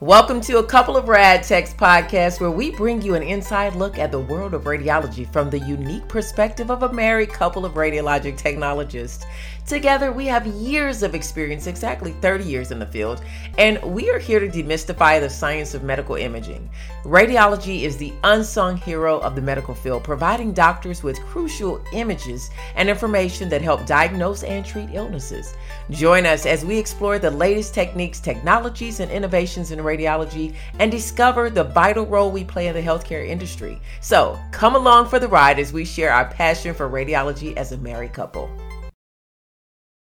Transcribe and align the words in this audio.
Welcome 0.00 0.40
to 0.42 0.58
a 0.58 0.64
couple 0.64 0.96
of 0.96 1.08
Rad 1.08 1.42
Techs 1.42 1.74
podcast 1.74 2.40
where 2.40 2.52
we 2.52 2.70
bring 2.70 3.02
you 3.02 3.16
an 3.16 3.22
inside 3.24 3.74
look 3.74 3.98
at 3.98 4.12
the 4.12 4.20
world 4.20 4.54
of 4.54 4.62
radiology 4.62 5.28
from 5.32 5.50
the 5.50 5.58
unique 5.58 6.06
perspective 6.06 6.70
of 6.70 6.84
a 6.84 6.92
married 6.92 7.30
couple 7.30 7.64
of 7.64 7.74
radiologic 7.74 8.36
technologists. 8.36 9.26
Together, 9.66 10.12
we 10.12 10.24
have 10.26 10.46
years 10.46 11.02
of 11.02 11.16
experience, 11.16 11.66
exactly 11.66 12.12
30 12.22 12.44
years 12.44 12.70
in 12.70 12.78
the 12.78 12.86
field, 12.86 13.22
and 13.58 13.82
we 13.82 14.08
are 14.08 14.20
here 14.20 14.38
to 14.38 14.48
demystify 14.48 15.20
the 15.20 15.28
science 15.28 15.74
of 15.74 15.82
medical 15.82 16.14
imaging. 16.14 16.70
Radiology 17.02 17.82
is 17.82 17.96
the 17.96 18.14
unsung 18.22 18.76
hero 18.76 19.18
of 19.18 19.34
the 19.34 19.42
medical 19.42 19.74
field, 19.74 20.04
providing 20.04 20.52
doctors 20.52 21.02
with 21.02 21.20
crucial 21.22 21.84
images 21.92 22.50
and 22.76 22.88
information 22.88 23.48
that 23.48 23.60
help 23.60 23.84
diagnose 23.84 24.44
and 24.44 24.64
treat 24.64 24.90
illnesses. 24.92 25.54
Join 25.90 26.24
us 26.24 26.46
as 26.46 26.64
we 26.64 26.78
explore 26.78 27.18
the 27.18 27.30
latest 27.30 27.74
techniques, 27.74 28.20
technologies, 28.20 29.00
and 29.00 29.10
innovations 29.10 29.72
in 29.72 29.82
radiology 29.88 30.54
and 30.78 30.90
discover 30.90 31.50
the 31.50 31.64
vital 31.64 32.06
role 32.06 32.30
we 32.30 32.44
play 32.44 32.68
in 32.68 32.74
the 32.74 32.82
healthcare 32.82 33.26
industry. 33.26 33.80
So, 34.00 34.38
come 34.52 34.76
along 34.76 35.08
for 35.08 35.18
the 35.18 35.28
ride 35.28 35.58
as 35.58 35.72
we 35.72 35.84
share 35.84 36.12
our 36.12 36.26
passion 36.26 36.74
for 36.74 36.88
radiology 36.88 37.56
as 37.56 37.72
a 37.72 37.78
married 37.78 38.12
couple. 38.12 38.50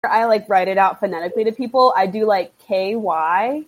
I 0.05 0.25
like 0.25 0.49
write 0.49 0.69
it 0.69 0.79
out 0.79 1.01
phonetically 1.01 1.45
to 1.45 1.53
people. 1.53 1.93
I 1.97 2.07
do 2.07 2.27
like 2.27 2.57
K 2.59 2.97
Y 2.97 3.65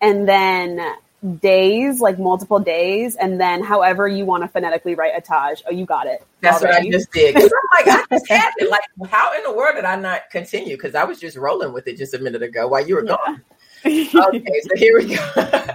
and 0.00 0.28
then 0.28 0.96
days, 1.40 2.00
like 2.00 2.18
multiple 2.18 2.60
days, 2.60 3.16
and 3.16 3.40
then 3.40 3.62
however 3.62 4.06
you 4.06 4.24
want 4.24 4.44
to 4.44 4.48
phonetically 4.48 4.94
write 4.94 5.12
Ataj. 5.20 5.62
Oh, 5.66 5.72
you 5.72 5.84
got 5.84 6.06
it. 6.06 6.24
That's 6.40 6.62
what 6.62 6.72
I 6.72 6.88
just 6.88 7.10
did. 7.12 7.36
I'm 7.36 7.42
like, 7.42 7.88
I 7.88 8.04
just 8.10 8.28
had 8.28 8.52
it. 8.58 8.70
Like, 8.70 8.82
how 9.10 9.36
in 9.36 9.42
the 9.42 9.52
world 9.52 9.74
did 9.74 9.84
I 9.84 9.96
not 9.96 10.30
continue? 10.30 10.76
Because 10.76 10.94
I 10.94 11.04
was 11.04 11.18
just 11.18 11.36
rolling 11.36 11.72
with 11.72 11.88
it 11.88 11.96
just 11.96 12.14
a 12.14 12.18
minute 12.18 12.42
ago 12.42 12.68
while 12.68 12.86
you 12.86 12.94
were 12.94 13.04
yeah. 13.04 13.16
gone. 13.16 13.42
Okay, 13.84 14.60
so 14.62 14.76
here 14.76 14.98
we 14.98 15.14
go. 15.14 15.32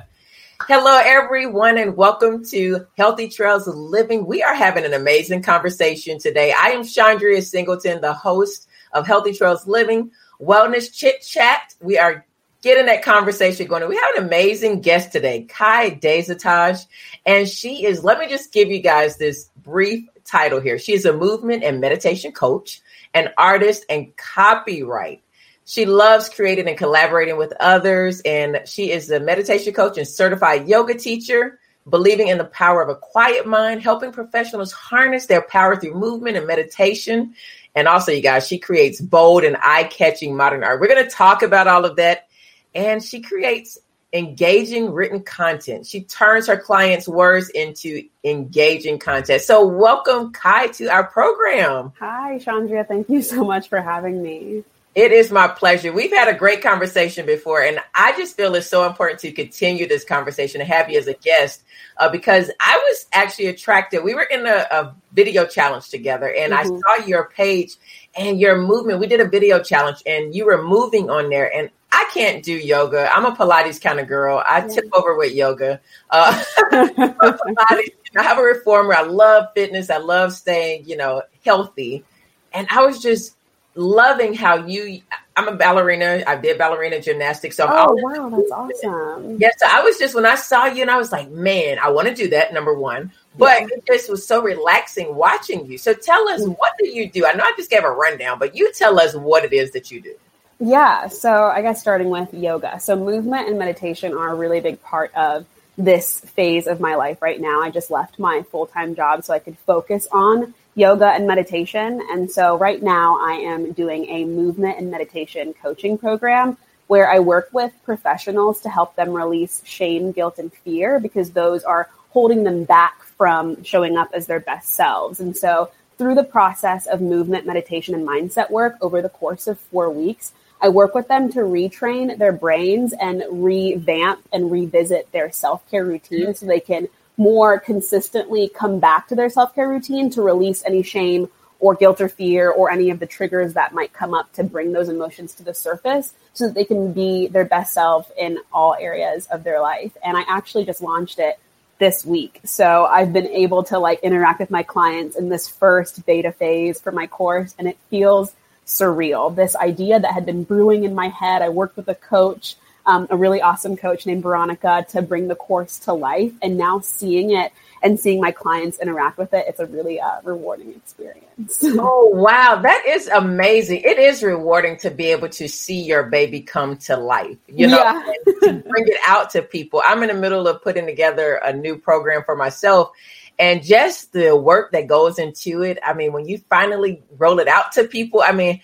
Hello, 0.68 1.00
everyone, 1.04 1.78
and 1.78 1.96
welcome 1.96 2.44
to 2.46 2.86
Healthy 2.98 3.30
Trails 3.30 3.68
of 3.68 3.76
Living. 3.76 4.26
We 4.26 4.44
are 4.44 4.56
having 4.56 4.86
an 4.86 4.94
amazing 4.94 5.42
conversation 5.42 6.20
today. 6.20 6.54
I 6.58 6.70
am 6.70 6.84
Chandria 6.84 7.42
Singleton, 7.42 8.02
the 8.02 8.14
host 8.14 8.68
of 8.92 9.08
Healthy 9.08 9.34
Trails 9.34 9.68
Living 9.68 10.12
Wellness 10.42 10.94
Chit 10.94 11.22
Chat. 11.22 11.76
We 11.82 11.98
are 11.98 12.26
getting 12.62 12.86
that 12.88 13.04
conversation 13.04 13.68
going. 13.68 13.88
We 13.88 13.96
have 13.96 14.16
an 14.18 14.26
amazing 14.26 14.82
guest 14.82 15.12
today, 15.12 15.44
Kai 15.44 15.92
Dezataj, 15.92 16.86
and 17.26 17.48
she 17.48 17.86
is, 17.86 18.04
let 18.04 18.20
me 18.20 18.28
just 18.28 18.52
give 18.52 18.70
you 18.70 18.80
guys 18.82 19.18
this 19.18 19.50
brief 19.64 20.08
title 20.26 20.60
here. 20.60 20.78
She 20.78 20.94
is 20.94 21.06
a 21.06 21.14
movement 21.14 21.64
and 21.64 21.82
meditation 21.82 22.32
coach, 22.32 22.82
an 23.14 23.30
artist, 23.38 23.86
and 23.90 24.16
copyright. 24.18 25.23
She 25.66 25.86
loves 25.86 26.30
creating 26.30 26.68
and 26.68 26.78
collaborating 26.78 27.38
with 27.38 27.54
others, 27.60 28.22
and 28.22 28.62
she 28.66 28.92
is 28.92 29.10
a 29.10 29.20
meditation 29.20 29.74
coach 29.74 29.98
and 29.98 30.08
certified 30.08 30.68
yoga 30.68 30.96
teacher, 30.96 31.60
believing 31.90 32.28
in 32.28 32.38
the 32.38 32.46
power 32.46 32.82
of 32.82 32.90
a 32.90 32.96
quiet 32.96 33.48
mind, 33.48 33.82
helping 33.82 34.12
professionals 34.12 34.72
harness 34.72 35.26
their 35.26 35.42
power 35.42 35.76
through 35.76 35.94
movement 35.94 36.38
and 36.38 36.48
meditation. 36.48 37.34
And 37.76 37.88
also, 37.88 38.12
you 38.12 38.22
guys, 38.22 38.48
she 38.48 38.60
creates 38.60 39.00
bold 39.02 39.44
and 39.44 39.58
eye 39.58 39.86
catching 39.86 40.36
modern 40.36 40.64
art. 40.64 40.80
We're 40.80 40.88
going 40.88 41.04
to 41.04 41.10
talk 41.10 41.44
about 41.44 41.68
all 41.68 41.86
of 41.86 41.96
that. 41.96 42.28
And 42.76 43.04
she 43.04 43.22
creates 43.22 43.80
engaging 44.12 44.92
written 44.92 45.24
content. 45.24 45.88
She 45.88 46.02
turns 46.02 46.48
her 46.48 46.58
clients' 46.58 47.08
words 47.08 47.50
into 47.50 48.04
engaging 48.24 49.00
content. 49.00 49.42
So, 49.42 49.66
welcome, 49.66 50.32
Kai, 50.34 50.68
to 50.68 50.88
our 50.88 51.06
program. 51.06 51.94
Hi, 52.00 52.38
Chandria. 52.38 52.88
Thank 52.88 53.10
you 53.10 53.22
so 53.22 53.44
much 53.44 53.70
for 53.70 53.82
having 53.82 54.22
me. 54.22 54.64
It 54.96 55.12
is 55.12 55.32
my 55.32 55.48
pleasure. 55.48 55.92
We've 55.92 56.12
had 56.12 56.28
a 56.28 56.38
great 56.38 56.62
conversation 56.62 57.26
before, 57.26 57.64
and 57.64 57.80
I 57.96 58.16
just 58.16 58.38
feel 58.38 58.54
it's 58.54 58.70
so 58.70 58.86
important 58.86 59.20
to 59.22 59.32
continue 59.32 59.88
this 59.88 60.04
conversation 60.04 60.62
and 60.62 60.70
have 60.70 60.88
you 60.88 61.00
as 61.00 61.08
a 61.08 61.16
guest 61.16 61.64
uh, 61.98 62.10
because 62.10 62.52
I 62.60 62.78
was 62.78 63.08
actually 63.12 63.48
attracted. 63.48 64.04
We 64.04 64.14
were 64.14 64.28
in 64.30 64.46
a, 64.46 64.68
a 64.70 64.96
video 65.12 65.48
challenge 65.48 65.90
together, 65.90 66.32
and 66.32 66.54
mm-hmm. 66.54 66.76
I 66.76 66.98
saw 66.98 67.06
your 67.08 67.30
page 67.30 67.76
and 68.16 68.40
your 68.40 68.62
movement. 68.62 69.00
We 69.00 69.08
did 69.08 69.20
a 69.20 69.28
video 69.28 69.64
challenge, 69.64 70.04
and 70.06 70.36
you 70.36 70.46
were 70.46 70.62
moving 70.62 71.10
on 71.10 71.32
there, 71.32 71.52
and 71.52 71.72
I 71.92 72.08
can't 72.14 72.44
do 72.44 72.54
yoga. 72.54 73.10
I'm 73.12 73.26
a 73.26 73.36
Pilates 73.36 73.82
kind 73.82 74.00
of 74.00 74.08
girl. 74.08 74.44
I 74.48 74.62
tip 74.62 74.86
over 74.94 75.18
with 75.18 75.34
yoga. 75.34 75.82
Uh, 76.12 76.44
Pilates, 76.72 77.94
I 78.16 78.22
have 78.22 78.38
a 78.38 78.44
reformer. 78.44 78.94
I 78.94 79.02
love 79.02 79.48
fitness. 79.56 79.90
I 79.90 79.98
love 79.98 80.34
staying, 80.34 80.86
you 80.86 80.98
know, 80.98 81.24
healthy. 81.44 82.04
And 82.52 82.68
I 82.70 82.86
was 82.86 83.02
just 83.02 83.36
loving 83.76 84.34
how 84.34 84.66
you 84.66 85.02
I'm 85.36 85.48
a 85.48 85.56
ballerina. 85.56 86.24
I 86.28 86.36
did 86.36 86.58
ballerina 86.60 87.02
gymnastics. 87.02 87.58
So 87.58 87.66
I'm 87.66 87.88
oh 87.90 87.94
wow, 87.96 88.30
that's 88.30 88.52
awesome. 88.52 89.38
Yes, 89.40 89.56
so 89.58 89.66
I 89.70 89.82
was 89.82 89.98
just 89.98 90.14
when 90.14 90.26
I 90.26 90.36
saw 90.36 90.66
you 90.66 90.82
and 90.82 90.92
I 90.92 90.98
was 90.98 91.12
like, 91.12 91.30
man, 91.32 91.80
I 91.80 91.90
want 91.90 92.08
to 92.08 92.14
do 92.14 92.30
that. 92.30 92.54
Number 92.54 92.74
one, 92.74 93.12
but 93.38 93.62
yeah. 93.62 93.68
it 93.72 93.86
just 93.86 94.10
was 94.10 94.26
so 94.28 94.44
relaxing 94.44 95.16
watching 95.16 95.66
you. 95.66 95.78
So 95.78 95.94
tell 95.94 96.28
us, 96.30 96.42
mm. 96.42 96.56
what 96.58 96.74
do 96.78 96.88
you 96.88 97.10
do? 97.10 97.26
I 97.26 97.34
know 97.34 97.44
I 97.44 97.54
just 97.58 97.72
gave 97.72 97.84
a 97.84 97.92
rundown, 97.92 98.38
but 98.38 98.56
you 98.56 98.72
tell 98.74 99.00
us 99.00 99.16
what 99.16 99.44
it 99.44 99.54
is 99.54 99.72
that 99.72 99.90
you 99.92 100.02
do. 100.02 100.16
Yeah, 100.60 101.08
so 101.08 101.46
I 101.46 101.62
guess 101.62 101.82
starting 101.82 102.10
with 102.10 102.34
yoga. 102.34 102.80
So 102.80 102.96
movement 102.96 103.50
and 103.50 103.58
meditation 103.58 104.14
are 104.14 104.30
a 104.30 104.36
really 104.36 104.60
big 104.62 104.82
part 104.82 105.14
of 105.16 105.46
this 105.78 106.20
phase 106.20 106.68
of 106.68 106.80
my 106.80 106.96
life 106.96 107.22
right 107.22 107.42
now. 107.42 107.62
I 107.62 107.72
just 107.72 107.90
left 107.90 108.20
my 108.20 108.44
full 108.52 108.68
time 108.68 108.96
job 108.96 109.24
so 109.24 109.34
I 109.34 109.40
could 109.40 109.58
focus 109.60 110.08
on 110.12 110.54
yoga 110.76 111.08
and 111.08 111.28
meditation. 111.28 112.02
And 112.12 112.30
so 112.30 112.58
right 112.58 112.82
now 112.82 113.18
I 113.22 113.34
am 113.34 113.74
doing 113.74 114.06
a 114.10 114.26
movement 114.26 114.80
and 114.80 114.90
meditation 114.90 115.54
coaching 115.54 115.98
program 115.98 116.58
where 116.88 117.10
I 117.10 117.20
work 117.20 117.50
with 117.52 117.72
professionals 117.84 118.62
to 118.62 118.70
help 118.70 118.96
them 118.96 119.14
release 119.14 119.62
shame, 119.66 120.12
guilt, 120.12 120.40
and 120.40 120.54
fear 120.54 121.00
because 121.00 121.32
those 121.32 121.64
are 121.64 121.90
holding 122.10 122.44
them 122.44 122.64
back 122.64 123.04
from 123.04 123.64
showing 123.64 123.98
up 123.98 124.10
as 124.14 124.28
their 124.28 124.40
best 124.40 124.70
selves. 124.70 125.20
And 125.20 125.36
so 125.36 125.72
through 125.98 126.16
the 126.16 126.24
process 126.24 126.86
of 126.88 127.02
movement, 127.02 127.46
meditation, 127.46 127.96
and 127.96 128.08
mindset 128.08 128.50
work 128.50 128.76
over 128.82 129.02
the 129.02 129.10
course 129.10 129.48
of 129.48 129.60
four 129.60 129.90
weeks, 129.90 130.34
I 130.62 130.70
work 130.70 130.96
with 130.96 131.08
them 131.08 131.32
to 131.34 131.40
retrain 131.40 132.18
their 132.18 132.32
brains 132.32 132.94
and 132.94 133.24
revamp 133.30 134.22
and 134.32 134.52
revisit 134.52 135.12
their 135.12 135.32
self 135.32 135.70
care 135.70 135.86
routine 135.86 136.34
so 136.34 136.46
they 136.46 136.60
can 136.60 136.88
more 137.18 137.60
consistently 137.60 138.50
come 138.50 138.80
back 138.80 139.08
to 139.08 139.16
their 139.16 139.30
self 139.30 139.54
care 139.56 139.70
routine 139.70 140.10
to 140.12 140.22
release 140.22 140.64
any 140.66 140.84
shame 140.84 141.30
or 141.60 141.76
guilt 141.76 142.02
or 142.02 142.10
fear 142.10 142.50
or 142.50 142.70
any 142.70 142.90
of 142.90 143.00
the 143.00 143.06
triggers 143.06 143.54
that 143.54 143.74
might 143.74 143.94
come 143.94 144.14
up 144.14 144.32
to 144.34 144.44
bring 144.44 144.74
those 144.74 144.90
emotions 144.90 145.34
to 145.34 145.44
the 145.44 145.54
surface 145.54 146.14
so 146.34 146.46
that 146.46 146.56
they 146.56 146.66
can 146.66 146.92
be 146.92 147.28
their 147.28 147.46
best 147.46 147.74
self 147.74 148.12
in 148.18 148.38
all 148.52 148.76
areas 148.78 149.28
of 149.28 149.44
their 149.46 149.62
life. 149.62 149.96
And 150.04 150.18
I 150.18 150.24
actually 150.28 150.66
just 150.66 150.82
launched 150.82 151.20
it 151.20 151.40
this 151.80 152.06
week. 152.06 152.42
So 152.44 152.86
I've 152.86 153.14
been 153.14 153.28
able 153.28 153.64
to 153.66 153.80
like 153.80 154.00
interact 154.02 154.40
with 154.40 154.52
my 154.52 154.64
clients 154.64 155.16
in 155.16 155.30
this 155.30 155.48
first 155.48 156.06
beta 156.06 156.32
phase 156.32 156.82
for 156.82 156.92
my 156.92 157.08
course 157.08 157.56
and 157.58 157.68
it 157.68 157.78
feels 157.90 158.34
surreal. 158.66 159.34
This 159.34 159.56
idea 159.56 160.00
that 160.00 160.14
had 160.14 160.26
been 160.26 160.44
brewing 160.44 160.84
in 160.84 160.94
my 160.96 161.08
head. 161.08 161.42
I 161.42 161.50
worked 161.50 161.78
with 161.78 161.88
a 161.88 161.96
coach 161.96 162.56
um, 162.86 163.08
a 163.10 163.18
really 163.18 163.42
awesome 163.42 163.78
coach 163.78 164.06
named 164.06 164.24
Veronica 164.24 164.86
to 164.90 165.02
bring 165.02 165.28
the 165.28 165.36
course 165.36 165.80
to 165.80 165.94
life. 165.94 166.34
And 166.42 166.58
now 166.58 166.80
seeing 166.80 167.32
it 167.32 167.52
and 167.82 168.00
seeing 168.00 168.22
my 168.22 168.32
clients 168.32 168.80
interact 168.80 169.18
with 169.18 169.34
it, 169.34 169.46
it's 169.48 169.60
a 169.60 169.66
really 169.66 170.00
uh, 170.00 170.22
rewarding 170.24 170.72
experience. 170.72 171.60
oh, 171.64 172.10
wow. 172.14 172.60
That 172.62 172.84
is 172.88 173.08
amazing. 173.08 173.82
It 173.84 174.00
is 174.00 174.24
rewarding 174.24 174.78
to 174.80 174.92
be 174.92 175.08
able 175.08 175.30
to 175.30 175.48
see 175.48 175.82
your 175.82 176.04
baby 176.04 176.42
come 176.42 176.78
to 176.78 176.98
life, 176.98 177.38
you 177.48 177.68
know, 177.68 177.78
yeah. 177.78 178.14
to 178.26 178.64
bring 178.68 178.88
it 178.88 179.00
out 179.08 179.30
to 179.32 179.42
people. 179.42 179.82
I'm 179.86 180.04
in 180.04 180.10
the 180.10 180.22
middle 180.22 180.48
of 180.48 180.62
putting 180.62 180.86
together 180.86 181.36
a 181.36 181.54
new 181.54 181.78
program 181.78 182.24
for 182.26 182.36
myself. 182.36 182.92
And 183.40 183.64
just 183.64 184.14
the 184.14 184.36
work 184.36 184.74
that 184.74 184.86
goes 184.86 185.18
into 185.18 185.64
it. 185.64 185.80
I 185.84 185.94
mean, 185.94 186.14
when 186.14 186.28
you 186.28 186.38
finally 186.50 187.02
roll 187.18 187.40
it 187.40 187.48
out 187.48 187.72
to 187.74 187.86
people, 187.86 188.22
I 188.22 188.32
mean, 188.32 188.62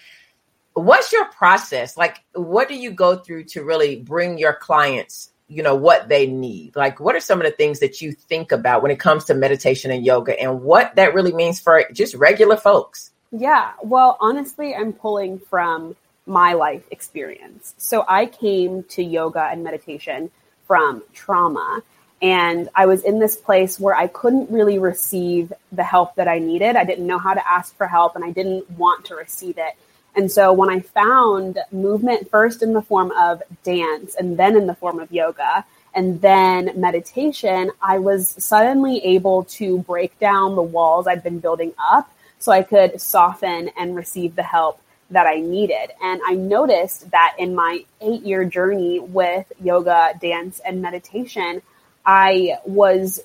what's 0.80 1.12
your 1.12 1.26
process? 1.26 1.98
Like 1.98 2.24
what 2.34 2.68
do 2.68 2.76
you 2.76 2.92
go 2.92 3.18
through 3.18 3.46
to 3.46 3.64
really 3.64 3.98
bring 3.98 4.38
your 4.38 4.54
clients 4.54 5.30
you 5.50 5.64
know 5.64 5.76
what 5.76 6.08
they 6.08 6.28
need? 6.28 6.76
Like 6.76 7.00
what 7.00 7.16
are 7.16 7.20
some 7.20 7.42
of 7.42 7.46
the 7.46 7.52
things 7.52 7.80
that 7.80 8.02
you 8.02 8.14
think 8.14 8.52
about 8.52 8.84
when 8.84 8.92
it 8.92 9.00
comes 9.00 9.26
to 9.26 9.34
meditation 9.34 9.92
and 9.92 10.06
yoga 10.06 10.40
and 10.40 10.62
what 10.62 10.96
that 10.96 11.14
really 11.14 11.34
means 11.34 11.60
for 11.60 11.84
just 11.92 12.14
regular 12.14 12.56
folks? 12.56 13.12
Yeah 13.32 13.72
well 13.84 14.18
honestly 14.20 14.74
i'm 14.74 14.94
pulling 14.94 15.40
from 15.40 15.96
my 16.26 16.54
life 16.54 16.84
experience. 16.92 17.74
So 17.78 18.06
i 18.08 18.28
came 18.28 18.84
to 18.90 19.04
yoga 19.04 19.50
and 19.52 19.64
meditation 19.64 20.30
from 20.68 21.04
trauma 21.14 21.82
and 22.22 22.70
i 22.76 22.86
was 22.86 23.04
in 23.04 23.18
this 23.20 23.36
place 23.36 23.80
where 23.80 23.96
i 23.96 24.06
couldn't 24.06 24.52
really 24.52 24.78
receive 24.78 25.52
the 25.72 25.84
help 25.84 26.16
that 26.16 26.28
i 26.28 26.38
needed. 26.38 26.76
I 26.76 26.84
didn't 26.84 27.08
know 27.08 27.18
how 27.18 27.34
to 27.34 27.48
ask 27.48 27.76
for 27.76 27.88
help 27.88 28.16
and 28.16 28.24
i 28.24 28.32
didn't 28.32 28.70
want 28.72 29.06
to 29.06 29.16
receive 29.16 29.58
it 29.58 29.74
and 30.16 30.32
so 30.32 30.54
when 30.54 30.70
I 30.70 30.80
found 30.80 31.60
movement 31.72 32.30
first 32.30 32.64
in 32.64 32.74
the 32.74 32.82
form 32.82 33.12
of 33.12 33.42
dance 33.64 34.16
and 34.16 34.38
then 34.38 34.58
in 34.58 34.68
the 34.68 34.76
form 34.76 35.00
of 35.00 35.12
yoga 35.12 35.66
and 35.94 36.22
then 36.22 36.72
meditation, 36.76 37.72
I 37.82 38.00
was 38.00 38.30
suddenly 38.44 39.04
able 39.06 39.46
to 39.46 39.80
break 39.80 40.18
down 40.20 40.56
the 40.56 40.62
walls 40.62 41.08
I'd 41.08 41.24
been 41.24 41.40
building 41.40 41.74
up 41.80 42.12
so 42.40 42.52
I 42.52 42.64
could 42.64 43.00
soften 43.02 43.70
and 43.78 43.96
receive 43.96 44.36
the 44.36 44.44
help 44.44 44.82
that 45.12 45.26
I 45.26 45.36
needed. 45.36 45.92
And 46.02 46.22
I 46.26 46.36
noticed 46.36 47.10
that 47.12 47.36
in 47.38 47.56
my 47.56 47.84
eight 48.02 48.24
year 48.24 48.46
journey 48.46 49.00
with 49.00 49.52
yoga, 49.62 50.14
dance, 50.22 50.60
and 50.60 50.82
meditation, 50.82 51.62
I 52.06 52.58
was 52.66 53.20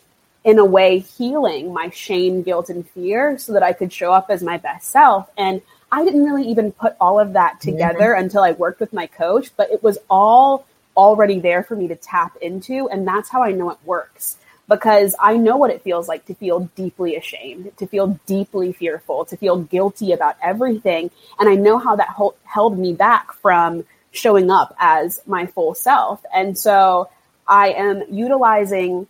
in 0.45 0.59
a 0.59 0.65
way 0.65 0.99
healing 0.99 1.73
my 1.73 1.89
shame, 1.91 2.43
guilt, 2.43 2.69
and 2.69 2.89
fear 2.91 3.39
so 3.39 3.53
that 3.55 3.63
I 3.63 3.73
could 3.73 3.93
show 3.93 4.13
up 4.13 4.27
as 4.29 4.43
my 4.43 4.59
best 4.59 4.91
self. 4.91 5.29
And 5.37 5.63
I 5.95 6.05
didn't 6.05 6.25
really 6.25 6.49
even 6.49 6.73
put 6.73 6.97
all 7.01 7.21
of 7.21 7.35
that 7.35 7.61
together 7.61 8.15
mm-hmm. 8.15 8.25
until 8.25 8.43
I 8.43 8.51
worked 8.51 8.81
with 8.81 8.93
my 8.93 9.07
coach, 9.07 9.51
but 9.57 9.71
it 9.71 9.81
was 9.81 9.97
all 10.11 10.67
already 10.97 11.39
there 11.39 11.63
for 11.63 11.77
me 11.77 11.87
to 11.87 11.95
tap 11.95 12.37
into. 12.43 12.89
And 12.89 13.07
that's 13.07 13.29
how 13.29 13.45
I 13.45 13.53
know 13.53 13.71
it 13.71 13.79
works 13.85 14.37
because 14.69 15.15
I 15.21 15.37
know 15.37 15.57
what 15.57 15.71
it 15.71 15.83
feels 15.83 16.09
like 16.09 16.27
to 16.27 16.35
feel 16.35 16.69
deeply 16.75 17.15
ashamed, 17.15 17.77
to 17.79 17.87
feel 17.87 18.19
deeply 18.27 18.73
fearful, 18.73 19.25
to 19.27 19.37
feel 19.37 19.59
guilty 19.59 20.11
about 20.11 20.35
everything. 20.43 21.13
And 21.39 21.49
I 21.49 21.55
know 21.55 21.79
how 21.79 21.95
that 21.95 22.09
ho- 22.09 22.35
held 22.43 22.77
me 22.77 22.93
back 22.93 23.33
from 23.33 23.85
showing 24.11 24.51
up 24.51 24.75
as 24.81 25.23
my 25.27 25.47
full 25.47 25.75
self. 25.75 26.25
And 26.35 26.59
so 26.59 27.09
I 27.47 27.69
am 27.69 28.03
utilizing 28.11 29.07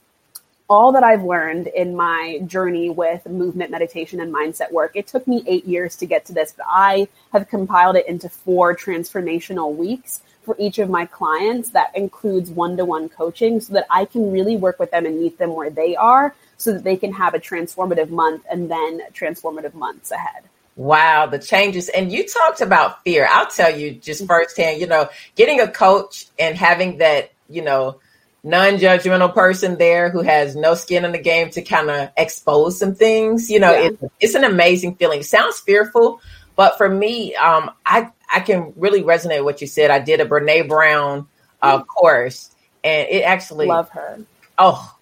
all 0.68 0.92
that 0.92 1.04
I've 1.04 1.22
learned 1.22 1.66
in 1.66 1.94
my 1.94 2.40
journey 2.46 2.88
with 2.88 3.26
movement, 3.26 3.70
meditation, 3.70 4.20
and 4.20 4.34
mindset 4.34 4.72
work. 4.72 4.92
It 4.94 5.06
took 5.06 5.26
me 5.26 5.44
eight 5.46 5.66
years 5.66 5.96
to 5.96 6.06
get 6.06 6.24
to 6.26 6.32
this, 6.32 6.54
but 6.56 6.66
I 6.68 7.08
have 7.32 7.48
compiled 7.48 7.96
it 7.96 8.08
into 8.08 8.28
four 8.28 8.74
transformational 8.74 9.74
weeks 9.74 10.22
for 10.42 10.56
each 10.58 10.78
of 10.78 10.88
my 10.88 11.06
clients 11.06 11.70
that 11.70 11.90
includes 11.94 12.50
one 12.50 12.76
to 12.76 12.84
one 12.84 13.08
coaching 13.08 13.60
so 13.60 13.74
that 13.74 13.86
I 13.90 14.04
can 14.04 14.30
really 14.30 14.56
work 14.56 14.78
with 14.78 14.90
them 14.90 15.06
and 15.06 15.18
meet 15.18 15.38
them 15.38 15.54
where 15.54 15.70
they 15.70 15.96
are 15.96 16.34
so 16.56 16.72
that 16.72 16.84
they 16.84 16.96
can 16.96 17.12
have 17.12 17.34
a 17.34 17.38
transformative 17.38 18.10
month 18.10 18.44
and 18.50 18.70
then 18.70 19.00
transformative 19.12 19.74
months 19.74 20.10
ahead. 20.10 20.44
Wow, 20.76 21.26
the 21.26 21.38
changes. 21.38 21.88
And 21.88 22.10
you 22.10 22.26
talked 22.26 22.60
about 22.60 23.02
fear. 23.04 23.28
I'll 23.30 23.46
tell 23.46 23.76
you 23.76 23.92
just 23.92 24.22
mm-hmm. 24.22 24.28
firsthand, 24.28 24.80
you 24.80 24.86
know, 24.86 25.08
getting 25.36 25.60
a 25.60 25.68
coach 25.68 26.26
and 26.38 26.56
having 26.56 26.98
that, 26.98 27.30
you 27.48 27.62
know, 27.62 28.00
non-judgmental 28.44 29.34
person 29.34 29.78
there 29.78 30.10
who 30.10 30.20
has 30.20 30.54
no 30.54 30.74
skin 30.74 31.04
in 31.04 31.12
the 31.12 31.18
game 31.18 31.50
to 31.50 31.62
kind 31.62 31.90
of 31.90 32.10
expose 32.16 32.78
some 32.78 32.94
things. 32.94 33.50
You 33.50 33.60
know 33.60 33.72
yeah. 33.72 33.88
it, 33.88 33.98
it's 34.20 34.34
an 34.34 34.44
amazing 34.44 34.96
feeling. 34.96 35.20
It 35.20 35.26
sounds 35.26 35.58
fearful 35.60 36.20
but 36.56 36.76
for 36.76 36.88
me 36.88 37.34
um, 37.34 37.70
i 37.84 38.10
i 38.32 38.40
can 38.40 38.72
really 38.76 39.02
resonate 39.02 39.38
with 39.38 39.44
what 39.44 39.60
you 39.60 39.66
said. 39.66 39.90
I 39.90 39.98
did 39.98 40.20
a 40.20 40.26
Brené 40.26 40.68
Brown 40.68 41.26
uh, 41.62 41.78
mm. 41.78 41.86
course 41.86 42.54
and 42.82 43.08
it 43.08 43.22
actually 43.22 43.66
love 43.66 43.90
her. 43.90 44.20
Oh 44.58 44.96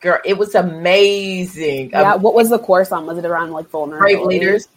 girl 0.00 0.18
it 0.24 0.36
was 0.36 0.54
amazing. 0.54 1.90
Yeah 1.90 2.14
um, 2.14 2.22
what 2.22 2.34
was 2.34 2.50
the 2.50 2.58
course 2.58 2.92
on? 2.92 3.06
Was 3.06 3.18
it 3.18 3.24
around 3.24 3.52
like 3.52 3.68
vulnerability? 3.68 4.16
Brave 4.16 4.26
leaders 4.26 4.68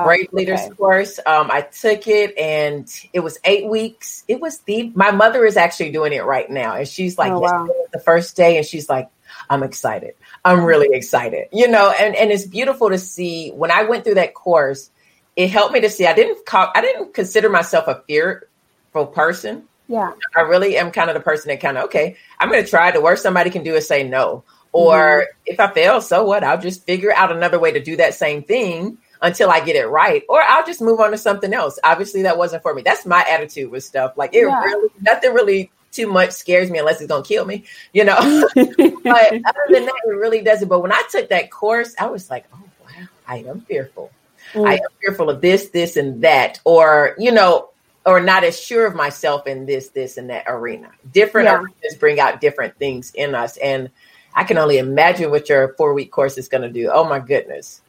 Oh, 0.00 0.04
Great 0.04 0.32
Leaders 0.32 0.60
okay. 0.60 0.74
course. 0.74 1.18
Um, 1.24 1.50
I 1.50 1.62
took 1.62 2.06
it 2.06 2.36
and 2.38 2.88
it 3.12 3.20
was 3.20 3.38
eight 3.44 3.66
weeks. 3.66 4.24
It 4.28 4.40
was 4.40 4.58
the 4.60 4.90
my 4.94 5.10
mother 5.10 5.44
is 5.44 5.56
actually 5.56 5.90
doing 5.92 6.12
it 6.12 6.24
right 6.24 6.48
now, 6.50 6.74
and 6.74 6.88
she's 6.88 7.18
like, 7.18 7.32
oh, 7.32 7.40
wow. 7.40 7.68
the 7.92 8.00
first 8.00 8.36
day, 8.36 8.56
and 8.56 8.66
she's 8.66 8.88
like, 8.88 9.08
I'm 9.48 9.62
excited. 9.62 10.14
I'm 10.44 10.64
really 10.64 10.96
excited. 10.96 11.48
You 11.52 11.68
know, 11.68 11.90
and 11.90 12.14
and 12.14 12.30
it's 12.30 12.46
beautiful 12.46 12.90
to 12.90 12.98
see 12.98 13.50
when 13.50 13.70
I 13.70 13.84
went 13.84 14.04
through 14.04 14.14
that 14.14 14.34
course. 14.34 14.90
It 15.36 15.48
helped 15.48 15.72
me 15.72 15.80
to 15.80 15.90
see 15.90 16.06
I 16.06 16.12
didn't 16.12 16.44
call, 16.44 16.70
I 16.74 16.80
didn't 16.80 17.14
consider 17.14 17.48
myself 17.48 17.86
a 17.88 18.02
fearful 18.06 19.06
person. 19.06 19.64
Yeah, 19.88 20.12
I 20.36 20.42
really 20.42 20.76
am 20.76 20.90
kind 20.90 21.08
of 21.08 21.14
the 21.14 21.20
person 21.20 21.48
that 21.48 21.60
kind 21.60 21.78
of 21.78 21.84
okay. 21.84 22.16
I'm 22.38 22.50
going 22.50 22.62
to 22.62 22.68
try. 22.68 22.90
The 22.90 23.00
worst 23.00 23.22
somebody 23.22 23.50
can 23.50 23.62
do 23.62 23.74
is 23.74 23.86
say 23.86 24.02
no. 24.02 24.44
Or 24.72 25.22
mm-hmm. 25.22 25.42
if 25.46 25.58
I 25.58 25.72
fail, 25.72 26.00
so 26.00 26.24
what? 26.24 26.44
I'll 26.44 26.60
just 26.60 26.84
figure 26.84 27.12
out 27.12 27.32
another 27.32 27.58
way 27.58 27.72
to 27.72 27.82
do 27.82 27.96
that 27.96 28.14
same 28.14 28.42
thing 28.42 28.98
until 29.22 29.50
I 29.50 29.60
get 29.60 29.76
it 29.76 29.86
right, 29.86 30.22
or 30.28 30.42
I'll 30.42 30.64
just 30.64 30.80
move 30.80 31.00
on 31.00 31.10
to 31.10 31.18
something 31.18 31.52
else. 31.52 31.78
Obviously, 31.84 32.22
that 32.22 32.38
wasn't 32.38 32.62
for 32.62 32.74
me. 32.74 32.82
That's 32.82 33.04
my 33.04 33.24
attitude 33.28 33.70
with 33.70 33.84
stuff. 33.84 34.16
Like 34.16 34.34
it 34.34 34.46
yeah. 34.46 34.62
really, 34.62 34.88
nothing 35.00 35.32
really 35.34 35.70
too 35.92 36.06
much 36.06 36.30
scares 36.30 36.70
me 36.70 36.78
unless 36.78 37.00
it's 37.00 37.08
gonna 37.08 37.24
kill 37.24 37.44
me, 37.44 37.64
you 37.92 38.04
know. 38.04 38.16
but 38.54 38.64
other 38.64 39.66
than 39.70 39.86
that, 39.86 40.00
it 40.06 40.10
really 40.16 40.42
doesn't. 40.42 40.68
But 40.68 40.80
when 40.80 40.92
I 40.92 41.02
took 41.10 41.28
that 41.28 41.50
course, 41.50 41.94
I 41.98 42.06
was 42.06 42.30
like, 42.30 42.46
oh 42.54 42.62
wow, 42.84 43.06
I 43.26 43.38
am 43.38 43.60
fearful. 43.62 44.10
Mm. 44.52 44.66
I 44.66 44.74
am 44.74 44.88
fearful 45.00 45.30
of 45.30 45.40
this, 45.40 45.68
this, 45.68 45.96
and 45.96 46.22
that, 46.22 46.60
or 46.64 47.14
you 47.18 47.32
know, 47.32 47.70
or 48.06 48.20
not 48.20 48.44
as 48.44 48.58
sure 48.58 48.86
of 48.86 48.94
myself 48.94 49.46
in 49.46 49.66
this, 49.66 49.90
this, 49.90 50.16
and 50.16 50.30
that 50.30 50.44
arena. 50.46 50.90
Different 51.12 51.46
yeah. 51.46 51.56
arenas 51.56 51.96
bring 51.98 52.18
out 52.18 52.40
different 52.40 52.76
things 52.78 53.12
in 53.14 53.34
us, 53.34 53.58
and 53.58 53.90
I 54.34 54.44
can 54.44 54.56
only 54.56 54.78
imagine 54.78 55.30
what 55.30 55.48
your 55.48 55.74
four 55.74 55.92
week 55.92 56.10
course 56.10 56.38
is 56.38 56.48
going 56.48 56.62
to 56.62 56.70
do. 56.70 56.90
Oh 56.90 57.04
my 57.04 57.18
goodness 57.18 57.82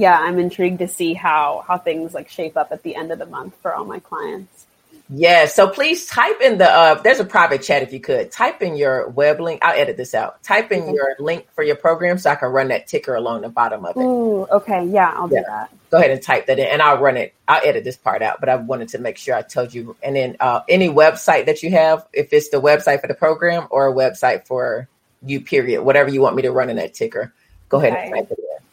yeah, 0.00 0.18
I'm 0.18 0.38
intrigued 0.38 0.78
to 0.78 0.88
see 0.88 1.12
how 1.12 1.62
how 1.68 1.76
things 1.76 2.14
like 2.14 2.30
shape 2.30 2.56
up 2.56 2.72
at 2.72 2.82
the 2.82 2.96
end 2.96 3.12
of 3.12 3.18
the 3.18 3.26
month 3.26 3.54
for 3.60 3.74
all 3.74 3.84
my 3.84 3.98
clients. 3.98 4.66
Yeah, 5.10 5.46
so 5.46 5.68
please 5.68 6.06
type 6.06 6.40
in 6.40 6.56
the 6.56 6.70
uh 6.70 6.94
there's 7.02 7.20
a 7.20 7.24
private 7.24 7.62
chat 7.62 7.82
if 7.82 7.92
you 7.92 8.00
could. 8.00 8.32
Type 8.32 8.62
in 8.62 8.76
your 8.76 9.08
web 9.08 9.40
link. 9.40 9.60
I'll 9.62 9.78
edit 9.78 9.98
this 9.98 10.14
out. 10.14 10.42
Type 10.42 10.72
in 10.72 10.94
your 10.94 11.16
link 11.18 11.46
for 11.52 11.62
your 11.62 11.76
program 11.76 12.16
so 12.16 12.30
I 12.30 12.36
can 12.36 12.48
run 12.48 12.68
that 12.68 12.86
ticker 12.86 13.14
along 13.14 13.42
the 13.42 13.50
bottom 13.50 13.84
of 13.84 13.94
it. 13.94 14.00
Ooh, 14.00 14.46
okay. 14.50 14.86
Yeah, 14.86 15.12
I'll 15.14 15.30
yeah. 15.30 15.40
do 15.40 15.44
that. 15.48 15.70
Go 15.90 15.98
ahead 15.98 16.12
and 16.12 16.22
type 16.22 16.46
that 16.46 16.58
in 16.58 16.66
and 16.66 16.80
I'll 16.80 16.98
run 16.98 17.18
it. 17.18 17.34
I'll 17.46 17.60
edit 17.62 17.84
this 17.84 17.98
part 17.98 18.22
out, 18.22 18.40
but 18.40 18.48
I 18.48 18.56
wanted 18.56 18.88
to 18.90 18.98
make 18.98 19.18
sure 19.18 19.34
I 19.34 19.42
told 19.42 19.74
you. 19.74 19.96
And 20.02 20.16
then 20.16 20.36
uh 20.40 20.62
any 20.66 20.88
website 20.88 21.44
that 21.46 21.62
you 21.62 21.72
have, 21.72 22.06
if 22.14 22.32
it's 22.32 22.48
the 22.48 22.60
website 22.60 23.02
for 23.02 23.08
the 23.08 23.14
program 23.14 23.66
or 23.70 23.88
a 23.88 23.92
website 23.92 24.46
for 24.46 24.88
you, 25.26 25.42
period, 25.42 25.82
whatever 25.82 26.08
you 26.08 26.22
want 26.22 26.36
me 26.36 26.42
to 26.42 26.52
run 26.52 26.70
in 26.70 26.76
that 26.76 26.94
ticker, 26.94 27.34
go 27.68 27.78
ahead 27.78 27.92
okay. 27.92 28.04
and 28.04 28.14
type 28.14 28.30
it 28.30 28.38
in. 28.38 28.69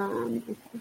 Um, 0.00 0.42
okay. 0.48 0.80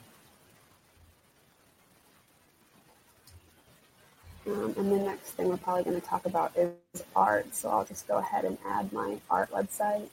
Um, 4.47 4.73
and 4.77 4.91
the 4.91 4.97
next 4.97 5.31
thing 5.31 5.49
we're 5.49 5.57
probably 5.57 5.83
going 5.83 5.99
to 5.99 6.05
talk 6.05 6.25
about 6.25 6.55
is 6.55 7.03
art. 7.15 7.53
So 7.55 7.69
I'll 7.69 7.85
just 7.85 8.07
go 8.07 8.17
ahead 8.17 8.45
and 8.45 8.57
add 8.67 8.91
my 8.93 9.17
art 9.29 9.49
website. 9.51 10.07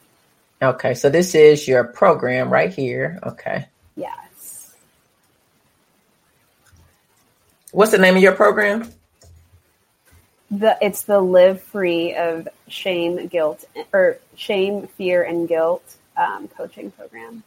Okay, 0.63 0.95
so 0.95 1.11
this 1.11 1.35
is 1.35 1.67
your 1.67 1.85
program 1.85 2.49
right 2.49 2.73
here. 2.73 3.19
Okay. 3.25 3.67
Yes. 3.97 4.75
What's 7.73 7.91
the 7.91 7.99
name 7.99 8.17
of 8.17 8.23
your 8.23 8.33
program? 8.33 8.89
The 10.51 10.79
it's 10.81 11.03
the 11.03 11.19
live 11.21 11.63
free 11.63 12.15
of 12.15 12.47
shame, 12.69 13.27
guilt, 13.27 13.65
or 13.93 14.19
shame, 14.37 14.87
fear, 14.87 15.23
and 15.23 15.49
guilt 15.49 15.97
um, 16.17 16.49
coaching 16.49 16.91
program. 16.91 17.43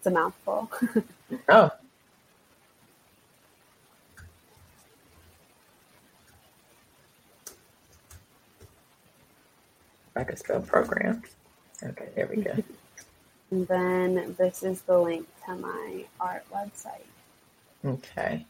It's 0.00 0.06
a 0.06 0.10
mouthful. 0.12 0.70
oh. 1.50 1.70
I 10.16 10.24
can 10.24 10.36
spell 10.38 10.62
program. 10.62 11.22
Okay, 11.82 12.08
there 12.16 12.30
we 12.34 12.42
go. 12.42 12.54
and 13.50 13.68
then 13.68 14.34
this 14.38 14.62
is 14.62 14.80
the 14.80 14.96
link 14.96 15.28
to 15.44 15.54
my 15.56 16.06
art 16.18 16.46
website. 16.50 17.04
Okay. 17.84 18.46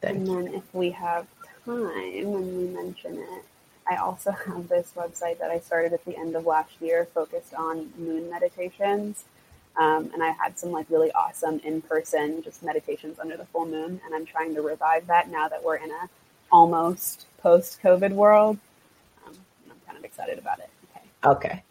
Thank 0.00 0.16
and 0.16 0.26
then 0.26 0.54
if 0.54 0.74
we 0.74 0.90
have 0.92 1.26
time 1.66 2.32
when 2.32 2.56
we 2.56 2.68
mention 2.68 3.18
it, 3.18 3.44
I 3.92 3.96
also 3.96 4.30
have 4.46 4.68
this 4.68 4.92
website 4.96 5.38
that 5.38 5.50
I 5.50 5.60
started 5.60 5.92
at 5.92 6.04
the 6.04 6.16
end 6.16 6.34
of 6.34 6.46
last 6.46 6.72
year 6.80 7.06
focused 7.14 7.54
on 7.54 7.92
moon 7.98 8.30
meditations. 8.30 9.24
Um, 9.76 10.10
and 10.12 10.22
I 10.22 10.30
had 10.30 10.58
some 10.58 10.70
like 10.70 10.86
really 10.90 11.10
awesome 11.12 11.58
in 11.64 11.80
person 11.80 12.42
just 12.42 12.62
meditations 12.62 13.18
under 13.18 13.36
the 13.36 13.46
full 13.46 13.66
moon. 13.66 14.00
And 14.04 14.14
I'm 14.14 14.26
trying 14.26 14.54
to 14.54 14.62
revive 14.62 15.06
that 15.06 15.30
now 15.30 15.48
that 15.48 15.62
we're 15.62 15.76
in 15.76 15.90
a 15.90 16.08
almost 16.50 17.26
post 17.38 17.80
COVID 17.82 18.12
world. 18.12 18.58
Um, 19.26 19.34
I'm 19.70 19.76
kind 19.86 19.98
of 19.98 20.04
excited 20.04 20.38
about 20.38 20.58
it. 20.58 20.68
Okay. 20.90 21.06
Okay. 21.24 21.62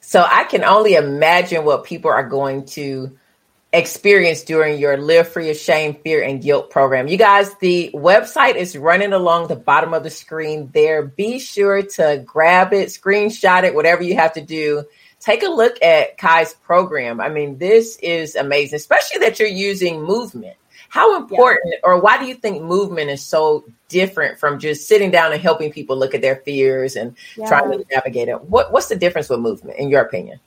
So 0.00 0.26
I 0.26 0.44
can 0.44 0.64
only 0.64 0.94
imagine 0.94 1.64
what 1.64 1.84
people 1.84 2.10
are 2.10 2.26
going 2.26 2.64
to 2.66 3.16
experience 3.72 4.42
during 4.42 4.78
your 4.78 4.96
Live 4.96 5.28
Free 5.28 5.50
of 5.50 5.56
Shame, 5.56 5.94
Fear, 6.02 6.22
and 6.24 6.42
Guilt 6.42 6.70
program. 6.70 7.06
You 7.06 7.16
guys, 7.16 7.54
the 7.60 7.90
website 7.94 8.56
is 8.56 8.76
running 8.76 9.12
along 9.12 9.48
the 9.48 9.56
bottom 9.56 9.94
of 9.94 10.02
the 10.02 10.10
screen 10.10 10.70
there. 10.72 11.02
Be 11.02 11.38
sure 11.38 11.82
to 11.82 12.22
grab 12.26 12.72
it, 12.72 12.88
screenshot 12.88 13.64
it, 13.64 13.74
whatever 13.74 14.02
you 14.02 14.16
have 14.16 14.32
to 14.34 14.40
do. 14.40 14.84
Take 15.20 15.42
a 15.42 15.48
look 15.48 15.80
at 15.82 16.18
Kai's 16.18 16.54
program. 16.54 17.20
I 17.20 17.28
mean, 17.28 17.58
this 17.58 17.96
is 18.02 18.34
amazing, 18.34 18.76
especially 18.76 19.20
that 19.20 19.38
you're 19.38 19.48
using 19.48 20.02
movement. 20.02 20.56
How 20.88 21.16
important 21.16 21.74
yeah. 21.74 21.80
or 21.84 22.00
why 22.00 22.18
do 22.18 22.26
you 22.26 22.34
think 22.34 22.62
movement 22.62 23.10
is 23.10 23.24
so 23.24 23.64
different 23.88 24.40
from 24.40 24.58
just 24.58 24.88
sitting 24.88 25.12
down 25.12 25.32
and 25.32 25.40
helping 25.40 25.70
people 25.70 25.96
look 25.96 26.14
at 26.14 26.22
their 26.22 26.36
fears 26.36 26.96
and 26.96 27.16
yeah. 27.36 27.46
trying 27.46 27.70
to 27.70 27.84
navigate 27.92 28.28
it? 28.28 28.42
What, 28.42 28.72
what's 28.72 28.88
the 28.88 28.96
difference 28.96 29.28
with 29.28 29.38
movement, 29.38 29.78
in 29.78 29.88
your 29.88 30.00
opinion? 30.00 30.40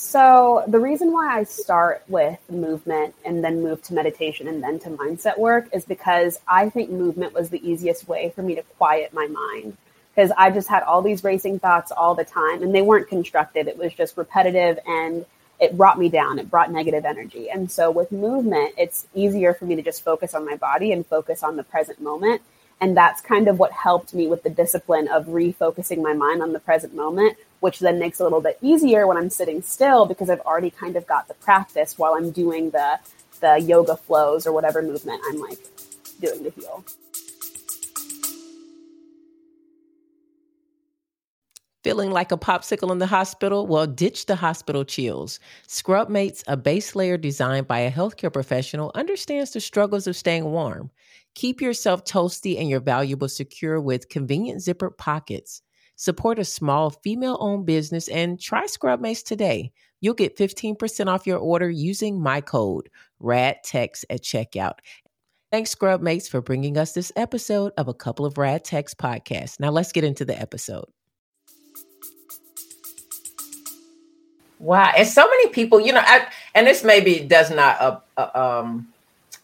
So, 0.00 0.62
the 0.68 0.78
reason 0.78 1.10
why 1.10 1.36
I 1.36 1.42
start 1.42 2.04
with 2.06 2.38
movement 2.48 3.16
and 3.24 3.42
then 3.42 3.64
move 3.64 3.82
to 3.82 3.94
meditation 3.94 4.46
and 4.46 4.62
then 4.62 4.78
to 4.78 4.90
mindset 4.90 5.36
work 5.36 5.68
is 5.72 5.84
because 5.84 6.38
I 6.46 6.70
think 6.70 6.88
movement 6.88 7.34
was 7.34 7.50
the 7.50 7.68
easiest 7.68 8.06
way 8.06 8.30
for 8.30 8.42
me 8.42 8.54
to 8.54 8.62
quiet 8.62 9.12
my 9.12 9.26
mind. 9.26 9.76
Because 10.14 10.30
I 10.38 10.52
just 10.52 10.68
had 10.68 10.84
all 10.84 11.02
these 11.02 11.24
racing 11.24 11.58
thoughts 11.58 11.90
all 11.90 12.14
the 12.14 12.24
time 12.24 12.62
and 12.62 12.72
they 12.72 12.80
weren't 12.80 13.08
constructive. 13.08 13.66
It 13.66 13.76
was 13.76 13.92
just 13.92 14.16
repetitive 14.16 14.78
and 14.86 15.26
it 15.58 15.76
brought 15.76 15.98
me 15.98 16.08
down. 16.08 16.38
It 16.38 16.48
brought 16.48 16.70
negative 16.70 17.04
energy. 17.04 17.50
And 17.50 17.68
so 17.68 17.90
with 17.90 18.12
movement, 18.12 18.74
it's 18.78 19.08
easier 19.16 19.52
for 19.52 19.64
me 19.64 19.74
to 19.74 19.82
just 19.82 20.04
focus 20.04 20.32
on 20.32 20.46
my 20.46 20.54
body 20.54 20.92
and 20.92 21.04
focus 21.04 21.42
on 21.42 21.56
the 21.56 21.64
present 21.64 22.00
moment. 22.00 22.40
And 22.80 22.96
that's 22.96 23.20
kind 23.20 23.48
of 23.48 23.58
what 23.58 23.72
helped 23.72 24.14
me 24.14 24.28
with 24.28 24.44
the 24.44 24.50
discipline 24.50 25.08
of 25.08 25.26
refocusing 25.26 26.00
my 26.02 26.12
mind 26.12 26.40
on 26.40 26.52
the 26.52 26.60
present 26.60 26.94
moment, 26.94 27.36
which 27.60 27.78
then 27.80 27.98
makes 27.98 28.20
it 28.20 28.22
a 28.22 28.26
little 28.26 28.40
bit 28.40 28.58
easier 28.62 29.06
when 29.06 29.16
I'm 29.16 29.30
sitting 29.30 29.62
still 29.62 30.06
because 30.06 30.30
I've 30.30 30.40
already 30.40 30.70
kind 30.70 30.96
of 30.96 31.06
got 31.06 31.28
the 31.28 31.34
practice 31.34 31.98
while 31.98 32.14
I'm 32.14 32.30
doing 32.30 32.70
the 32.70 32.98
the 33.40 33.58
yoga 33.58 33.96
flows 33.96 34.46
or 34.46 34.52
whatever 34.52 34.82
movement 34.82 35.20
I'm 35.28 35.38
like 35.38 35.58
doing 36.20 36.44
to 36.44 36.50
heal. 36.50 36.84
Feeling 41.84 42.10
like 42.10 42.32
a 42.32 42.36
popsicle 42.36 42.90
in 42.90 42.98
the 42.98 43.06
hospital? 43.06 43.66
Well, 43.66 43.86
ditch 43.86 44.26
the 44.26 44.34
hospital 44.36 44.84
chills. 44.84 45.38
Scrub 45.68 46.08
Mates, 46.08 46.42
a 46.48 46.56
base 46.56 46.96
layer 46.96 47.16
designed 47.16 47.68
by 47.68 47.78
a 47.78 47.90
healthcare 47.90 48.32
professional, 48.32 48.90
understands 48.94 49.52
the 49.52 49.60
struggles 49.60 50.06
of 50.08 50.16
staying 50.16 50.44
warm. 50.44 50.90
Keep 51.34 51.60
yourself 51.60 52.04
toasty 52.04 52.58
and 52.58 52.68
your 52.68 52.80
valuables 52.80 53.36
secure 53.36 53.80
with 53.80 54.08
convenient 54.08 54.60
zippered 54.60 54.98
pockets. 54.98 55.62
Support 56.00 56.38
a 56.38 56.44
small 56.44 56.90
female 56.90 57.36
owned 57.40 57.66
business 57.66 58.06
and 58.06 58.40
try 58.40 58.66
Scrub 58.66 59.00
Mates 59.00 59.20
today. 59.20 59.72
You'll 60.00 60.14
get 60.14 60.36
15% 60.36 61.08
off 61.08 61.26
your 61.26 61.38
order 61.38 61.68
using 61.68 62.22
my 62.22 62.40
code 62.40 62.88
RADTEX 63.20 64.04
at 64.08 64.22
checkout. 64.22 64.74
Thanks, 65.50 65.70
Scrub 65.70 66.00
Mates, 66.00 66.28
for 66.28 66.40
bringing 66.40 66.78
us 66.78 66.92
this 66.92 67.10
episode 67.16 67.72
of 67.76 67.88
a 67.88 67.94
couple 67.94 68.24
of 68.24 68.38
Rad 68.38 68.64
Techs 68.64 68.94
podcasts. 68.94 69.58
Now 69.58 69.70
let's 69.70 69.90
get 69.90 70.04
into 70.04 70.24
the 70.24 70.40
episode. 70.40 70.84
Wow, 74.60 74.92
and 74.96 75.06
so 75.06 75.26
many 75.26 75.48
people, 75.48 75.80
you 75.80 75.92
know, 75.92 76.02
I, 76.04 76.28
and 76.54 76.68
this 76.68 76.84
maybe 76.84 77.18
does 77.26 77.50
not 77.50 77.80
uh, 77.80 77.98
uh, 78.16 78.60
um, 78.60 78.92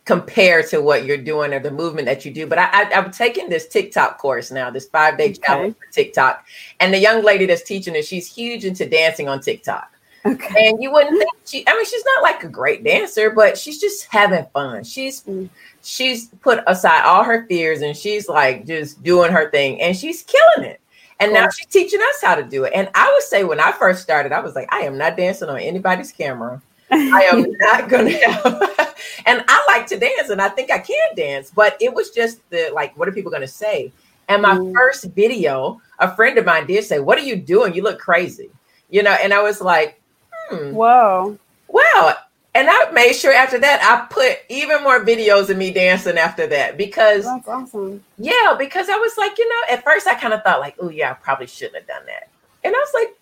compare 0.04 0.62
to 0.62 0.80
what 0.80 1.04
you're 1.04 1.16
doing 1.16 1.52
or 1.54 1.60
the 1.60 1.70
movement 1.70 2.06
that 2.06 2.24
you 2.24 2.30
do, 2.32 2.46
but 2.46 2.58
I, 2.58 2.64
I, 2.64 2.82
am 2.92 3.10
taking 3.10 3.48
this 3.48 3.66
TikTok 3.66 4.18
course 4.18 4.50
now, 4.50 4.70
this 4.70 4.86
five 4.86 5.16
day 5.16 5.30
okay. 5.30 5.40
challenge 5.44 5.76
for 5.76 5.92
TikTok, 5.92 6.46
and 6.80 6.92
the 6.92 6.98
young 6.98 7.24
lady 7.24 7.46
that's 7.46 7.62
teaching 7.62 7.94
it, 7.94 8.04
she's 8.04 8.32
huge 8.32 8.64
into 8.64 8.86
dancing 8.88 9.28
on 9.28 9.40
TikTok. 9.40 9.90
Okay. 10.26 10.68
And 10.68 10.82
you 10.82 10.90
wouldn't 10.90 11.18
think 11.18 11.30
she, 11.44 11.66
I 11.68 11.74
mean, 11.74 11.84
she's 11.84 12.04
not 12.04 12.22
like 12.22 12.42
a 12.44 12.48
great 12.48 12.82
dancer, 12.82 13.30
but 13.30 13.58
she's 13.58 13.78
just 13.78 14.06
having 14.06 14.46
fun. 14.54 14.82
She's 14.82 15.22
mm. 15.24 15.50
she's 15.82 16.28
put 16.40 16.64
aside 16.66 17.04
all 17.04 17.24
her 17.24 17.46
fears 17.46 17.82
and 17.82 17.94
she's 17.94 18.26
like 18.26 18.66
just 18.66 19.02
doing 19.02 19.30
her 19.30 19.50
thing 19.50 19.82
and 19.82 19.94
she's 19.94 20.22
killing 20.22 20.70
it. 20.70 20.80
And 21.20 21.32
now 21.32 21.48
she's 21.50 21.66
teaching 21.66 22.00
us 22.00 22.22
how 22.22 22.34
to 22.34 22.42
do 22.42 22.64
it. 22.64 22.72
And 22.74 22.88
I 22.94 23.10
would 23.12 23.22
say 23.22 23.44
when 23.44 23.60
I 23.60 23.72
first 23.72 24.02
started, 24.02 24.32
I 24.32 24.40
was 24.40 24.54
like, 24.54 24.72
I 24.72 24.80
am 24.80 24.98
not 24.98 25.16
dancing 25.16 25.48
on 25.48 25.58
anybody's 25.58 26.10
camera. 26.10 26.60
I 26.94 27.22
am 27.32 27.46
not 27.58 27.88
gonna 27.88 28.10
have 28.10 28.96
and 29.26 29.44
I 29.48 29.64
like 29.68 29.86
to 29.88 29.98
dance 29.98 30.30
and 30.30 30.40
I 30.40 30.48
think 30.48 30.70
I 30.70 30.78
can 30.78 31.14
dance, 31.16 31.50
but 31.54 31.76
it 31.80 31.92
was 31.92 32.10
just 32.10 32.48
the 32.50 32.70
like, 32.72 32.96
what 32.96 33.08
are 33.08 33.12
people 33.12 33.32
gonna 33.32 33.46
say? 33.46 33.92
And 34.28 34.42
my 34.42 34.54
mm. 34.54 34.72
first 34.72 35.04
video, 35.06 35.80
a 35.98 36.14
friend 36.14 36.38
of 36.38 36.44
mine 36.44 36.66
did 36.66 36.84
say, 36.84 37.00
What 37.00 37.18
are 37.18 37.24
you 37.24 37.36
doing? 37.36 37.74
You 37.74 37.82
look 37.82 37.98
crazy. 37.98 38.50
You 38.90 39.02
know, 39.02 39.16
and 39.22 39.32
I 39.32 39.42
was 39.42 39.60
like, 39.60 40.00
hmm, 40.48 40.72
Whoa. 40.72 41.38
Well, 41.68 42.16
and 42.54 42.68
I 42.70 42.90
made 42.92 43.14
sure 43.14 43.32
after 43.32 43.58
that 43.58 43.82
I 43.82 44.06
put 44.12 44.38
even 44.48 44.82
more 44.82 45.04
videos 45.04 45.50
of 45.50 45.56
me 45.56 45.72
dancing 45.72 46.16
after 46.16 46.46
that 46.46 46.76
because 46.76 47.24
that's 47.24 47.48
awesome. 47.48 48.04
Yeah, 48.16 48.54
because 48.58 48.88
I 48.88 48.96
was 48.96 49.16
like, 49.18 49.36
you 49.38 49.48
know, 49.48 49.74
at 49.74 49.84
first 49.84 50.06
I 50.06 50.14
kind 50.14 50.32
of 50.32 50.42
thought 50.42 50.60
like, 50.60 50.76
oh 50.78 50.88
yeah, 50.88 51.10
I 51.10 51.14
probably 51.14 51.46
shouldn't 51.46 51.76
have 51.76 51.86
done 51.86 52.06
that. 52.06 52.28
And 52.62 52.74
I 52.74 52.78
was 52.78 52.94
like, 52.94 53.18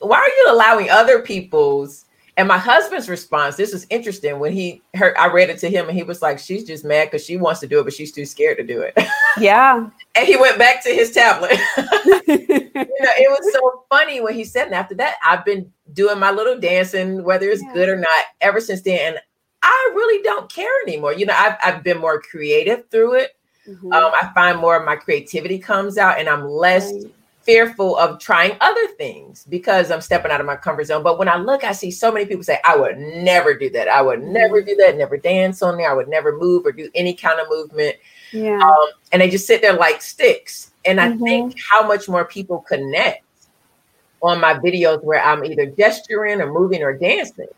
why 0.00 0.18
are 0.18 0.28
you 0.28 0.46
allowing 0.50 0.90
other 0.90 1.22
people's 1.22 2.04
and 2.36 2.48
my 2.48 2.58
husband's 2.58 3.08
response, 3.08 3.56
this 3.56 3.72
was 3.72 3.86
interesting 3.90 4.40
when 4.40 4.52
he 4.52 4.82
heard 4.94 5.16
I 5.16 5.28
read 5.28 5.50
it 5.50 5.58
to 5.58 5.70
him 5.70 5.88
and 5.88 5.96
he 5.96 6.02
was 6.02 6.20
like, 6.20 6.38
She's 6.38 6.64
just 6.64 6.84
mad 6.84 7.06
because 7.06 7.24
she 7.24 7.36
wants 7.36 7.60
to 7.60 7.68
do 7.68 7.78
it, 7.80 7.84
but 7.84 7.92
she's 7.92 8.10
too 8.10 8.24
scared 8.24 8.58
to 8.58 8.64
do 8.64 8.80
it. 8.80 8.98
Yeah. 9.36 9.88
and 10.14 10.26
he 10.28 10.36
went 10.36 10.58
back 10.58 10.80
to 10.84 10.90
his 10.90 11.10
tablet. 11.10 11.58
you 11.76 12.68
know, 12.68 13.12
it 13.16 13.30
was 13.30 13.52
so 13.52 13.84
funny 13.90 14.20
when 14.20 14.32
he 14.34 14.44
said, 14.44 14.66
and 14.66 14.74
after 14.74 14.94
that, 14.94 15.16
I've 15.24 15.44
been 15.44 15.72
doing 15.92 16.20
my 16.20 16.30
little 16.30 16.56
dancing, 16.56 17.24
whether 17.24 17.48
it's 17.48 17.60
yeah. 17.60 17.72
good 17.72 17.88
or 17.88 17.96
not, 17.96 18.24
ever 18.40 18.60
since 18.60 18.82
then. 18.82 19.14
And 19.14 19.18
I 19.64 19.92
really 19.92 20.22
don't 20.22 20.48
care 20.52 20.70
anymore. 20.86 21.14
You 21.14 21.26
know, 21.26 21.34
I've, 21.36 21.56
I've 21.64 21.82
been 21.82 21.98
more 21.98 22.20
creative 22.20 22.88
through 22.90 23.14
it. 23.14 23.32
Mm-hmm. 23.68 23.92
Um, 23.92 24.12
I 24.20 24.30
find 24.34 24.60
more 24.60 24.76
of 24.76 24.84
my 24.84 24.94
creativity 24.94 25.58
comes 25.58 25.98
out 25.98 26.20
and 26.20 26.28
I'm 26.28 26.46
less 26.46 26.92
right. 26.92 27.12
Fearful 27.44 27.96
of 27.96 28.18
trying 28.18 28.56
other 28.60 28.86
things 28.96 29.44
because 29.48 29.90
I'm 29.90 30.00
stepping 30.00 30.30
out 30.30 30.40
of 30.40 30.46
my 30.46 30.56
comfort 30.56 30.84
zone. 30.84 31.02
But 31.02 31.18
when 31.18 31.28
I 31.28 31.36
look, 31.36 31.64
I 31.64 31.72
see 31.72 31.90
so 31.90 32.10
many 32.12 32.26
people 32.26 32.44
say, 32.44 32.58
I 32.64 32.76
would 32.76 32.98
never 32.98 33.54
do 33.54 33.70
that. 33.70 33.88
I 33.88 34.02
would 34.02 34.20
mm-hmm. 34.20 34.32
never 34.32 34.62
do 34.62 34.74
that, 34.76 34.96
never 34.96 35.16
dance 35.16 35.62
on 35.62 35.76
there. 35.76 35.90
I 35.90 35.94
would 35.94 36.08
never 36.08 36.36
move 36.36 36.66
or 36.66 36.72
do 36.72 36.90
any 36.94 37.14
kind 37.14 37.40
of 37.40 37.48
movement. 37.48 37.96
Yeah. 38.32 38.58
Um, 38.58 38.88
and 39.12 39.22
they 39.22 39.30
just 39.30 39.46
sit 39.46 39.62
there 39.62 39.74
like 39.74 40.02
sticks. 40.02 40.72
And 40.84 41.00
I 41.00 41.10
mm-hmm. 41.10 41.24
think 41.24 41.56
how 41.70 41.86
much 41.86 42.08
more 42.08 42.24
people 42.24 42.60
connect 42.60 43.24
on 44.22 44.40
my 44.40 44.54
videos 44.54 45.02
where 45.04 45.22
I'm 45.22 45.44
either 45.44 45.66
gesturing 45.66 46.40
or 46.40 46.52
moving 46.52 46.82
or 46.82 46.96
dancing. 46.96 47.48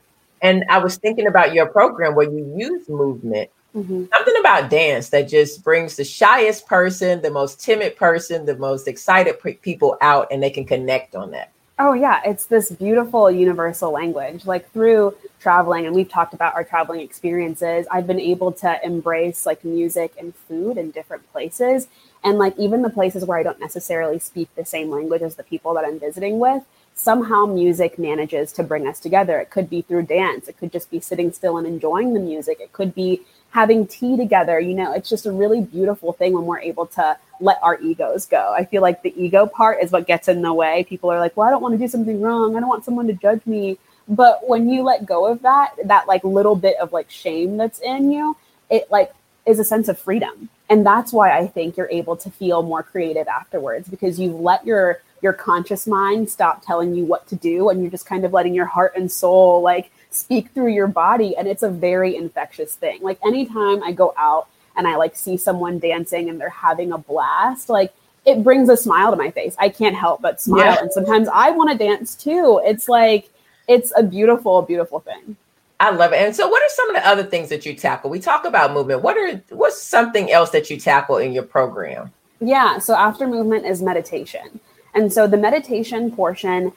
And 0.42 0.64
I 0.68 0.78
was 0.78 0.96
thinking 0.96 1.26
about 1.26 1.54
your 1.54 1.66
program 1.66 2.14
where 2.14 2.28
you 2.28 2.54
use 2.56 2.88
movement. 2.88 3.50
Mm-hmm. 3.76 4.04
Something 4.10 4.34
about 4.40 4.70
dance 4.70 5.10
that 5.10 5.28
just 5.28 5.62
brings 5.62 5.96
the 5.96 6.04
shyest 6.04 6.66
person, 6.66 7.20
the 7.20 7.30
most 7.30 7.60
timid 7.60 7.94
person, 7.96 8.46
the 8.46 8.56
most 8.56 8.88
excited 8.88 9.36
people 9.60 9.98
out, 10.00 10.28
and 10.30 10.42
they 10.42 10.48
can 10.48 10.64
connect 10.64 11.14
on 11.14 11.30
that. 11.32 11.52
Oh, 11.78 11.92
yeah. 11.92 12.22
It's 12.24 12.46
this 12.46 12.70
beautiful 12.70 13.30
universal 13.30 13.90
language. 13.92 14.46
Like 14.46 14.70
through 14.72 15.14
traveling, 15.40 15.84
and 15.84 15.94
we've 15.94 16.08
talked 16.08 16.32
about 16.32 16.54
our 16.54 16.64
traveling 16.64 17.02
experiences, 17.02 17.86
I've 17.90 18.06
been 18.06 18.18
able 18.18 18.50
to 18.52 18.80
embrace 18.82 19.44
like 19.44 19.62
music 19.62 20.14
and 20.18 20.34
food 20.34 20.78
in 20.78 20.90
different 20.90 21.30
places. 21.32 21.88
And 22.24 22.38
like 22.38 22.58
even 22.58 22.80
the 22.80 22.88
places 22.88 23.26
where 23.26 23.38
I 23.38 23.42
don't 23.42 23.60
necessarily 23.60 24.18
speak 24.18 24.48
the 24.54 24.64
same 24.64 24.88
language 24.88 25.20
as 25.20 25.34
the 25.34 25.42
people 25.42 25.74
that 25.74 25.84
I'm 25.84 26.00
visiting 26.00 26.38
with, 26.38 26.64
somehow 26.94 27.44
music 27.44 27.98
manages 27.98 28.52
to 28.52 28.62
bring 28.62 28.88
us 28.88 28.98
together. 28.98 29.38
It 29.38 29.50
could 29.50 29.68
be 29.68 29.82
through 29.82 30.04
dance, 30.04 30.48
it 30.48 30.56
could 30.56 30.72
just 30.72 30.90
be 30.90 30.98
sitting 30.98 31.30
still 31.30 31.58
and 31.58 31.66
enjoying 31.66 32.14
the 32.14 32.20
music, 32.20 32.58
it 32.58 32.72
could 32.72 32.94
be 32.94 33.20
having 33.56 33.86
tea 33.86 34.18
together. 34.18 34.60
You 34.60 34.74
know, 34.74 34.92
it's 34.92 35.08
just 35.08 35.24
a 35.24 35.32
really 35.32 35.62
beautiful 35.62 36.12
thing 36.12 36.34
when 36.34 36.44
we're 36.44 36.60
able 36.60 36.84
to 36.88 37.16
let 37.40 37.58
our 37.62 37.80
egos 37.80 38.26
go. 38.26 38.52
I 38.54 38.66
feel 38.66 38.82
like 38.82 39.02
the 39.02 39.14
ego 39.16 39.46
part 39.46 39.82
is 39.82 39.90
what 39.90 40.06
gets 40.06 40.28
in 40.28 40.42
the 40.42 40.52
way. 40.52 40.84
People 40.84 41.10
are 41.10 41.18
like, 41.18 41.34
well, 41.38 41.48
I 41.48 41.50
don't 41.50 41.62
want 41.62 41.72
to 41.72 41.78
do 41.78 41.88
something 41.88 42.20
wrong. 42.20 42.54
I 42.54 42.60
don't 42.60 42.68
want 42.68 42.84
someone 42.84 43.06
to 43.06 43.14
judge 43.14 43.40
me. 43.46 43.78
But 44.08 44.46
when 44.46 44.68
you 44.68 44.82
let 44.82 45.06
go 45.06 45.24
of 45.24 45.40
that, 45.40 45.70
that 45.84 46.06
like 46.06 46.22
little 46.22 46.54
bit 46.54 46.76
of 46.76 46.92
like 46.92 47.08
shame 47.10 47.56
that's 47.56 47.80
in 47.80 48.12
you, 48.12 48.36
it 48.68 48.90
like 48.90 49.14
is 49.46 49.58
a 49.58 49.64
sense 49.64 49.88
of 49.88 49.98
freedom. 49.98 50.50
And 50.68 50.84
that's 50.84 51.10
why 51.10 51.34
I 51.34 51.46
think 51.46 51.78
you're 51.78 51.88
able 51.88 52.16
to 52.18 52.30
feel 52.30 52.62
more 52.62 52.82
creative 52.82 53.26
afterwards 53.26 53.88
because 53.88 54.20
you've 54.20 54.38
let 54.38 54.66
your 54.66 55.00
your 55.22 55.32
conscious 55.32 55.86
mind 55.86 56.28
stop 56.28 56.62
telling 56.62 56.94
you 56.94 57.06
what 57.06 57.26
to 57.28 57.36
do 57.36 57.70
and 57.70 57.80
you're 57.80 57.90
just 57.90 58.04
kind 58.04 58.26
of 58.26 58.34
letting 58.34 58.52
your 58.52 58.66
heart 58.66 58.92
and 58.96 59.10
soul 59.10 59.62
like 59.62 59.90
speak 60.16 60.50
through 60.50 60.72
your 60.72 60.86
body 60.86 61.36
and 61.36 61.46
it's 61.46 61.62
a 61.62 61.70
very 61.70 62.16
infectious 62.16 62.74
thing. 62.74 63.02
Like 63.02 63.18
anytime 63.24 63.82
I 63.82 63.92
go 63.92 64.14
out 64.16 64.48
and 64.76 64.86
I 64.86 64.96
like 64.96 65.16
see 65.16 65.36
someone 65.36 65.78
dancing 65.78 66.28
and 66.28 66.40
they're 66.40 66.48
having 66.48 66.92
a 66.92 66.98
blast, 66.98 67.68
like 67.68 67.92
it 68.24 68.42
brings 68.42 68.68
a 68.68 68.76
smile 68.76 69.10
to 69.10 69.16
my 69.16 69.30
face. 69.30 69.54
I 69.58 69.68
can't 69.68 69.94
help 69.94 70.20
but 70.20 70.40
smile. 70.40 70.74
Yeah. 70.74 70.80
And 70.80 70.92
sometimes 70.92 71.28
I 71.32 71.50
want 71.50 71.70
to 71.70 71.78
dance 71.78 72.14
too. 72.14 72.60
It's 72.64 72.88
like, 72.88 73.30
it's 73.68 73.92
a 73.96 74.02
beautiful, 74.02 74.62
beautiful 74.62 75.00
thing. 75.00 75.36
I 75.78 75.90
love 75.90 76.12
it. 76.12 76.20
And 76.20 76.34
so 76.34 76.48
what 76.48 76.62
are 76.62 76.68
some 76.70 76.90
of 76.90 76.96
the 76.96 77.06
other 77.06 77.22
things 77.22 77.48
that 77.50 77.66
you 77.66 77.74
tackle? 77.74 78.10
We 78.10 78.18
talk 78.18 78.44
about 78.44 78.72
movement. 78.72 79.02
What 79.02 79.16
are 79.16 79.42
what's 79.50 79.80
something 79.80 80.30
else 80.30 80.50
that 80.50 80.70
you 80.70 80.78
tackle 80.78 81.18
in 81.18 81.32
your 81.32 81.42
program? 81.42 82.12
Yeah, 82.40 82.78
so 82.78 82.94
after 82.94 83.26
movement 83.26 83.66
is 83.66 83.82
meditation. 83.82 84.60
And 84.94 85.12
so 85.12 85.26
the 85.26 85.36
meditation 85.36 86.10
portion 86.10 86.72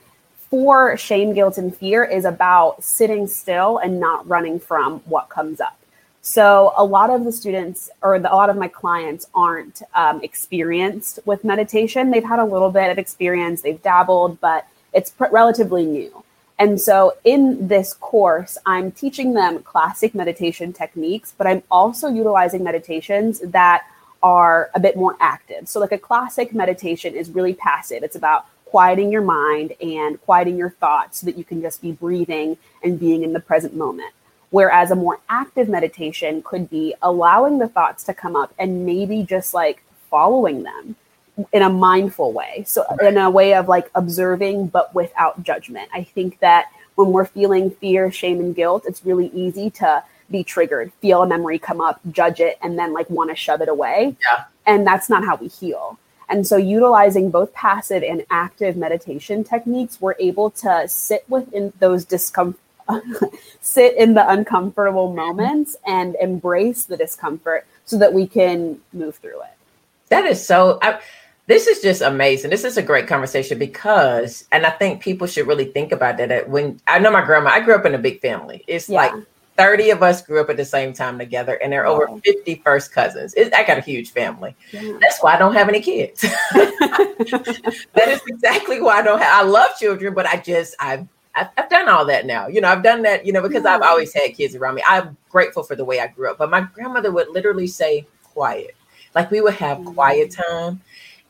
for 0.50 0.98
shame, 0.98 1.34
guilt, 1.34 1.58
and 1.58 1.76
fear 1.76 2.04
is 2.04 2.26
about 2.26 2.84
sitting 2.84 3.28
still 3.28 3.78
and 3.78 4.00
not 4.00 4.28
running 4.28 4.60
from 4.60 5.00
what 5.02 5.30
comes 5.30 5.62
up. 5.62 5.80
So 6.22 6.74
a 6.78 6.84
lot 6.84 7.10
of 7.10 7.24
the 7.24 7.32
students 7.32 7.90
or 8.02 8.20
the, 8.20 8.34
a 8.34 8.36
lot 8.36 8.50
of 8.50 8.58
my 8.58 8.68
clients 8.68 9.28
aren't 9.34 9.82
um, 9.96 10.22
experienced 10.22 11.20
with 11.26 11.44
meditation. 11.44 12.12
They've 12.12 12.24
had 12.24 12.40
a 12.40 12.46
little 12.46 12.72
bit 12.72 12.92
of 12.92 12.98
experience, 12.98 13.62
they've 13.62 13.82
dabbled, 13.82 14.40
but 14.42 14.68
it's 14.94 15.12
pr- 15.12 15.28
relatively 15.32 15.86
new. 15.86 16.24
And 16.58 16.80
so 16.80 17.14
in 17.24 17.70
this 17.70 17.94
course, 17.94 18.58
I'm 18.66 18.92
teaching 18.92 19.34
them 19.34 19.64
classic 19.64 20.14
meditation 20.14 20.74
techniques, 20.74 21.34
but 21.38 21.48
I'm 21.48 21.64
also 21.72 22.10
utilizing 22.10 22.64
meditations 22.64 23.40
that 23.40 23.86
are 24.22 24.70
a 24.76 24.80
bit 24.80 24.98
more 24.98 25.16
active. 25.22 25.70
So, 25.70 25.80
like 25.80 25.94
a 25.94 25.98
classic 25.98 26.54
meditation 26.54 27.16
is 27.16 27.30
really 27.30 27.54
passive, 27.54 28.04
it's 28.04 28.18
about 28.18 28.46
quieting 28.70 29.12
your 29.12 29.22
mind 29.22 29.74
and 29.82 30.22
quieting 30.22 30.58
your 30.58 30.70
thoughts 30.70 31.20
so 31.20 31.26
that 31.26 31.38
you 31.38 31.44
can 31.44 31.62
just 31.62 31.82
be 31.82 31.92
breathing 31.92 32.58
and 32.84 33.00
being 33.00 33.24
in 33.24 33.34
the 33.34 33.40
present 33.40 33.76
moment. 33.76 34.14
Whereas 34.52 34.92
a 34.92 34.96
more 34.96 35.20
active 35.30 35.70
meditation 35.70 36.42
could 36.42 36.70
be 36.70 36.94
allowing 37.02 37.60
the 37.60 37.68
thoughts 37.68 38.04
to 38.06 38.14
come 38.14 38.36
up 38.36 38.54
and 38.58 38.86
maybe 38.86 39.24
just 39.24 39.54
like 39.54 39.84
following 40.10 40.64
them 40.64 40.96
in 41.52 41.62
a 41.62 41.70
mindful 41.70 42.32
way. 42.32 42.64
So, 42.68 42.84
in 43.02 43.18
a 43.18 43.30
way 43.30 43.54
of 43.54 43.68
like 43.68 43.90
observing, 43.96 44.68
but 44.68 44.94
without 44.94 45.44
judgment. 45.44 45.90
I 45.94 46.04
think 46.04 46.40
that 46.40 46.72
when 46.96 47.12
we're 47.12 47.26
feeling 47.26 47.72
fear, 47.72 48.12
shame, 48.12 48.40
and 48.40 48.56
guilt, 48.56 48.84
it's 48.86 49.06
really 49.06 49.28
easy 49.28 49.70
to 49.72 50.04
be 50.30 50.44
triggered, 50.44 50.92
feel 51.02 51.24
a 51.24 51.28
memory 51.28 51.58
come 51.58 51.82
up, 51.82 52.00
judge 52.12 52.40
it, 52.40 52.58
and 52.62 52.78
then 52.78 52.94
like 52.94 53.10
want 53.10 53.30
to 53.30 53.36
shove 53.36 53.62
it 53.62 53.70
away. 53.70 54.16
Yeah. 54.22 54.46
And 54.66 54.86
that's 54.86 55.10
not 55.10 55.24
how 55.26 55.36
we 55.38 55.48
heal. 55.48 55.98
And 56.30 56.46
so, 56.46 56.58
utilizing 56.58 57.32
both 57.32 57.54
passive 57.54 58.04
and 58.04 58.24
active 58.30 58.78
meditation 58.78 59.44
techniques, 59.44 60.00
we're 60.00 60.16
able 60.20 60.52
to 60.52 60.88
sit 60.88 61.26
within 61.28 61.74
those 61.80 62.06
discomfort, 62.06 62.62
sit 63.62 63.98
in 63.98 64.14
the 64.14 64.30
uncomfortable 64.30 65.12
moments 65.14 65.76
and 65.86 66.16
embrace 66.22 66.86
the 66.86 66.98
discomfort 66.98 67.66
so 67.86 67.98
that 67.98 68.14
we 68.14 68.28
can 68.28 68.80
move 68.94 69.16
through 69.16 69.42
it. 69.42 69.58
That 70.10 70.26
is 70.26 70.46
so. 70.46 70.78
I, 70.82 71.00
this 71.48 71.66
is 71.66 71.82
just 71.82 72.04
amazing. 72.04 72.52
This 72.52 72.64
is 72.64 72.78
a 72.78 72.84
great 72.84 73.08
conversation 73.08 73.58
because, 73.58 74.46
and 74.52 74.68
I 74.68 74.70
think 74.70 75.02
people 75.02 75.26
should 75.26 75.48
really 75.48 75.66
think 75.66 75.92
about 75.92 76.18
that. 76.18 76.48
When 76.48 76.80
I 76.86 77.00
know 77.00 77.10
my 77.10 77.26
grandma, 77.26 77.50
I 77.50 77.62
grew 77.62 77.74
up 77.74 77.88
in 77.88 77.96
a 77.96 77.98
big 77.98 78.22
family. 78.22 78.64
It's 78.68 78.88
yeah. 78.88 78.98
like 78.98 79.26
30 79.60 79.90
of 79.90 80.02
us 80.02 80.22
grew 80.22 80.40
up 80.40 80.50
at 80.50 80.56
the 80.56 80.64
same 80.64 80.94
time 80.94 81.20
together, 81.20 81.56
and 81.56 81.72
there 81.72 81.86
are 81.86 81.94
wow. 81.94 82.14
over 82.14 82.22
50 82.22 82.56
first 82.64 82.94
cousins. 82.94 83.34
It, 83.34 83.54
I 83.54 83.66
got 83.66 83.78
a 83.78 83.82
huge 83.82 84.12
family. 84.12 84.56
Yeah. 84.72 84.98
That's 85.02 85.20
why 85.20 85.36
I 85.36 85.38
don't 85.38 85.54
have 85.54 85.68
any 85.68 85.82
kids. 85.82 86.22
that 86.52 88.06
is 88.08 88.22
exactly 88.28 88.82
why 88.82 89.00
I 89.00 89.02
don't 89.02 89.22
have. 89.22 89.46
I 89.46 89.48
love 89.48 89.72
children, 89.78 90.14
but 90.14 90.26
I 90.26 90.38
just 90.38 90.76
I've 90.80 91.08
I've, 91.36 91.48
I've 91.58 91.70
done 91.70 91.90
all 91.90 92.06
that 92.06 92.26
now. 92.26 92.48
You 92.48 92.62
know, 92.62 92.70
I've 92.70 92.84
done 92.84 93.02
that. 93.02 93.26
You 93.26 93.34
know, 93.34 93.42
because 93.42 93.66
yeah. 93.66 93.76
I've 93.76 93.82
always 93.82 94.14
had 94.14 94.34
kids 94.34 94.56
around 94.56 94.76
me. 94.76 94.84
I'm 94.88 95.18
grateful 95.30 95.64
for 95.64 95.76
the 95.76 95.86
way 95.86 96.00
I 96.00 96.08
grew 96.08 96.32
up. 96.32 96.38
But 96.38 96.50
my 96.50 96.62
grandmother 96.62 97.12
would 97.12 97.30
literally 97.30 97.68
say, 97.68 98.08
"Quiet." 98.24 98.76
Like 99.14 99.30
we 99.30 99.42
would 99.42 99.56
have 99.56 99.80
mm-hmm. 99.80 99.94
quiet 99.94 100.32
time 100.32 100.82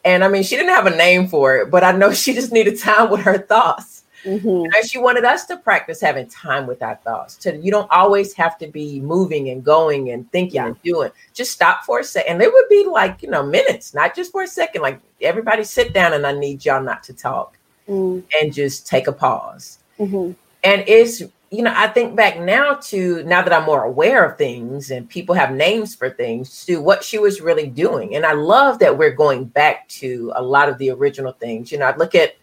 and 0.05 0.23
I 0.23 0.27
mean, 0.27 0.43
she 0.43 0.55
didn't 0.55 0.73
have 0.73 0.85
a 0.85 0.95
name 0.95 1.27
for 1.27 1.57
it, 1.57 1.71
but 1.71 1.83
I 1.83 1.91
know 1.91 2.13
she 2.13 2.33
just 2.33 2.51
needed 2.51 2.79
time 2.79 3.09
with 3.09 3.21
her 3.21 3.37
thoughts. 3.37 3.98
Mm-hmm. 4.23 4.73
And 4.73 4.89
she 4.89 4.97
wanted 4.97 5.25
us 5.25 5.45
to 5.45 5.57
practice 5.57 6.01
having 6.01 6.27
time 6.27 6.67
with 6.67 6.81
our 6.81 6.95
thoughts. 6.97 7.35
To 7.37 7.55
you 7.55 7.71
don't 7.71 7.89
always 7.91 8.33
have 8.33 8.57
to 8.59 8.67
be 8.67 8.99
moving 8.99 9.49
and 9.49 9.63
going 9.63 10.11
and 10.11 10.29
thinking 10.31 10.55
yeah. 10.55 10.67
and 10.67 10.81
doing. 10.83 11.11
Just 11.33 11.51
stop 11.51 11.83
for 11.83 11.99
a 11.99 12.03
second. 12.03 12.33
And 12.33 12.41
it 12.41 12.51
would 12.51 12.69
be 12.69 12.85
like, 12.85 13.21
you 13.23 13.29
know, 13.29 13.43
minutes, 13.43 13.93
not 13.93 14.15
just 14.15 14.31
for 14.31 14.43
a 14.43 14.47
second. 14.47 14.81
Like 14.81 14.99
everybody 15.21 15.63
sit 15.63 15.93
down 15.93 16.13
and 16.13 16.25
I 16.25 16.33
need 16.33 16.65
y'all 16.65 16.83
not 16.83 17.03
to 17.03 17.13
talk 17.13 17.57
mm-hmm. 17.87 18.25
and 18.41 18.53
just 18.53 18.87
take 18.87 19.07
a 19.07 19.13
pause. 19.13 19.79
Mm-hmm. 19.99 20.33
And 20.63 20.83
it's 20.87 21.23
you 21.51 21.63
know, 21.63 21.73
I 21.75 21.87
think 21.87 22.15
back 22.15 22.39
now 22.39 22.75
to 22.75 23.23
now 23.23 23.41
that 23.41 23.51
I'm 23.51 23.65
more 23.65 23.83
aware 23.83 24.23
of 24.23 24.37
things 24.37 24.91
and 24.91 25.09
people 25.09 25.33
have 25.33 25.51
names 25.51 25.95
for 25.95 26.09
things 26.09 26.63
to 26.65 26.79
what 26.79 27.03
she 27.03 27.17
was 27.17 27.41
really 27.41 27.67
doing. 27.67 28.15
And 28.15 28.25
I 28.25 28.33
love 28.33 28.79
that 28.79 28.97
we're 28.97 29.13
going 29.13 29.45
back 29.45 29.87
to 29.89 30.31
a 30.35 30.43
lot 30.43 30.69
of 30.69 30.77
the 30.77 30.91
original 30.91 31.31
things. 31.31 31.71
You 31.71 31.79
know, 31.79 31.87
I 31.87 31.95
look 31.95 32.13
at 32.13 32.35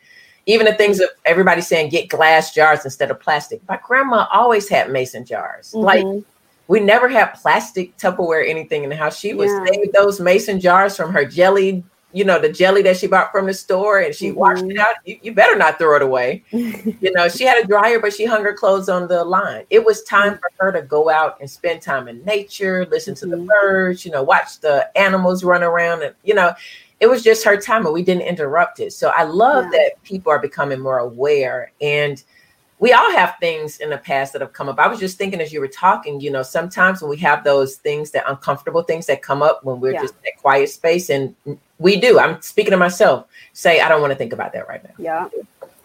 even 0.47 0.67
the 0.67 0.75
things 0.75 0.99
that 0.99 1.11
everybody's 1.25 1.67
saying 1.67 1.91
get 1.91 2.09
glass 2.09 2.55
jars 2.55 2.85
instead 2.85 3.11
of 3.11 3.21
plastic. 3.21 3.61
My 3.69 3.79
grandma 3.85 4.27
always 4.33 4.69
had 4.69 4.91
mason 4.91 5.25
jars. 5.25 5.73
Mm-hmm. 5.73 5.85
Like 5.85 6.25
we 6.69 6.81
never 6.81 7.09
had 7.09 7.35
plastic 7.35 7.97
Tupperware 7.97 8.49
anything 8.49 8.85
in 8.85 8.91
the 8.91 8.97
house. 8.97 9.19
She 9.19 9.35
would 9.35 9.49
yeah. 9.49 9.65
save 9.67 9.93
those 9.93 10.21
mason 10.21 10.61
jars 10.61 10.97
from 10.97 11.13
her 11.13 11.25
jelly 11.25 11.85
you 12.17 12.25
know, 12.25 12.41
the 12.41 12.49
jelly 12.49 12.81
that 12.81 12.97
she 12.97 13.07
bought 13.07 13.31
from 13.31 13.45
the 13.45 13.53
store 13.53 13.99
and 13.99 14.15
she 14.15 14.31
mm-hmm. 14.31 14.39
washed 14.39 14.65
it 14.65 14.79
out. 14.79 14.95
You, 15.05 15.19
you, 15.21 15.35
better 15.35 15.55
not 15.55 15.77
throw 15.77 15.97
it 15.97 16.03
away. 16.03 16.45
you 16.51 17.13
know, 17.13 17.29
she 17.29 17.45
had 17.45 17.63
a 17.63 17.67
dryer, 17.67 18.01
but 18.01 18.15
she 18.15 18.25
hung 18.25 18.43
her 18.43 18.55
clothes 18.55 18.89
on 18.89 19.07
the 19.07 19.23
line. 19.23 19.65
It 19.69 19.85
was 19.85 20.03
time 20.05 20.33
mm-hmm. 20.33 20.41
for 20.57 20.65
her 20.65 20.73
to 20.73 20.81
go 20.81 21.11
out 21.11 21.37
and 21.41 21.51
spend 21.51 21.83
time 21.83 22.09
in 22.09 22.25
nature, 22.25 22.87
listen 22.91 23.13
mm-hmm. 23.13 23.31
to 23.31 23.37
the 23.37 23.37
mm-hmm. 23.37 23.49
birds, 23.49 24.07
you 24.07 24.13
know, 24.13 24.23
watch 24.23 24.61
the 24.61 24.89
animals 24.97 25.45
run 25.45 25.63
around. 25.63 26.05
And, 26.05 26.15
you 26.25 26.33
know, 26.33 26.55
it 27.01 27.07
was 27.07 27.23
just 27.23 27.45
her 27.45 27.57
time 27.61 27.85
and 27.85 27.95
we 27.95 28.03
didn't 28.03 28.23
interrupt 28.23 28.81
it. 28.81 28.93
So 28.93 29.11
I 29.15 29.25
love 29.25 29.65
yeah. 29.67 29.71
that 29.79 30.03
people 30.03 30.31
are 30.33 30.39
becoming 30.39 30.81
more 30.81 30.99
aware 30.99 31.73
and– 31.81 32.23
we 32.79 32.93
all 32.93 33.11
have 33.13 33.37
things 33.41 33.79
in 33.79 33.91
the 33.91 33.99
past 33.99 34.33
that 34.33 34.43
have 34.43 34.53
come 34.53 34.69
up. 34.69 34.79
I 34.79 34.87
was 34.87 35.01
just 35.01 35.17
thinking 35.17 35.41
as 35.41 35.53
you 35.53 35.61
were 35.61 35.69
talking, 35.69 36.21
you 36.21 36.31
know, 36.31 36.43
sometimes 36.43 37.01
when 37.01 37.09
we 37.09 37.17
have 37.19 37.43
those 37.43 37.77
things 37.77 38.11
that 38.11 38.25
uncomfortable 38.29 38.83
things 38.83 39.07
that 39.07 39.23
come 39.23 39.43
up 39.43 39.65
when 39.65 39.81
we're 39.81 39.95
yeah. 39.95 40.03
just 40.03 40.15
in 40.15 40.21
that 40.25 40.37
quiet 40.37 40.69
space, 40.69 41.09
and 41.09 41.35
we 41.79 41.99
do. 41.99 42.19
I'm 42.19 42.41
speaking 42.43 42.73
to 42.73 42.77
myself. 42.77 43.27
Say, 43.55 43.81
I 43.81 43.89
don't 43.89 44.03
want 44.03 44.13
to 44.13 44.17
think 44.17 44.33
about 44.33 44.53
that 44.53 44.69
right 44.69 44.85
now. 44.85 44.91
Yeah, 44.99 45.29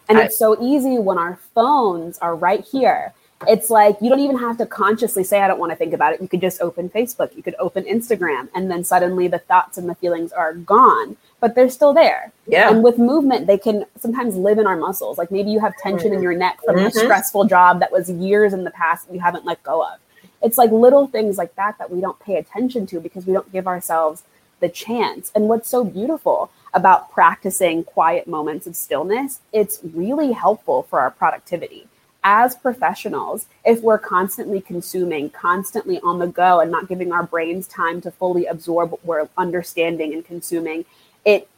and 0.08 0.18
I, 0.18 0.24
it's 0.24 0.38
so 0.38 0.62
easy 0.62 0.98
when 0.98 1.16
our 1.16 1.38
phones 1.54 2.18
are 2.18 2.36
right 2.36 2.62
here. 2.62 3.14
It's 3.48 3.70
like 3.70 3.96
you 4.00 4.08
don't 4.08 4.20
even 4.20 4.38
have 4.38 4.58
to 4.58 4.66
consciously 4.66 5.24
say, 5.24 5.40
I 5.40 5.48
don't 5.48 5.58
want 5.58 5.70
to 5.70 5.76
think 5.76 5.92
about 5.92 6.14
it. 6.14 6.20
You 6.20 6.28
could 6.28 6.40
just 6.40 6.60
open 6.60 6.88
Facebook, 6.88 7.34
you 7.36 7.42
could 7.42 7.56
open 7.58 7.84
Instagram, 7.84 8.48
and 8.54 8.70
then 8.70 8.84
suddenly 8.84 9.28
the 9.28 9.38
thoughts 9.38 9.78
and 9.78 9.88
the 9.88 9.94
feelings 9.94 10.32
are 10.32 10.54
gone 10.54 11.16
but 11.42 11.56
they're 11.56 11.68
still 11.68 11.92
there. 11.92 12.32
Yeah. 12.46 12.70
And 12.70 12.84
with 12.84 12.98
movement, 12.98 13.48
they 13.48 13.58
can 13.58 13.84
sometimes 13.98 14.36
live 14.36 14.58
in 14.58 14.66
our 14.68 14.76
muscles. 14.76 15.18
Like 15.18 15.32
maybe 15.32 15.50
you 15.50 15.58
have 15.58 15.76
tension 15.76 16.12
in 16.12 16.22
your 16.22 16.36
neck 16.36 16.60
from 16.64 16.76
mm-hmm. 16.76 16.86
a 16.86 16.90
stressful 16.92 17.46
job 17.46 17.80
that 17.80 17.90
was 17.90 18.08
years 18.08 18.52
in 18.52 18.62
the 18.62 18.70
past 18.70 19.08
you 19.12 19.18
haven't 19.18 19.44
let 19.44 19.60
go 19.64 19.82
of. 19.82 19.98
It's 20.40 20.56
like 20.56 20.70
little 20.70 21.08
things 21.08 21.38
like 21.38 21.56
that 21.56 21.78
that 21.78 21.90
we 21.90 22.00
don't 22.00 22.18
pay 22.20 22.36
attention 22.36 22.86
to 22.86 23.00
because 23.00 23.26
we 23.26 23.32
don't 23.32 23.50
give 23.52 23.66
ourselves 23.66 24.22
the 24.60 24.68
chance. 24.68 25.32
And 25.34 25.48
what's 25.48 25.68
so 25.68 25.82
beautiful 25.82 26.52
about 26.74 27.10
practicing 27.10 27.82
quiet 27.82 28.28
moments 28.28 28.68
of 28.68 28.76
stillness, 28.76 29.40
it's 29.52 29.80
really 29.82 30.30
helpful 30.30 30.84
for 30.84 31.00
our 31.00 31.10
productivity. 31.10 31.88
As 32.24 32.54
professionals, 32.54 33.46
if 33.64 33.82
we're 33.82 33.98
constantly 33.98 34.60
consuming, 34.60 35.30
constantly 35.30 35.98
on 36.00 36.20
the 36.20 36.28
go, 36.28 36.60
and 36.60 36.70
not 36.70 36.88
giving 36.88 37.12
our 37.12 37.24
brains 37.24 37.66
time 37.66 38.00
to 38.02 38.10
fully 38.12 38.46
absorb 38.46 38.92
what 38.92 39.04
we're 39.04 39.28
understanding 39.36 40.12
and 40.12 40.24
consuming, 40.24 40.84
it 41.24 41.48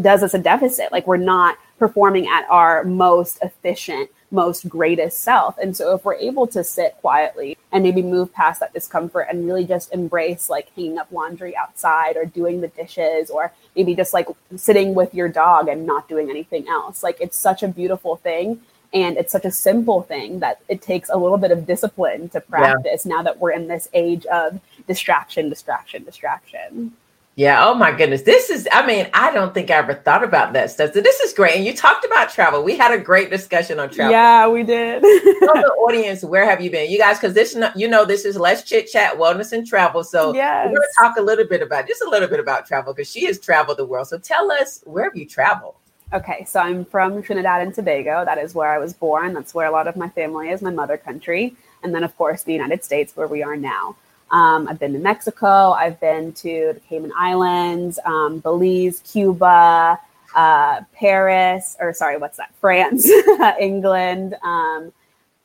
does 0.00 0.22
us 0.22 0.34
a 0.34 0.38
deficit. 0.38 0.92
Like 0.92 1.06
we're 1.06 1.16
not 1.16 1.58
performing 1.78 2.26
at 2.26 2.46
our 2.48 2.84
most 2.84 3.38
efficient, 3.42 4.10
most 4.30 4.68
greatest 4.68 5.20
self. 5.20 5.56
And 5.58 5.76
so 5.76 5.94
if 5.94 6.04
we're 6.04 6.14
able 6.14 6.46
to 6.48 6.64
sit 6.64 6.96
quietly 7.00 7.56
and 7.72 7.82
maybe 7.82 8.02
move 8.02 8.32
past 8.32 8.60
that 8.60 8.72
discomfort 8.72 9.26
and 9.30 9.46
really 9.46 9.64
just 9.64 9.92
embrace 9.92 10.50
like 10.50 10.70
hanging 10.74 10.98
up 10.98 11.10
laundry 11.12 11.56
outside 11.56 12.16
or 12.16 12.24
doing 12.24 12.60
the 12.60 12.68
dishes 12.68 13.30
or 13.30 13.52
maybe 13.76 13.94
just 13.94 14.12
like 14.12 14.26
sitting 14.56 14.94
with 14.94 15.14
your 15.14 15.28
dog 15.28 15.68
and 15.68 15.86
not 15.86 16.08
doing 16.08 16.30
anything 16.30 16.68
else. 16.68 17.02
Like 17.02 17.18
it's 17.20 17.36
such 17.36 17.62
a 17.62 17.68
beautiful 17.68 18.16
thing. 18.16 18.60
And 18.94 19.16
it's 19.16 19.32
such 19.32 19.44
a 19.44 19.50
simple 19.50 20.02
thing 20.02 20.38
that 20.38 20.60
it 20.68 20.80
takes 20.80 21.10
a 21.10 21.16
little 21.16 21.36
bit 21.36 21.50
of 21.50 21.66
discipline 21.66 22.28
to 22.30 22.40
practice 22.40 23.04
yeah. 23.04 23.16
now 23.16 23.22
that 23.22 23.40
we're 23.40 23.50
in 23.50 23.66
this 23.66 23.88
age 23.92 24.24
of 24.26 24.60
distraction, 24.86 25.48
distraction, 25.48 26.04
distraction. 26.04 26.92
Yeah. 27.36 27.66
Oh 27.66 27.74
my 27.74 27.90
goodness. 27.90 28.22
This 28.22 28.48
is, 28.48 28.68
I 28.70 28.86
mean, 28.86 29.08
I 29.12 29.32
don't 29.32 29.52
think 29.52 29.68
I 29.68 29.74
ever 29.74 29.94
thought 29.94 30.22
about 30.22 30.52
that 30.52 30.70
stuff. 30.70 30.92
So 30.92 31.00
this 31.00 31.18
is 31.18 31.32
great. 31.32 31.56
And 31.56 31.64
you 31.64 31.74
talked 31.74 32.04
about 32.04 32.30
travel. 32.30 32.62
We 32.62 32.76
had 32.76 32.92
a 32.92 32.98
great 32.98 33.28
discussion 33.28 33.80
on 33.80 33.90
travel. 33.90 34.12
Yeah, 34.12 34.46
we 34.46 34.62
did. 34.62 35.02
Tell 35.02 35.54
the 35.54 35.74
audience, 35.84 36.22
where 36.22 36.48
have 36.48 36.60
you 36.60 36.70
been? 36.70 36.88
You 36.88 36.98
guys, 36.98 37.18
because 37.18 37.34
this, 37.34 37.56
you 37.74 37.88
know, 37.88 38.04
this 38.04 38.24
is 38.24 38.36
Let's 38.36 38.62
Chit 38.62 38.88
Chat, 38.88 39.18
Wellness 39.18 39.50
and 39.50 39.66
Travel. 39.66 40.04
So 40.04 40.32
yes. 40.32 40.66
we're 40.66 40.76
going 40.76 40.88
to 40.88 40.94
talk 40.96 41.16
a 41.16 41.22
little 41.22 41.46
bit 41.46 41.60
about, 41.60 41.88
just 41.88 42.02
a 42.02 42.08
little 42.08 42.28
bit 42.28 42.38
about 42.38 42.66
travel 42.66 42.94
because 42.94 43.10
she 43.10 43.26
has 43.26 43.40
traveled 43.40 43.78
the 43.78 43.86
world. 43.86 44.06
So 44.06 44.18
tell 44.18 44.52
us, 44.52 44.82
where 44.84 45.02
have 45.02 45.16
you 45.16 45.26
traveled? 45.26 45.74
Okay. 46.14 46.44
So 46.44 46.60
I'm 46.60 46.84
from 46.84 47.22
Trinidad 47.22 47.62
and 47.62 47.74
Tobago. 47.74 48.24
That 48.24 48.38
is 48.38 48.54
where 48.54 48.70
I 48.70 48.78
was 48.78 48.92
born. 48.94 49.34
That's 49.34 49.52
where 49.52 49.66
a 49.66 49.72
lot 49.72 49.88
of 49.88 49.96
my 49.96 50.08
family 50.10 50.48
is, 50.50 50.62
my 50.62 50.70
mother 50.70 50.96
country. 50.96 51.56
And 51.82 51.92
then, 51.92 52.04
of 52.04 52.16
course, 52.16 52.44
the 52.44 52.52
United 52.52 52.84
States, 52.84 53.16
where 53.16 53.26
we 53.26 53.42
are 53.42 53.56
now. 53.56 53.96
Um, 54.30 54.68
I've 54.68 54.78
been 54.78 54.92
to 54.92 55.00
Mexico. 55.00 55.72
I've 55.72 55.98
been 56.00 56.32
to 56.34 56.72
the 56.74 56.80
Cayman 56.88 57.12
Islands, 57.18 57.98
um, 58.04 58.38
Belize, 58.38 59.00
Cuba, 59.00 59.98
uh, 60.36 60.80
Paris, 60.94 61.76
or 61.80 61.92
sorry, 61.92 62.16
what's 62.16 62.36
that? 62.38 62.54
France, 62.60 63.08
England, 63.60 64.36
um, 64.44 64.92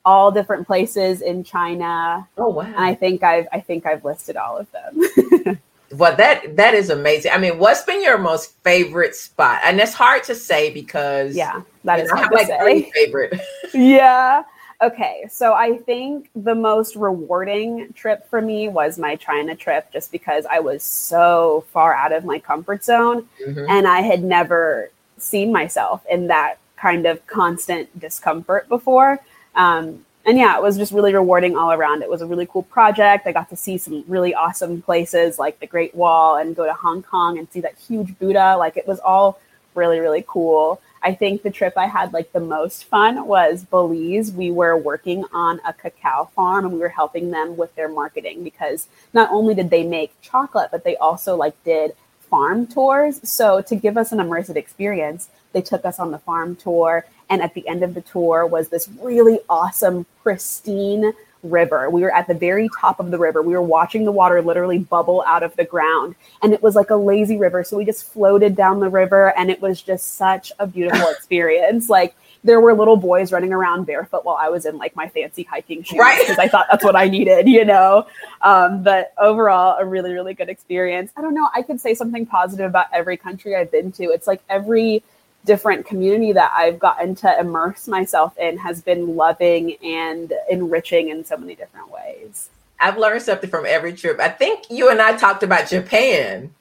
all 0.05 0.31
different 0.31 0.67
places 0.67 1.21
in 1.21 1.43
China. 1.43 2.27
Oh 2.37 2.49
wow! 2.49 2.63
And 2.63 2.77
I 2.77 2.95
think 2.95 3.21
I've 3.21 3.47
I 3.51 3.59
think 3.59 3.85
I've 3.85 4.05
listed 4.05 4.37
all 4.37 4.57
of 4.57 4.67
them. 4.71 5.59
well, 5.99 6.15
that 6.15 6.55
that 6.55 6.73
is 6.73 6.89
amazing. 6.89 7.31
I 7.33 7.37
mean, 7.37 7.59
what's 7.59 7.83
been 7.83 8.01
your 8.01 8.17
most 8.17 8.53
favorite 8.63 9.15
spot? 9.15 9.59
And 9.63 9.79
it's 9.79 9.93
hard 9.93 10.23
to 10.25 10.35
say 10.35 10.71
because 10.71 11.35
yeah, 11.35 11.61
that 11.83 11.99
is 11.99 12.09
know, 12.09 12.15
hard 12.15 12.33
I 12.33 12.43
have 12.43 12.61
like 12.61 12.91
favorite. 12.93 13.39
yeah. 13.73 14.43
Okay, 14.81 15.25
so 15.29 15.53
I 15.53 15.77
think 15.79 16.29
the 16.37 16.55
most 16.55 16.95
rewarding 16.95 17.91
trip 17.91 18.29
for 18.29 18.41
me 18.41 18.69
was 18.69 18.97
my 18.97 19.17
China 19.17 19.53
trip 19.53 19.91
just 19.91 20.09
because 20.09 20.45
I 20.45 20.59
was 20.59 20.83
so 20.83 21.65
far 21.73 21.93
out 21.93 22.13
of 22.13 22.23
my 22.23 22.39
comfort 22.39 22.85
zone 22.85 23.27
mm-hmm. 23.45 23.65
and 23.69 23.85
I 23.85 23.99
had 23.99 24.23
never 24.23 24.89
seen 25.17 25.51
myself 25.51 26.05
in 26.09 26.27
that 26.27 26.59
kind 26.77 27.05
of 27.05 27.27
constant 27.27 27.99
discomfort 27.99 28.69
before. 28.69 29.19
Um, 29.53 30.05
and 30.29 30.37
yeah, 30.37 30.55
it 30.55 30.61
was 30.61 30.77
just 30.77 30.91
really 30.91 31.11
rewarding 31.11 31.57
all 31.57 31.71
around. 31.71 32.03
It 32.03 32.09
was 32.09 32.21
a 32.21 32.27
really 32.27 32.45
cool 32.45 32.61
project. 32.61 33.25
I 33.25 33.31
got 33.31 33.49
to 33.49 33.55
see 33.55 33.79
some 33.79 34.03
really 34.07 34.35
awesome 34.35 34.79
places 34.79 35.39
like 35.39 35.59
the 35.59 35.65
Great 35.65 35.95
Wall 35.95 36.35
and 36.37 36.55
go 36.55 36.67
to 36.67 36.73
Hong 36.73 37.01
Kong 37.01 37.39
and 37.39 37.49
see 37.49 37.61
that 37.61 37.75
huge 37.79 38.15
Buddha. 38.19 38.55
Like 38.55 38.77
it 38.77 38.87
was 38.87 38.99
all 38.99 39.39
really, 39.73 39.97
really 39.99 40.23
cool. 40.27 40.79
I 41.01 41.15
think 41.15 41.41
the 41.41 41.49
trip 41.49 41.73
I 41.75 41.87
had 41.87 42.13
like 42.13 42.31
the 42.31 42.39
most 42.39 42.85
fun 42.85 43.25
was 43.25 43.63
Belize. 43.63 44.31
We 44.31 44.51
were 44.51 44.77
working 44.77 45.25
on 45.33 45.61
a 45.65 45.73
cacao 45.73 46.29
farm 46.35 46.65
and 46.65 46.75
we 46.75 46.79
were 46.79 46.89
helping 46.89 47.31
them 47.31 47.57
with 47.57 47.73
their 47.75 47.89
marketing 47.89 48.43
because 48.43 48.87
not 49.13 49.31
only 49.31 49.55
did 49.55 49.71
they 49.71 49.83
make 49.83 50.13
chocolate, 50.21 50.69
but 50.69 50.83
they 50.83 50.95
also 50.97 51.35
like 51.35 51.55
did 51.63 51.93
farm 52.29 52.67
tours. 52.67 53.19
So 53.27 53.61
to 53.61 53.75
give 53.75 53.97
us 53.97 54.11
an 54.11 54.19
immersive 54.19 54.57
experience, 54.57 55.29
they 55.53 55.61
took 55.63 55.85
us 55.85 55.97
on 55.97 56.11
the 56.11 56.19
farm 56.19 56.55
tour. 56.55 57.03
And 57.29 57.41
at 57.41 57.53
the 57.53 57.67
end 57.67 57.83
of 57.83 57.93
the 57.93 58.01
tour 58.01 58.45
was 58.45 58.69
this 58.69 58.89
really 59.01 59.39
awesome, 59.49 60.05
pristine 60.23 61.13
river. 61.43 61.89
We 61.89 62.01
were 62.01 62.13
at 62.13 62.27
the 62.27 62.33
very 62.33 62.69
top 62.79 62.99
of 62.99 63.11
the 63.11 63.17
river. 63.17 63.41
We 63.41 63.53
were 63.53 63.61
watching 63.61 64.03
the 64.03 64.11
water 64.11 64.41
literally 64.41 64.77
bubble 64.79 65.23
out 65.25 65.41
of 65.43 65.55
the 65.55 65.63
ground. 65.63 66.15
And 66.43 66.53
it 66.53 66.61
was 66.61 66.75
like 66.75 66.89
a 66.89 66.95
lazy 66.95 67.37
river. 67.37 67.63
So 67.63 67.77
we 67.77 67.85
just 67.85 68.11
floated 68.11 68.55
down 68.55 68.79
the 68.79 68.89
river 68.89 69.37
and 69.37 69.49
it 69.49 69.61
was 69.61 69.81
just 69.81 70.15
such 70.15 70.51
a 70.59 70.67
beautiful 70.67 71.07
experience. 71.15 71.89
Like 71.89 72.15
there 72.43 72.59
were 72.59 72.73
little 72.73 72.97
boys 72.97 73.31
running 73.31 73.53
around 73.53 73.85
barefoot 73.85 74.25
while 74.25 74.35
I 74.37 74.49
was 74.49 74.65
in 74.65 74.77
like 74.77 74.95
my 74.95 75.07
fancy 75.07 75.43
hiking 75.43 75.83
shoes 75.83 75.99
Right. 75.99 76.19
because 76.21 76.39
I 76.39 76.47
thought 76.47 76.67
that's 76.71 76.83
what 76.83 76.95
I 76.95 77.07
needed, 77.07 77.47
you 77.47 77.63
know. 77.63 78.05
Um, 78.41 78.83
but 78.83 79.13
overall, 79.17 79.77
a 79.79 79.85
really, 79.85 80.11
really 80.13 80.33
good 80.33 80.49
experience. 80.49 81.11
I 81.15 81.21
don't 81.21 81.33
know. 81.33 81.47
I 81.55 81.61
could 81.61 81.79
say 81.79 81.93
something 81.93 82.25
positive 82.25 82.65
about 82.69 82.87
every 82.91 83.15
country 83.17 83.55
I've 83.55 83.71
been 83.71 83.91
to. 83.93 84.05
It's 84.05 84.27
like 84.27 84.41
every 84.49 85.03
different 85.45 85.85
community 85.85 86.31
that 86.33 86.51
I've 86.55 86.79
gotten 86.79 87.15
to 87.15 87.39
immerse 87.39 87.87
myself 87.87 88.37
in 88.37 88.57
has 88.57 88.81
been 88.81 89.15
loving 89.15 89.75
and 89.83 90.33
enriching 90.49 91.09
in 91.09 91.23
so 91.23 91.37
many 91.37 91.55
different 91.55 91.89
ways. 91.91 92.49
I've 92.79 92.97
learned 92.97 93.21
something 93.21 93.49
from 93.49 93.65
every 93.65 93.93
trip. 93.93 94.19
I 94.19 94.29
think 94.29 94.65
you 94.69 94.89
and 94.89 95.01
I 95.01 95.17
talked 95.17 95.43
about 95.43 95.69
Japan. 95.69 96.53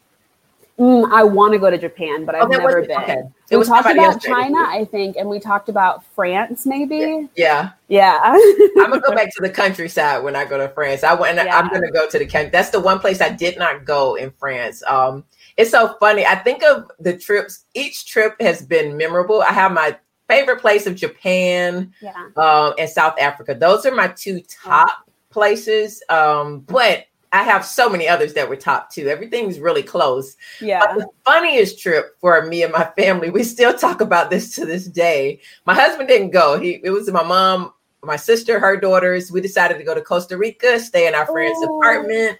Mm, 0.78 1.10
I 1.12 1.24
want 1.24 1.52
to 1.54 1.58
go 1.58 1.70
to 1.70 1.78
Japan, 1.78 2.24
but 2.24 2.36
I've 2.36 2.48
that 2.50 2.58
never 2.58 2.82
been. 2.82 2.92
okay. 2.98 3.22
It 3.50 3.56
We 3.56 3.56
was 3.56 3.68
talked 3.68 3.90
about 3.90 4.22
China, 4.22 4.58
I 4.60 4.84
think, 4.84 5.16
and 5.16 5.28
we 5.28 5.40
talked 5.40 5.68
about 5.68 6.04
France, 6.14 6.66
maybe. 6.66 7.28
Yeah. 7.34 7.70
Yeah. 7.88 8.20
I'm 8.22 8.90
gonna 8.90 9.00
go 9.00 9.12
back 9.12 9.34
to 9.34 9.42
the 9.42 9.50
countryside 9.50 10.22
when 10.22 10.36
I 10.36 10.44
go 10.44 10.56
to 10.56 10.68
France. 10.68 11.02
I 11.02 11.14
went. 11.14 11.36
Yeah. 11.36 11.58
I'm 11.58 11.68
gonna 11.68 11.90
go 11.90 12.08
to 12.08 12.18
the 12.18 12.26
country. 12.26 12.50
That's 12.50 12.70
the 12.70 12.78
one 12.78 13.00
place 13.00 13.20
I 13.20 13.30
did 13.30 13.58
not 13.58 13.84
go 13.84 14.14
in 14.14 14.30
France. 14.30 14.84
Um, 14.86 15.24
it's 15.58 15.72
so 15.72 15.96
funny. 15.98 16.24
I 16.24 16.36
think 16.36 16.62
of 16.62 16.90
the 17.00 17.18
trips. 17.18 17.64
Each 17.74 18.06
trip 18.06 18.40
has 18.40 18.64
been 18.64 18.96
memorable. 18.96 19.42
I 19.42 19.52
have 19.52 19.72
my 19.72 19.98
favorite 20.28 20.60
place 20.60 20.86
of 20.86 20.94
Japan 20.94 21.92
yeah. 22.00 22.28
um, 22.36 22.74
and 22.78 22.88
South 22.88 23.18
Africa. 23.18 23.56
Those 23.56 23.84
are 23.84 23.94
my 23.94 24.08
two 24.08 24.40
top 24.42 25.10
places. 25.30 26.00
Um, 26.08 26.60
but 26.60 27.06
I 27.32 27.42
have 27.42 27.64
so 27.64 27.90
many 27.90 28.06
others 28.06 28.34
that 28.34 28.48
were 28.48 28.54
top 28.54 28.92
two. 28.92 29.08
Everything's 29.08 29.58
really 29.58 29.82
close. 29.82 30.36
Yeah. 30.60 30.80
But 30.80 30.98
the 30.98 31.08
funniest 31.24 31.80
trip 31.80 32.16
for 32.20 32.46
me 32.46 32.62
and 32.62 32.72
my 32.72 32.90
family, 32.96 33.28
we 33.30 33.42
still 33.42 33.74
talk 33.74 34.00
about 34.00 34.30
this 34.30 34.54
to 34.54 34.64
this 34.64 34.86
day. 34.86 35.40
My 35.66 35.74
husband 35.74 36.08
didn't 36.08 36.30
go. 36.30 36.58
He 36.58 36.80
it 36.84 36.90
was 36.90 37.10
my 37.10 37.24
mom, 37.24 37.72
my 38.04 38.16
sister, 38.16 38.60
her 38.60 38.76
daughters. 38.76 39.32
We 39.32 39.40
decided 39.40 39.78
to 39.78 39.84
go 39.84 39.94
to 39.94 40.02
Costa 40.02 40.38
Rica, 40.38 40.78
stay 40.78 41.08
in 41.08 41.16
our 41.16 41.26
friend's 41.26 41.60
Ooh. 41.64 41.78
apartment. 41.78 42.38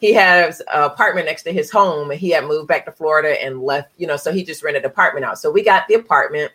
He 0.00 0.14
has 0.14 0.60
an 0.60 0.82
apartment 0.82 1.26
next 1.26 1.42
to 1.42 1.52
his 1.52 1.70
home, 1.70 2.10
and 2.10 2.18
he 2.18 2.30
had 2.30 2.44
moved 2.44 2.68
back 2.68 2.86
to 2.86 2.92
Florida 2.92 3.42
and 3.42 3.62
left, 3.62 3.92
you 3.98 4.06
know, 4.06 4.16
so 4.16 4.32
he 4.32 4.42
just 4.42 4.62
rented 4.62 4.84
an 4.84 4.90
apartment 4.90 5.26
out. 5.26 5.38
So 5.38 5.50
we 5.50 5.62
got 5.62 5.86
the 5.88 5.94
apartment 5.94 6.52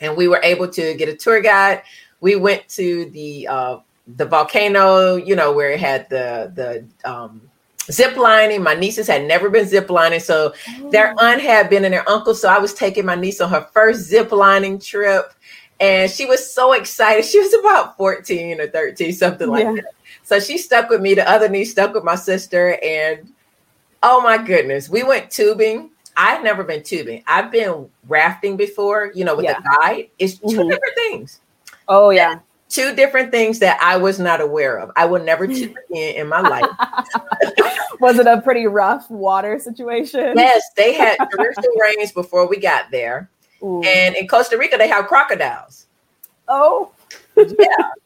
and 0.00 0.16
we 0.16 0.28
were 0.28 0.40
able 0.42 0.68
to 0.68 0.94
get 0.94 1.08
a 1.08 1.16
tour 1.16 1.40
guide. 1.40 1.82
We 2.20 2.36
went 2.36 2.68
to 2.70 3.10
the 3.10 3.48
uh 3.48 3.78
the 4.16 4.26
volcano, 4.26 5.16
you 5.16 5.34
know, 5.36 5.52
where 5.52 5.70
it 5.70 5.80
had 5.80 6.08
the 6.10 6.52
the 6.54 7.10
um 7.10 7.40
zip 7.90 8.16
lining. 8.16 8.62
My 8.62 8.74
nieces 8.74 9.06
had 9.06 9.26
never 9.26 9.48
been 9.48 9.66
zip 9.66 9.88
lining, 9.90 10.20
so 10.20 10.52
their 10.90 11.14
aunt 11.18 11.40
had 11.40 11.70
been 11.70 11.84
and 11.84 11.94
their 11.94 12.08
uncle. 12.08 12.34
So 12.34 12.48
I 12.48 12.58
was 12.58 12.74
taking 12.74 13.06
my 13.06 13.14
niece 13.14 13.40
on 13.40 13.50
her 13.50 13.66
first 13.72 14.02
zip 14.02 14.30
lining 14.32 14.78
trip. 14.78 15.32
And 15.80 16.10
she 16.10 16.26
was 16.26 16.52
so 16.52 16.72
excited. 16.72 17.24
She 17.24 17.38
was 17.38 17.54
about 17.54 17.96
14 17.96 18.60
or 18.60 18.66
13, 18.66 19.12
something 19.12 19.48
like 19.48 19.64
Yeah. 19.64 19.74
that. 19.74 19.94
So 20.28 20.38
she 20.38 20.58
stuck 20.58 20.90
with 20.90 21.00
me. 21.00 21.14
The 21.14 21.26
other 21.26 21.48
niece 21.48 21.70
stuck 21.70 21.94
with 21.94 22.04
my 22.04 22.14
sister. 22.14 22.78
And 22.84 23.32
oh 24.02 24.20
my 24.20 24.36
goodness, 24.36 24.90
we 24.90 25.02
went 25.02 25.30
tubing. 25.30 25.88
I've 26.18 26.44
never 26.44 26.62
been 26.64 26.82
tubing. 26.82 27.24
I've 27.26 27.50
been 27.50 27.88
rafting 28.08 28.58
before, 28.58 29.10
you 29.14 29.24
know, 29.24 29.34
with 29.34 29.46
Yeah. 29.46 29.56
a 29.58 29.62
guide. 29.62 30.10
It's 30.18 30.34
2 30.34 30.44
Mhm. 30.48 30.68
different 30.70 30.94
things 30.96 31.40
Oh 31.88 32.10
yeah. 32.10 32.40
two 32.68 32.94
different 32.94 33.30
things 33.30 33.58
that 33.60 33.78
I 33.82 33.96
was 33.96 34.18
not 34.18 34.42
aware 34.42 34.78
of. 34.78 34.90
I 34.96 35.06
will 35.06 35.24
never 35.24 35.46
tube 35.46 35.74
again 35.90 36.16
in 36.16 36.28
my 36.28 36.42
life. 36.42 36.66
Was 38.00 38.18
it 38.18 38.26
a 38.26 38.42
pretty 38.42 38.66
rough 38.66 39.10
water 39.10 39.58
situation? 39.58 40.34
yes, 40.36 40.62
they 40.76 40.92
had 40.92 41.16
torrential 41.32 41.72
rains 41.80 42.12
before 42.12 42.46
we 42.46 42.58
got 42.60 42.90
there. 42.90 43.30
Ooh. 43.62 43.80
And 43.82 44.14
in 44.14 44.28
Costa 44.28 44.58
Rica, 44.58 44.76
they 44.76 44.88
have 44.88 45.06
crocodiles. 45.06 45.86
oh. 46.48 46.90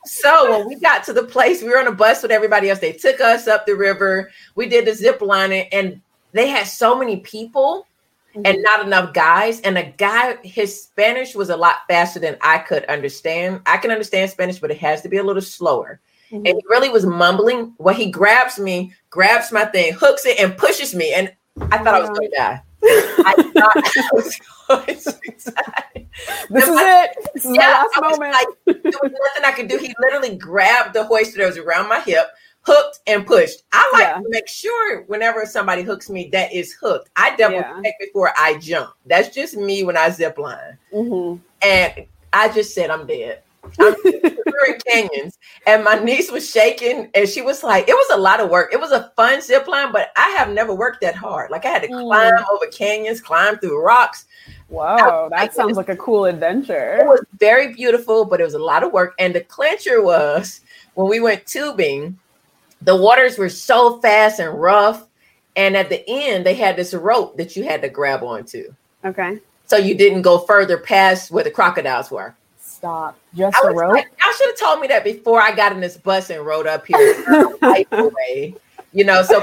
So 0.04 0.50
when 0.50 0.68
we 0.68 0.76
got 0.76 1.04
to 1.04 1.12
the 1.12 1.22
place, 1.22 1.62
we 1.62 1.68
were 1.68 1.78
on 1.78 1.86
a 1.86 1.92
bus 1.92 2.22
with 2.22 2.32
everybody 2.32 2.70
else. 2.70 2.80
They 2.80 2.92
took 2.92 3.20
us 3.20 3.46
up 3.46 3.66
the 3.66 3.76
river. 3.76 4.30
We 4.54 4.68
did 4.68 4.84
the 4.84 4.94
zip 4.94 5.20
lining, 5.20 5.68
and 5.72 6.00
they 6.32 6.48
had 6.48 6.66
so 6.66 6.98
many 6.98 7.18
people 7.18 7.86
and 8.44 8.62
not 8.62 8.84
enough 8.84 9.12
guys. 9.12 9.60
And 9.60 9.76
a 9.78 9.84
guy, 9.84 10.36
his 10.42 10.82
Spanish 10.82 11.34
was 11.34 11.50
a 11.50 11.56
lot 11.56 11.78
faster 11.88 12.18
than 12.18 12.36
I 12.40 12.58
could 12.58 12.84
understand. 12.86 13.60
I 13.66 13.76
can 13.76 13.90
understand 13.90 14.30
Spanish, 14.30 14.58
but 14.58 14.70
it 14.70 14.78
has 14.78 15.02
to 15.02 15.08
be 15.08 15.18
a 15.18 15.22
little 15.22 15.42
slower. 15.42 16.00
Mhm. 16.30 16.36
And 16.38 16.46
he 16.46 16.62
really 16.68 16.88
was 16.88 17.04
mumbling. 17.04 17.74
When 17.76 17.94
he 17.94 18.10
grabs 18.10 18.58
me, 18.58 18.92
grabs 19.10 19.52
my 19.52 19.66
thing, 19.66 19.92
hooks 19.92 20.24
it, 20.24 20.38
and 20.38 20.56
pushes 20.56 20.94
me. 20.94 21.12
And 21.12 21.32
I 21.70 21.78
thought 21.78 21.94
I 21.94 22.00
was 22.00 22.10
going 22.10 22.30
to 22.30 22.36
die. 22.36 22.62
I 22.84 23.34
thought 23.54 23.76
I 23.76 24.08
was 24.12 24.38
going 24.76 24.96
to 24.98 25.50
die. 25.52 26.06
This 26.50 26.64
is 26.64 26.76
I- 26.76 27.04
it. 27.04 27.10
This 27.34 27.44
is 27.46 27.54
Yeah, 27.54 27.84
my 27.96 28.08
last 28.08 28.18
moment. 28.18 28.32
like, 28.32 28.82
there 28.82 28.92
was 29.02 29.12
nothing 29.12 29.44
I 29.44 29.52
could 29.52 29.68
do. 29.68 29.78
He 29.78 29.94
literally 29.98 30.36
grabbed 30.36 30.94
the 30.94 31.04
hoist 31.04 31.36
that 31.36 31.46
was 31.46 31.58
around 31.58 31.88
my 31.88 32.00
hip, 32.00 32.26
hooked 32.62 33.00
and 33.06 33.26
pushed. 33.26 33.62
I 33.72 33.90
like 33.92 34.02
Yeah. 34.02 34.14
to 34.14 34.24
make 34.28 34.48
sure 34.48 35.02
whenever 35.02 35.44
somebody 35.46 35.82
hooks 35.82 36.08
me, 36.10 36.28
that 36.32 36.52
is 36.52 36.72
hooked. 36.74 37.10
I 37.16 37.34
double 37.36 37.56
Yeah. 37.56 37.80
check 37.84 37.94
before 37.98 38.32
I 38.36 38.58
jump. 38.58 38.90
That's 39.06 39.34
just 39.34 39.56
me 39.56 39.82
when 39.84 39.96
I 39.96 40.10
zip 40.10 40.38
line. 40.38 40.78
Mhm. 40.92 41.40
And 41.62 42.06
I 42.32 42.48
just 42.50 42.74
said, 42.74 42.90
I'm 42.90 43.06
dead. 43.06 43.42
I'm 43.78 43.94
we're 44.04 44.74
in 44.74 44.78
canyons, 44.88 45.38
and 45.68 45.84
my 45.84 45.94
niece 45.94 46.32
was 46.32 46.50
shaking, 46.50 47.08
and 47.14 47.28
she 47.28 47.42
was 47.42 47.62
like, 47.62 47.88
"It 47.88 47.94
was 47.94 48.10
a 48.10 48.16
lot 48.16 48.40
of 48.40 48.50
work. 48.50 48.72
It 48.72 48.80
was 48.80 48.90
a 48.90 49.12
fun 49.14 49.40
zip 49.40 49.68
line, 49.68 49.92
but 49.92 50.10
I 50.16 50.30
have 50.30 50.50
never 50.50 50.74
worked 50.74 51.00
that 51.02 51.14
hard. 51.14 51.50
Like 51.52 51.64
I 51.64 51.68
had 51.68 51.82
to 51.82 51.88
Mm. 51.88 52.00
climb 52.02 52.32
over 52.52 52.66
canyons, 52.66 53.20
climb 53.20 53.58
through 53.58 53.80
rocks. 53.80 54.24
Wow, 54.72 55.28
that 55.28 55.54
sounds 55.54 55.76
like 55.76 55.90
a 55.90 55.96
cool 55.96 56.24
adventure. 56.24 56.96
It 56.96 57.06
was 57.06 57.22
very 57.38 57.74
beautiful, 57.74 58.24
but 58.24 58.40
it 58.40 58.44
was 58.44 58.54
a 58.54 58.58
lot 58.58 58.82
of 58.82 58.90
work. 58.90 59.14
And 59.18 59.34
the 59.34 59.42
clincher 59.42 60.02
was 60.02 60.62
when 60.94 61.10
we 61.10 61.20
went 61.20 61.44
tubing, 61.46 62.18
the 62.80 62.96
waters 62.96 63.36
were 63.36 63.50
so 63.50 64.00
fast 64.00 64.40
and 64.40 64.58
rough. 64.60 65.06
And 65.56 65.76
at 65.76 65.90
the 65.90 66.02
end, 66.08 66.46
they 66.46 66.54
had 66.54 66.76
this 66.76 66.94
rope 66.94 67.36
that 67.36 67.54
you 67.54 67.64
had 67.64 67.82
to 67.82 67.90
grab 67.90 68.22
onto. 68.22 68.74
Okay. 69.04 69.38
So 69.66 69.76
you 69.76 69.94
didn't 69.94 70.22
go 70.22 70.38
further 70.38 70.78
past 70.78 71.30
where 71.30 71.44
the 71.44 71.50
crocodiles 71.50 72.10
were. 72.10 72.34
Stop. 72.58 73.18
Just 73.34 73.56
I 73.62 73.68
a 73.68 73.74
rope? 73.74 73.92
like, 73.92 74.10
I 74.22 74.34
should 74.38 74.48
have 74.48 74.58
told 74.58 74.80
me 74.80 74.86
that 74.88 75.04
before 75.04 75.40
I 75.40 75.54
got 75.54 75.72
in 75.72 75.80
this 75.80 75.98
bus 75.98 76.30
and 76.30 76.46
rode 76.46 76.66
up 76.66 76.86
here. 76.86 77.14
You 78.94 79.04
know, 79.04 79.22
so 79.22 79.42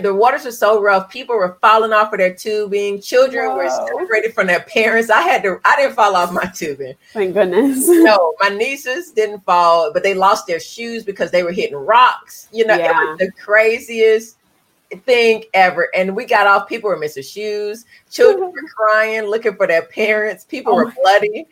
the 0.00 0.14
waters 0.14 0.44
were 0.44 0.50
so 0.50 0.80
rough. 0.80 1.10
People 1.10 1.36
were 1.36 1.58
falling 1.60 1.92
off 1.92 2.12
of 2.12 2.18
their 2.18 2.34
tubing. 2.34 3.00
Children 3.00 3.54
were 3.54 3.68
Whoa. 3.68 3.86
separated 3.98 4.32
from 4.34 4.46
their 4.46 4.60
parents. 4.60 5.10
I 5.10 5.20
had 5.20 5.42
to. 5.42 5.60
I 5.64 5.76
didn't 5.76 5.94
fall 5.94 6.16
off 6.16 6.32
my 6.32 6.46
tubing. 6.46 6.94
Thank 7.12 7.34
goodness. 7.34 7.86
no, 7.88 8.34
my 8.40 8.48
nieces 8.48 9.10
didn't 9.10 9.44
fall, 9.44 9.92
but 9.92 10.02
they 10.02 10.14
lost 10.14 10.46
their 10.46 10.60
shoes 10.60 11.04
because 11.04 11.30
they 11.30 11.42
were 11.42 11.52
hitting 11.52 11.76
rocks. 11.76 12.48
You 12.52 12.66
know, 12.66 12.74
it 12.74 12.80
was 12.80 13.18
the 13.18 13.30
craziest 13.32 14.38
thing 15.04 15.44
ever. 15.52 15.88
And 15.94 16.16
we 16.16 16.24
got 16.24 16.46
off, 16.46 16.68
people 16.68 16.88
were 16.88 16.98
missing 16.98 17.22
shoes, 17.22 17.84
children 18.10 18.50
were 18.52 18.68
crying, 18.76 19.24
looking 19.24 19.56
for 19.56 19.66
their 19.66 19.82
parents, 19.82 20.44
people 20.44 20.72
Oh 20.72 20.76
were 20.76 20.92
bloody. 21.02 21.46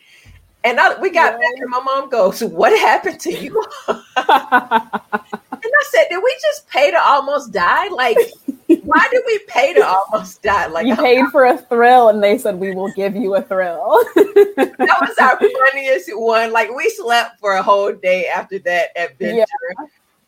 And 0.64 0.80
I, 0.80 0.98
we 0.98 1.10
got 1.10 1.32
Yeah. 1.32 1.38
back, 1.38 1.60
and 1.60 1.70
my 1.70 1.80
mom 1.80 2.08
goes, 2.08 2.42
What 2.42 2.72
happened 2.78 3.20
to 3.20 3.34
you? 3.34 3.62
Said, 5.90 6.06
Did 6.10 6.22
we 6.22 6.36
just 6.42 6.68
pay 6.68 6.90
to 6.90 7.00
almost 7.00 7.52
die? 7.52 7.88
Like, 7.88 8.18
why 8.84 9.08
did 9.10 9.22
we 9.26 9.38
pay 9.46 9.74
to 9.74 9.86
almost 9.86 10.42
die? 10.42 10.66
Like, 10.66 10.86
you 10.86 10.96
paid 10.96 11.26
for 11.28 11.44
a 11.44 11.58
thrill 11.58 12.08
and 12.08 12.22
they 12.22 12.38
said 12.38 12.56
we 12.56 12.74
will 12.74 12.92
give 12.92 13.16
you 13.16 13.34
a 13.34 13.42
thrill. 13.42 14.02
that 14.14 14.98
was 15.00 15.16
our 15.18 15.38
funniest 15.70 16.10
one. 16.14 16.52
Like 16.52 16.74
we 16.74 16.88
slept 16.90 17.40
for 17.40 17.52
a 17.52 17.62
whole 17.62 17.92
day 17.92 18.26
after 18.28 18.58
that 18.60 18.88
adventure. 18.96 19.46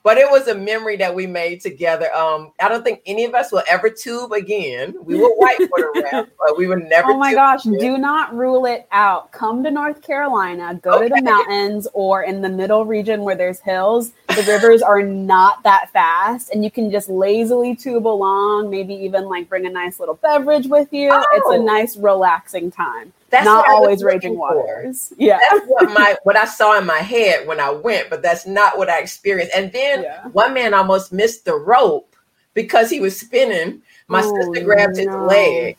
But 0.02 0.18
it 0.18 0.30
was 0.30 0.46
a 0.46 0.54
memory 0.54 0.96
that 0.98 1.12
we 1.12 1.26
made 1.26 1.62
together. 1.62 2.14
Um, 2.14 2.52
I 2.60 2.68
don't 2.68 2.84
think 2.84 3.02
any 3.06 3.24
of 3.24 3.34
us 3.34 3.50
will 3.50 3.64
ever 3.68 3.90
tube 3.90 4.30
again. 4.30 4.94
We 5.02 5.16
will 5.16 5.34
white 5.34 5.58
for 5.58 5.78
the 5.78 6.08
rap, 6.12 6.28
but 6.38 6.56
we 6.56 6.68
would 6.68 6.84
never. 6.84 7.10
oh 7.10 7.18
my 7.18 7.34
gosh, 7.34 7.66
again. 7.66 7.80
do 7.80 7.98
not 7.98 8.32
rule 8.32 8.66
it 8.66 8.86
out. 8.92 9.32
Come 9.32 9.64
to 9.64 9.70
North 9.72 10.02
Carolina, 10.02 10.78
go 10.80 11.02
to 11.02 11.08
the 11.08 11.22
mountains 11.22 11.88
or 11.92 12.22
in 12.22 12.40
the 12.40 12.48
middle 12.48 12.86
region 12.86 13.22
where 13.22 13.34
there's 13.34 13.58
hills. 13.58 14.12
The 14.36 14.42
rivers 14.46 14.82
are 14.82 15.02
not 15.02 15.62
that 15.62 15.90
fast 15.92 16.50
and 16.50 16.62
you 16.62 16.70
can 16.70 16.90
just 16.90 17.08
lazily 17.08 17.74
tube 17.74 18.06
along, 18.06 18.70
maybe 18.70 18.94
even 18.94 19.24
like 19.24 19.48
bring 19.48 19.66
a 19.66 19.70
nice 19.70 19.98
little 19.98 20.16
beverage 20.16 20.66
with 20.66 20.92
you. 20.92 21.08
It's 21.12 21.46
a 21.50 21.54
Oh. 21.54 21.62
nice 21.64 21.96
relaxing 21.96 22.70
time. 22.70 23.12
That's 23.30 23.44
not 23.44 23.66
what 23.66 23.68
I 23.68 23.72
was 23.72 23.80
always 23.86 24.04
raging 24.04 24.34
for. 24.36 24.56
waters. 24.56 25.12
Yeah. 25.16 25.38
That's 25.50 25.64
what 25.66 25.84
my 25.92 26.16
what 26.24 26.36
I 26.36 26.44
saw 26.44 26.78
in 26.78 26.86
my 26.86 26.98
head 26.98 27.46
when 27.48 27.58
I 27.60 27.70
went, 27.70 28.10
but 28.10 28.22
that's 28.22 28.46
not 28.46 28.78
what 28.78 28.88
I 28.90 29.00
experienced. 29.00 29.54
And 29.56 29.72
then 29.72 30.02
Yeah. 30.02 30.28
one 30.28 30.52
man 30.54 30.74
almost 30.74 31.12
missed 31.12 31.44
the 31.44 31.54
rope 31.56 32.14
because 32.54 32.90
he 32.90 33.00
was 33.00 33.18
spinning. 33.18 33.82
My 34.08 34.22
oh, 34.24 34.36
sister 34.52 34.64
grabs 34.64 34.98
his 34.98 35.08
leg. 35.08 35.76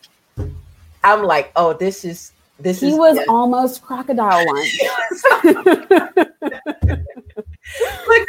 I'm 1.03 1.23
like, 1.23 1.51
oh, 1.55 1.73
this 1.73 2.03
is 2.03 2.31
this 2.59 2.79
he 2.81 2.89
is 2.89 2.97
was 2.97 3.19
almost 3.29 3.81
crocodile 3.83 4.43
lunch. 4.53 4.79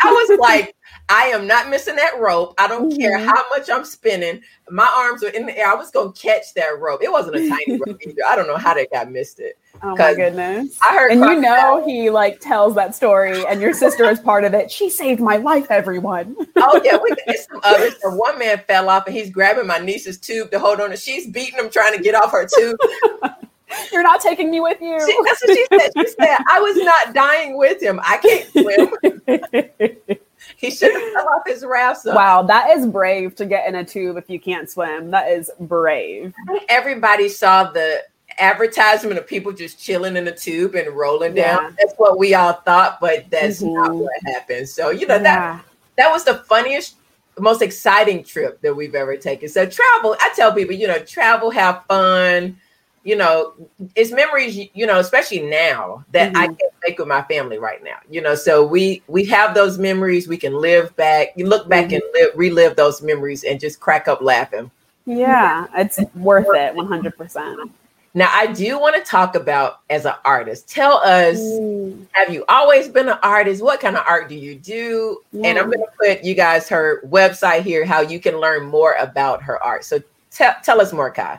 I 0.03 0.12
was 0.12 0.38
like, 0.40 0.74
I 1.09 1.24
am 1.27 1.46
not 1.46 1.70
missing 1.70 1.96
that 1.96 2.18
rope. 2.18 2.55
I 2.59 2.68
don't 2.68 2.90
mm-hmm. 2.90 3.01
care 3.01 3.18
how 3.18 3.42
much 3.51 3.70
I'm 3.70 3.85
spinning. 3.85 4.42
My 4.70 4.88
arms 4.94 5.22
are 5.22 5.31
in 5.31 5.46
the 5.46 5.57
air. 5.57 5.68
I 5.68 5.74
was 5.74 5.90
gonna 5.90 6.12
catch 6.12 6.53
that 6.55 6.79
rope. 6.79 7.03
It 7.03 7.11
wasn't 7.11 7.37
a 7.37 7.48
tiny 7.48 7.81
rope 7.87 7.98
either. 8.07 8.22
I 8.29 8.37
don't 8.37 8.46
know 8.46 8.57
how 8.57 8.74
they 8.74 8.87
got 8.87 9.11
missed 9.11 9.40
it. 9.40 9.59
Oh 9.83 9.96
my 9.96 10.14
goodness! 10.14 10.77
I 10.83 10.94
heard, 10.94 11.12
and 11.12 11.20
you 11.20 11.40
know, 11.40 11.85
he 11.87 12.11
like 12.11 12.40
tells 12.40 12.74
that 12.74 12.94
story, 12.94 13.44
and 13.46 13.61
your 13.61 13.72
sister 13.72 14.05
is 14.05 14.18
part 14.18 14.44
of 14.44 14.53
it. 14.53 14.70
She 14.70 14.90
saved 14.90 15.20
my 15.20 15.37
life, 15.37 15.70
everyone. 15.70 16.37
oh 16.57 16.81
yeah, 16.85 16.98
we 17.03 17.14
get 17.27 17.46
some 17.48 17.61
others. 17.62 17.94
So 18.03 18.11
one 18.14 18.38
man 18.38 18.61
fell 18.66 18.90
off, 18.90 19.07
and 19.07 19.16
he's 19.16 19.31
grabbing 19.31 19.66
my 19.66 19.79
niece's 19.79 20.18
tube 20.18 20.51
to 20.51 20.59
hold 20.59 20.81
on, 20.81 20.90
and 20.90 21.01
she's 21.01 21.29
beating 21.29 21.59
him, 21.59 21.70
trying 21.70 21.96
to 21.96 22.03
get 22.03 22.14
off 22.14 22.33
her 22.33 22.46
tube. 22.46 22.77
You're 23.92 24.02
not 24.02 24.20
taking 24.20 24.50
me 24.50 24.61
with 24.61 24.81
you. 24.81 24.98
She, 25.07 25.16
that's 25.24 25.42
what 25.42 25.57
she 25.57 25.66
said. 25.70 25.90
She 25.96 26.12
said, 26.12 26.38
I 26.50 26.61
was 26.61 26.76
not 26.76 27.14
dying 27.14 27.57
with 27.57 27.83
him. 27.83 28.00
I 28.02 28.16
can't 28.18 28.50
swim. 28.50 30.18
he 30.57 30.70
should 30.70 30.92
have 30.92 31.12
fell 31.12 31.28
off 31.28 31.42
his 31.46 31.64
raft. 31.64 32.00
Wow, 32.07 32.42
that 32.42 32.70
is 32.70 32.87
brave 32.87 33.35
to 33.37 33.46
get 33.46 33.68
in 33.68 33.74
a 33.74 33.85
tube 33.85 34.16
if 34.16 34.28
you 34.28 34.40
can't 34.40 34.68
swim. 34.68 35.11
That 35.11 35.28
is 35.28 35.50
brave. 35.61 36.35
Everybody 36.68 37.28
saw 37.28 37.70
the 37.70 38.02
advertisement 38.38 39.18
of 39.18 39.26
people 39.26 39.52
just 39.52 39.81
chilling 39.81 40.16
in 40.16 40.28
a 40.28 40.35
tube 40.35 40.74
and 40.74 40.88
rolling 40.96 41.35
down. 41.35 41.76
That's 41.78 41.94
what 41.96 42.18
we 42.18 42.35
all 42.35 42.54
thought, 42.54 43.00
but 43.00 43.28
that's 43.31 43.62
mm-hmm. 43.62 43.74
not 43.74 43.94
what 43.94 44.12
happened. 44.26 44.68
So, 44.68 44.90
you 44.90 45.07
know, 45.07 45.16
yeah. 45.16 45.22
that 45.22 45.64
that 45.96 46.11
was 46.11 46.24
the 46.24 46.35
funniest 46.35 46.96
most 47.40 47.62
exciting 47.62 48.24
trip 48.24 48.61
that 48.62 48.74
we've 48.74 48.94
ever 48.94 49.16
taken. 49.16 49.48
So 49.48 49.66
travel, 49.66 50.16
I 50.20 50.33
tell 50.35 50.52
people, 50.52 50.74
you 50.74 50.87
know, 50.87 50.98
travel, 50.98 51.50
have 51.50 51.85
fun, 51.87 52.57
you 53.04 53.16
know, 53.16 53.54
it's 53.94 54.11
memories, 54.12 54.56
you 54.74 54.87
know, 54.87 54.98
especially 54.98 55.42
now 55.42 56.04
that 56.12 56.32
mm-hmm. 56.32 56.42
I 56.42 56.46
can 56.46 56.68
make 56.87 56.98
with 56.98 57.08
my 57.08 57.22
family 57.22 57.58
right 57.58 57.82
now. 57.82 57.98
You 58.11 58.20
know, 58.20 58.34
so 58.34 58.66
we 58.66 59.02
we 59.06 59.24
have 59.26 59.54
those 59.54 59.78
memories. 59.78 60.28
We 60.28 60.37
can 60.37 60.54
live 60.54 60.94
back, 60.96 61.28
you 61.37 61.46
look 61.46 61.68
back 61.68 61.87
mm-hmm. 61.87 61.94
and 61.94 62.02
live, 62.14 62.30
relive 62.34 62.76
those 62.76 63.02
memories 63.02 63.44
and 63.44 63.58
just 63.58 63.80
crack 63.80 64.08
up 64.08 64.20
laughing. 64.20 64.70
Yeah, 65.06 65.66
it's 65.74 65.98
worth 66.14 66.48
it, 66.54 66.74
one 66.74 66.87
hundred 66.87 67.16
percent. 67.16 67.72
Now, 68.14 68.30
I 68.32 68.46
do 68.46 68.80
want 68.80 68.96
to 68.96 69.02
talk 69.08 69.34
about 69.37 69.80
as 69.90 70.06
an 70.06 70.14
artist. 70.24 70.68
Tell 70.68 70.94
us, 70.94 71.38
mm. 71.38 72.06
have 72.12 72.32
you 72.32 72.44
always 72.48 72.88
been 72.88 73.08
an 73.08 73.18
artist? 73.22 73.62
What 73.62 73.80
kind 73.80 73.96
of 73.96 74.04
art 74.08 74.28
do 74.28 74.34
you 74.34 74.54
do? 74.54 75.22
Yeah. 75.30 75.48
And 75.48 75.58
I'm 75.58 75.66
going 75.66 75.78
to 75.78 75.92
put 75.98 76.24
you 76.24 76.34
guys 76.34 76.68
her 76.70 77.02
website 77.06 77.62
here, 77.62 77.84
how 77.84 78.00
you 78.00 78.18
can 78.18 78.40
learn 78.40 78.64
more 78.64 78.94
about 78.98 79.42
her 79.42 79.62
art. 79.62 79.84
So 79.84 80.02
tell 80.30 80.54
tell 80.64 80.80
us 80.80 80.92
more, 80.92 81.11
Kai. 81.11 81.38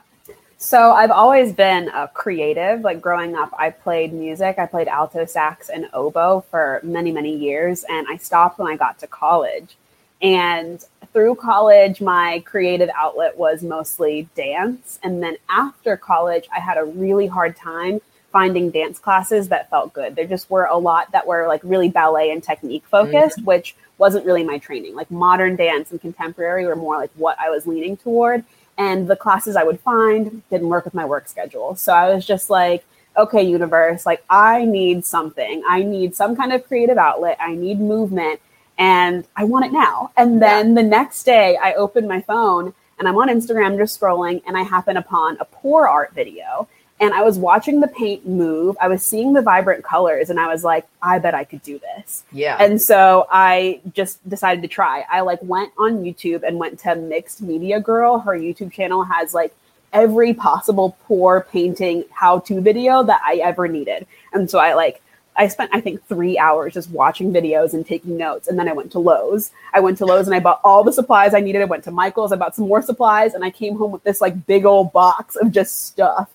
So 0.62 0.92
I've 0.92 1.10
always 1.10 1.54
been 1.54 1.88
a 1.88 2.10
creative. 2.10 2.82
Like 2.82 3.00
growing 3.00 3.34
up, 3.34 3.50
I 3.58 3.70
played 3.70 4.12
music. 4.12 4.60
I 4.60 4.66
played 4.66 4.90
alto 4.90 5.26
sax 5.26 5.70
and 5.70 5.88
oboe 5.94 6.42
for 6.52 6.82
many, 6.84 7.14
many 7.14 7.34
years, 7.34 7.86
and 7.88 8.06
I 8.10 8.18
stopped 8.18 8.60
when 8.60 8.68
I 8.68 8.76
got 8.76 9.00
to 9.00 9.08
college. 9.08 9.78
And 10.22 10.84
through 11.14 11.36
college, 11.36 12.02
my 12.02 12.44
creative 12.46 12.90
outlet 12.94 13.38
was 13.38 13.64
mostly 13.64 14.28
dance. 14.36 15.00
And 15.02 15.24
then 15.24 15.38
after 15.48 15.96
college, 15.96 16.50
I 16.54 16.60
had 16.60 16.78
a 16.78 16.84
really 16.84 17.28
hard 17.28 17.56
time 17.56 18.02
finding 18.34 18.70
dance 18.70 19.00
classes 19.00 19.48
that 19.48 19.70
felt 19.70 19.94
good. 19.94 20.18
There 20.18 20.28
just 20.28 20.50
were 20.50 20.66
a 20.66 20.78
lot 20.78 21.14
that 21.14 21.26
were 21.26 21.48
like 21.48 21.62
really 21.64 21.90
ballet 21.90 22.32
and 22.32 22.44
technique 22.44 22.84
focused, 22.86 23.38
mm-hmm. 23.38 23.46
which 23.46 23.78
wasn't 23.98 24.26
really 24.26 24.44
my 24.44 24.58
training. 24.58 24.94
Like 24.94 25.10
modern 25.10 25.56
dance 25.56 25.92
and 25.92 26.02
contemporary 26.02 26.66
were 26.66 26.76
more 26.76 26.98
like 26.98 27.12
what 27.16 27.40
I 27.40 27.50
was 27.50 27.66
leaning 27.66 27.96
toward 27.96 28.44
and 28.80 29.10
the 29.10 29.16
classes 29.16 29.58
I 29.58 29.64
would 29.64 29.80
find 29.82 30.42
didn't 30.50 30.70
work 30.70 30.86
with 30.86 30.94
my 30.94 31.06
work 31.06 31.28
schedule. 31.28 31.76
So 31.76 31.94
I 31.94 32.12
was 32.12 32.26
just 32.26 32.50
like, 32.50 32.86
okay, 33.18 33.44
universe, 33.44 34.06
like 34.06 34.24
I 34.30 34.64
need 34.64 35.06
something. 35.06 35.62
I 35.68 35.84
need 35.84 36.16
some 36.16 36.36
kind 36.36 36.54
of 36.54 36.66
creative 36.66 36.98
outlet. 36.98 37.38
I 37.42 37.56
need 37.56 37.82
movement 37.82 38.40
and 38.78 39.28
I 39.36 39.44
want 39.44 39.66
it 39.66 39.74
now. 39.74 40.12
And 40.16 40.42
then 40.42 40.70
yeah. 40.70 40.82
the 40.82 40.88
next 40.88 41.24
day 41.24 41.58
I 41.62 41.74
open 41.74 42.08
my 42.08 42.22
phone 42.22 42.74
and 42.98 43.08
I'm 43.08 43.18
on 43.18 43.28
Instagram 43.28 43.78
just 43.78 44.00
scrolling 44.00 44.42
and 44.48 44.58
I 44.58 44.64
happen 44.64 44.96
upon 44.96 45.38
a 45.42 45.46
pour 45.46 45.86
art 45.86 46.14
video 46.16 46.70
and 47.00 47.14
I 47.14 47.22
was 47.22 47.38
watching 47.38 47.80
the 47.80 47.88
paint 47.88 48.28
move. 48.28 48.76
I 48.82 48.88
was 48.88 49.06
seeing 49.06 49.34
the 49.34 49.42
vibrant 49.42 49.84
colors 49.84 50.30
and 50.30 50.40
I 50.40 50.48
was 50.48 50.64
like, 50.64 50.86
I 51.02 51.20
bet 51.20 51.34
I 51.34 51.46
could 51.46 51.62
do 51.64 51.80
this. 51.80 52.24
Yeah. 52.32 52.58
And 52.60 52.82
so 52.82 53.26
I 53.32 53.82
just 53.94 54.28
decided 54.28 54.62
to 54.64 54.68
try. 54.68 55.06
I 55.10 55.22
like 55.22 55.40
went 55.42 55.72
on 55.78 56.04
YouTube 56.04 56.44
and 56.44 56.58
went 56.58 56.80
to 56.80 56.96
Mixed 56.96 57.42
Media 57.42 57.80
Girl. 57.80 58.20
Her 58.20 58.38
YouTube 58.38 58.72
channel 58.72 59.04
has 59.04 59.34
like 59.34 59.56
every 59.94 60.34
possible 60.34 60.98
pour 61.06 61.46
painting 61.46 62.04
how 62.12 62.40
to 62.40 62.62
video 62.62 63.02
that 63.04 63.22
I 63.26 63.36
ever 63.36 63.68
needed. 63.68 64.06
And 64.34 64.50
so 64.50 64.60
I 64.60 64.74
like 64.74 65.02
I 65.38 65.48
spent 65.48 65.74
I 65.74 65.80
think 65.80 66.06
3 66.08 66.38
hours 66.38 66.74
just 66.74 66.90
watching 66.92 67.32
videos 67.32 67.74
and 67.74 67.88
taking 67.88 68.18
notes 68.18 68.50
and 68.50 68.60
then 68.60 68.68
I 68.68 68.74
went 68.74 68.92
to 68.92 69.00
Lowe's. 69.00 69.52
I 69.74 69.80
went 69.80 69.98
to 70.00 70.06
Lowe's 70.06 70.28
and 70.28 70.36
I 70.36 70.42
bought 70.42 70.60
all 70.66 70.84
the 70.84 70.92
supplies 70.92 71.34
I 71.34 71.40
needed. 71.40 71.62
I 71.62 71.66
went 71.66 71.86
to 71.86 71.92
Michael's, 71.92 72.34
I 72.34 72.36
bought 72.36 72.56
some 72.58 72.68
more 72.68 72.82
supplies 72.82 73.36
and 73.36 73.44
I 73.46 73.52
came 73.52 73.78
home 73.78 73.92
with 73.92 74.04
this 74.04 74.20
like 74.20 74.46
big 74.46 74.66
old 74.66 74.92
box 74.92 75.38
of 75.38 75.54
just 75.54 75.88
stuff 75.88 76.30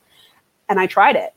and 0.68 0.78
I 0.78 0.86
tried 0.86 1.16
it. 1.16 1.34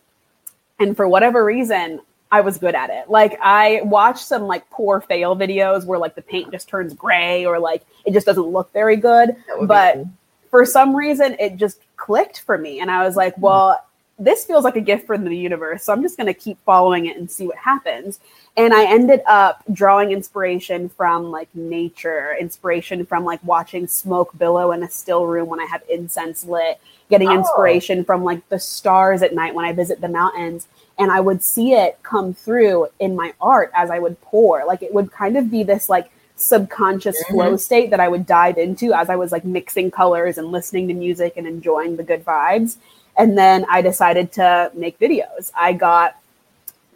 And 0.80 0.96
for 0.96 1.08
whatever 1.08 1.44
reason, 1.44 2.02
I 2.32 2.42
was 2.42 2.58
good 2.58 2.76
at 2.76 2.90
it. 2.90 3.10
Like 3.10 3.38
I 3.42 3.82
watched 3.84 4.26
some 4.26 4.44
like 4.44 4.70
pour 4.70 5.02
fail 5.02 5.36
videos 5.36 5.86
where 5.86 5.98
like 5.98 6.16
the 6.16 6.22
paint 6.22 6.52
just 6.52 6.68
turns 6.68 6.94
gray 6.94 7.46
or 7.46 7.60
like 7.60 7.84
it 8.06 8.14
just 8.14 8.26
doesn't 8.26 8.48
look 8.48 8.72
very 8.74 8.98
good. 8.98 9.36
But 9.64 9.96
cool. 9.96 10.10
for 10.52 10.66
some 10.66 10.96
reason 10.96 11.36
it 11.40 11.56
just 11.56 11.82
clicked 11.96 12.42
for 12.42 12.58
me 12.58 12.80
and 12.80 12.92
I 12.92 13.06
was 13.06 13.16
like, 13.16 13.38
well, 13.38 13.80
this 14.20 14.46
feels 14.46 14.64
like 14.64 14.76
a 14.76 14.82
gift 14.82 15.06
from 15.06 15.24
the 15.24 15.36
universe. 15.36 15.84
So 15.84 15.94
I'm 15.94 16.02
just 16.02 16.18
going 16.18 16.28
to 16.28 16.34
keep 16.34 16.58
following 16.66 17.06
it 17.06 17.18
and 17.18 17.30
see 17.30 17.46
what 17.46 17.58
happens. 17.58 18.20
And 18.56 18.74
I 18.74 18.86
ended 18.86 19.22
up 19.28 19.64
drawing 19.72 20.12
inspiration 20.12 20.90
from 20.90 21.30
like 21.30 21.50
nature, 21.54 22.36
inspiration 22.40 23.06
from 23.06 23.24
like 23.24 23.44
watching 23.44 23.88
smoke 23.88 24.36
billow 24.38 24.72
in 24.72 24.82
a 24.82 24.90
still 24.90 25.28
room 25.28 25.48
when 25.48 25.60
I 25.60 25.66
have 25.66 25.84
incense 25.88 26.44
lit, 26.46 26.80
getting 27.12 27.30
oh. 27.30 27.36
inspiration 27.36 28.04
from 28.04 28.24
like 28.24 28.48
the 28.50 28.60
stars 28.60 29.22
at 29.22 29.36
night 29.36 29.54
when 29.54 29.66
I 29.66 29.74
visit 29.74 30.02
the 30.02 30.08
mountains. 30.08 30.68
And 30.98 31.12
I 31.12 31.20
would 31.20 31.44
see 31.44 31.74
it 31.74 32.00
come 32.02 32.34
through 32.34 32.88
in 33.00 33.16
my 33.16 33.34
art 33.40 33.72
as 33.76 33.92
I 33.92 34.00
would 34.00 34.20
pour. 34.22 34.66
Like 34.66 34.82
it 34.82 34.94
would 34.96 35.12
kind 35.12 35.38
of 35.38 35.52
be 35.52 35.62
this 35.62 35.90
like 35.90 36.10
subconscious 36.38 37.22
mm-hmm. 37.24 37.34
flow 37.34 37.58
state 37.58 37.92
that 37.92 38.00
I 38.00 38.08
would 38.08 38.26
dive 38.26 38.58
into 38.58 38.94
as 38.94 39.12
I 39.12 39.16
was 39.16 39.32
like 39.32 39.46
mixing 39.46 39.92
colors 39.92 40.40
and 40.40 40.52
listening 40.52 40.88
to 40.88 40.96
music 40.96 41.34
and 41.38 41.46
enjoying 41.46 41.98
the 41.98 42.04
good 42.04 42.26
vibes. 42.26 42.78
And 43.18 43.38
then 43.38 43.66
I 43.70 43.82
decided 43.82 44.32
to 44.34 44.72
make 44.76 45.00
videos. 45.00 45.52
I 45.56 45.74
got 45.74 46.18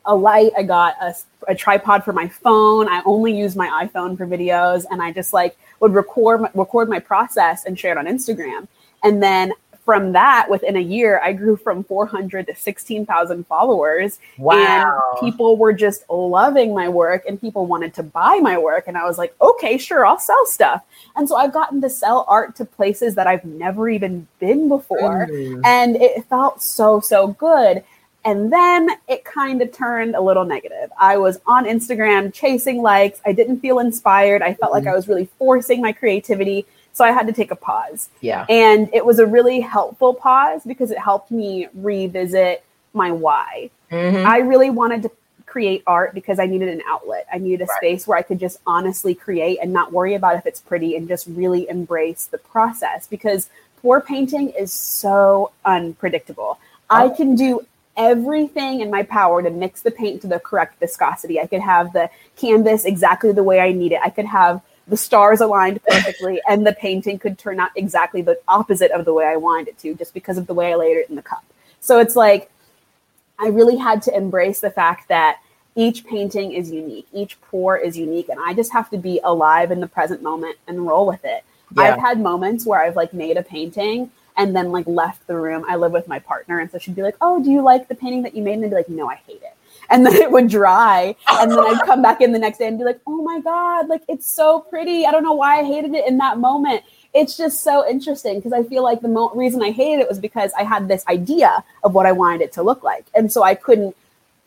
a 0.06 0.16
light, 0.16 0.52
I 0.58 0.64
got 0.64 0.96
a, 1.02 1.16
a 1.48 1.56
tripod 1.56 2.04
for 2.04 2.14
my 2.14 2.28
phone. 2.28 2.88
I 2.88 3.02
only 3.06 3.38
use 3.38 3.56
my 3.56 3.86
iPhone 3.86 4.18
for 4.18 4.26
videos, 4.28 4.86
and 4.90 5.02
I 5.02 5.12
just 5.12 5.34
like 5.34 5.58
would 5.80 5.94
record 5.94 6.42
record 6.54 6.90
my 6.90 7.00
process 7.00 7.66
and 7.66 7.78
share 7.78 7.92
it 7.92 7.98
on 7.98 8.06
Instagram. 8.06 8.68
And 9.04 9.22
then 9.22 9.54
from 9.92 10.14
that, 10.14 10.48
within 10.50 10.78
a 10.78 10.80
year, 10.80 11.20
I 11.22 11.34
grew 11.34 11.58
from 11.58 11.84
400 11.84 12.48
to 12.48 12.56
16,000 12.56 13.46
followers. 13.46 14.20
Wow. 14.38 15.02
And 15.12 15.20
people 15.20 15.58
were 15.58 15.74
just 15.74 16.10
loving 16.10 16.74
my 16.74 16.88
work 16.88 17.26
and 17.28 17.42
people 17.42 17.66
wanted 17.66 17.94
to 17.96 18.04
buy 18.04 18.40
my 18.42 18.58
work. 18.58 18.86
And 18.88 18.98
I 18.98 19.04
was 19.04 19.18
like, 19.18 19.36
okay, 19.42 19.78
sure, 19.78 20.06
I'll 20.06 20.18
sell 20.18 20.46
stuff. 20.46 20.82
And 21.18 21.28
so 21.28 21.36
I've 21.36 21.52
gotten 21.52 21.82
to 21.82 21.90
sell 21.90 22.24
art 22.30 22.56
to 22.56 22.64
places 22.64 23.16
that 23.16 23.28
I've 23.28 23.44
never 23.44 23.90
even 23.90 24.30
been 24.40 24.70
before. 24.70 25.28
Mm. 25.28 25.62
And 25.66 25.98
it 25.98 26.24
felt 26.30 26.64
so, 26.64 27.02
so 27.02 27.28
good. 27.28 27.84
And 28.24 28.54
then 28.54 28.92
it 29.10 29.26
kind 29.26 29.62
of 29.62 29.74
turned 29.74 30.16
a 30.16 30.22
little 30.22 30.46
negative. 30.46 30.90
I 30.98 31.18
was 31.18 31.42
on 31.48 31.66
Instagram 31.66 32.34
chasing 32.34 32.82
likes. 32.82 33.20
I 33.26 33.34
didn't 33.34 33.60
feel 33.60 33.80
inspired. 33.80 34.42
I 34.42 34.54
felt 34.54 34.72
mm 34.72 34.76
like 34.76 34.88
I 34.88 34.96
was 34.96 35.10
really 35.10 35.28
forcing 35.38 35.82
my 35.82 35.92
creativity 35.92 36.66
so 36.94 37.06
I 37.06 37.12
had 37.12 37.28
to 37.28 37.34
take 37.34 37.52
a 37.52 37.56
pause. 37.56 38.10
Yeah. 38.22 38.46
And 38.50 38.90
it 38.94 39.06
was 39.06 39.20
a 39.20 39.26
really 39.26 39.60
helpful 39.60 40.14
pause 40.14 40.62
because 40.66 40.92
it 40.92 40.98
helped 40.98 41.32
me 41.32 41.68
revisit 41.74 42.64
my 42.94 43.12
why. 43.12 43.70
Mm-hmm. 43.92 44.28
I 44.28 44.40
really 44.40 44.70
wanted 44.70 45.04
to 45.04 45.12
create 45.46 45.84
art 45.86 46.14
because 46.14 46.40
I 46.40 46.46
needed 46.46 46.70
an 46.70 46.82
outlet. 46.88 47.28
I 47.32 47.38
needed 47.38 47.62
a 47.62 47.66
right. 47.66 47.78
space 47.78 48.08
where 48.08 48.18
I 48.18 48.22
could 48.22 48.40
just 48.40 48.60
honestly 48.66 49.14
create 49.14 49.60
and 49.62 49.74
not 49.74 49.92
worry 49.92 50.16
about 50.16 50.38
if 50.38 50.46
it's 50.46 50.62
pretty 50.62 50.96
and 50.96 51.08
just 51.08 51.28
really 51.28 51.68
embrace 51.70 52.26
the 52.26 52.38
process 52.38 53.08
because 53.08 53.50
pour 53.82 54.00
painting 54.00 54.50
is 54.50 54.72
so 54.72 55.52
unpredictable. 55.66 56.58
Oh. 56.90 56.96
I 56.96 57.10
can 57.10 57.36
do 57.36 57.66
everything 57.98 58.80
in 58.80 58.90
my 58.90 59.04
power 59.04 59.44
to 59.44 59.50
mix 59.50 59.82
the 59.82 59.92
paint 59.92 60.22
to 60.22 60.28
the 60.28 60.40
correct 60.40 60.80
viscosity. 60.80 61.40
I 61.40 61.48
could 61.48 61.62
have 61.62 61.92
the 61.92 62.10
canvas 62.38 62.86
exactly 62.86 63.34
the 63.34 63.44
way 63.44 63.60
I 63.60 63.74
need 63.74 63.92
it. 63.92 64.00
I 64.04 64.10
could 64.10 64.26
have 64.26 64.62
the 64.92 64.98
stars 64.98 65.40
aligned 65.40 65.82
perfectly 65.84 66.42
and 66.50 66.68
the 66.68 66.74
painting 66.74 67.18
could 67.18 67.40
turn 67.40 67.60
out 67.60 67.72
exactly 67.76 68.22
the 68.22 68.38
opposite 68.48 68.92
of 68.92 69.06
the 69.06 69.14
way 69.14 69.26
I 69.26 69.38
wanted 69.38 69.70
it 69.70 69.80
to 69.80 69.96
just 69.96 70.14
because 70.14 70.38
of 70.38 70.48
the 70.48 70.54
way 70.54 70.74
I 70.74 70.76
laid 70.76 70.98
it 70.98 71.10
in 71.10 71.16
the 71.16 71.22
cup. 71.22 71.46
So 71.80 71.98
it's 72.00 72.16
like 72.16 72.52
I 73.40 73.48
really 73.48 73.78
had 73.78 74.02
to 74.04 74.16
embrace 74.16 74.60
the 74.60 74.70
fact 74.70 75.08
that 75.08 75.40
each 75.76 76.06
painting 76.06 76.52
is 76.52 76.70
unique, 76.70 77.08
each 77.14 77.40
pour 77.42 77.78
is 77.78 77.98
unique, 77.98 78.28
and 78.28 78.38
I 78.46 78.54
just 78.54 78.74
have 78.74 78.90
to 78.90 78.98
be 78.98 79.22
alive 79.24 79.72
in 79.72 79.80
the 79.80 79.88
present 79.88 80.22
moment 80.22 80.58
and 80.68 80.86
roll 80.86 81.08
with 81.08 81.24
it. 81.24 81.46
Yeah. 81.74 81.84
I've 81.84 82.00
had 82.00 82.20
moments 82.20 82.66
where 82.66 82.82
I've 82.82 82.98
like 82.98 83.14
made 83.14 83.38
a 83.38 83.44
painting 83.44 84.12
and 84.36 84.54
then 84.54 84.74
like 84.74 84.86
left 84.88 85.26
the 85.28 85.38
room. 85.38 85.64
I 85.70 85.78
live 85.78 85.94
with 85.94 86.10
my 86.10 86.20
partner, 86.20 86.60
and 86.60 86.70
so 86.70 86.78
she'd 86.78 86.96
be 86.96 87.02
like, 87.02 87.16
"Oh, 87.22 87.42
do 87.42 87.50
you 87.50 87.62
like 87.62 87.88
the 87.88 87.96
painting 87.96 88.24
that 88.24 88.36
you 88.36 88.44
made?" 88.44 88.56
And 88.56 88.66
I'd 88.66 88.70
be 88.70 88.76
like, 88.76 88.90
"No, 88.90 89.10
I 89.10 89.16
hate 89.16 89.42
it." 89.42 89.56
And 89.92 90.06
then 90.06 90.14
it 90.16 90.32
would 90.32 90.48
dry, 90.48 91.16
and 91.28 91.52
then 91.52 91.60
I'd 91.60 91.82
come 91.86 92.02
back 92.02 92.22
in 92.22 92.32
the 92.32 92.40
next 92.40 92.60
day 92.60 92.68
and 92.68 92.78
be 92.78 92.86
like, 92.86 93.02
"Oh 93.06 93.22
my 93.22 93.42
god, 93.42 93.90
like 93.90 94.04
it's 94.08 94.28
so 94.28 94.62
pretty. 94.62 95.06
I 95.06 95.12
don't 95.12 95.24
know 95.24 95.34
why 95.34 95.60
I 95.60 95.64
hated 95.64 95.94
it 95.94 96.08
in 96.08 96.18
that 96.20 96.38
moment." 96.38 96.84
It's 97.14 97.36
just 97.36 97.62
so 97.62 97.86
interesting 97.88 98.38
because 98.38 98.54
I 98.54 98.64
feel 98.64 98.84
like 98.84 99.02
the 99.02 99.10
mo- 99.10 99.32
reason 99.36 99.62
I 99.62 99.72
hated 99.72 100.00
it 100.00 100.08
was 100.08 100.18
because 100.18 100.54
I 100.58 100.64
had 100.64 100.88
this 100.88 101.06
idea 101.08 101.62
of 101.84 101.94
what 101.94 102.06
I 102.06 102.14
wanted 102.14 102.40
it 102.42 102.54
to 102.54 102.64
look 102.64 102.84
like, 102.84 103.06
and 103.14 103.32
so 103.32 103.44
I 103.44 103.54
couldn't 103.54 103.96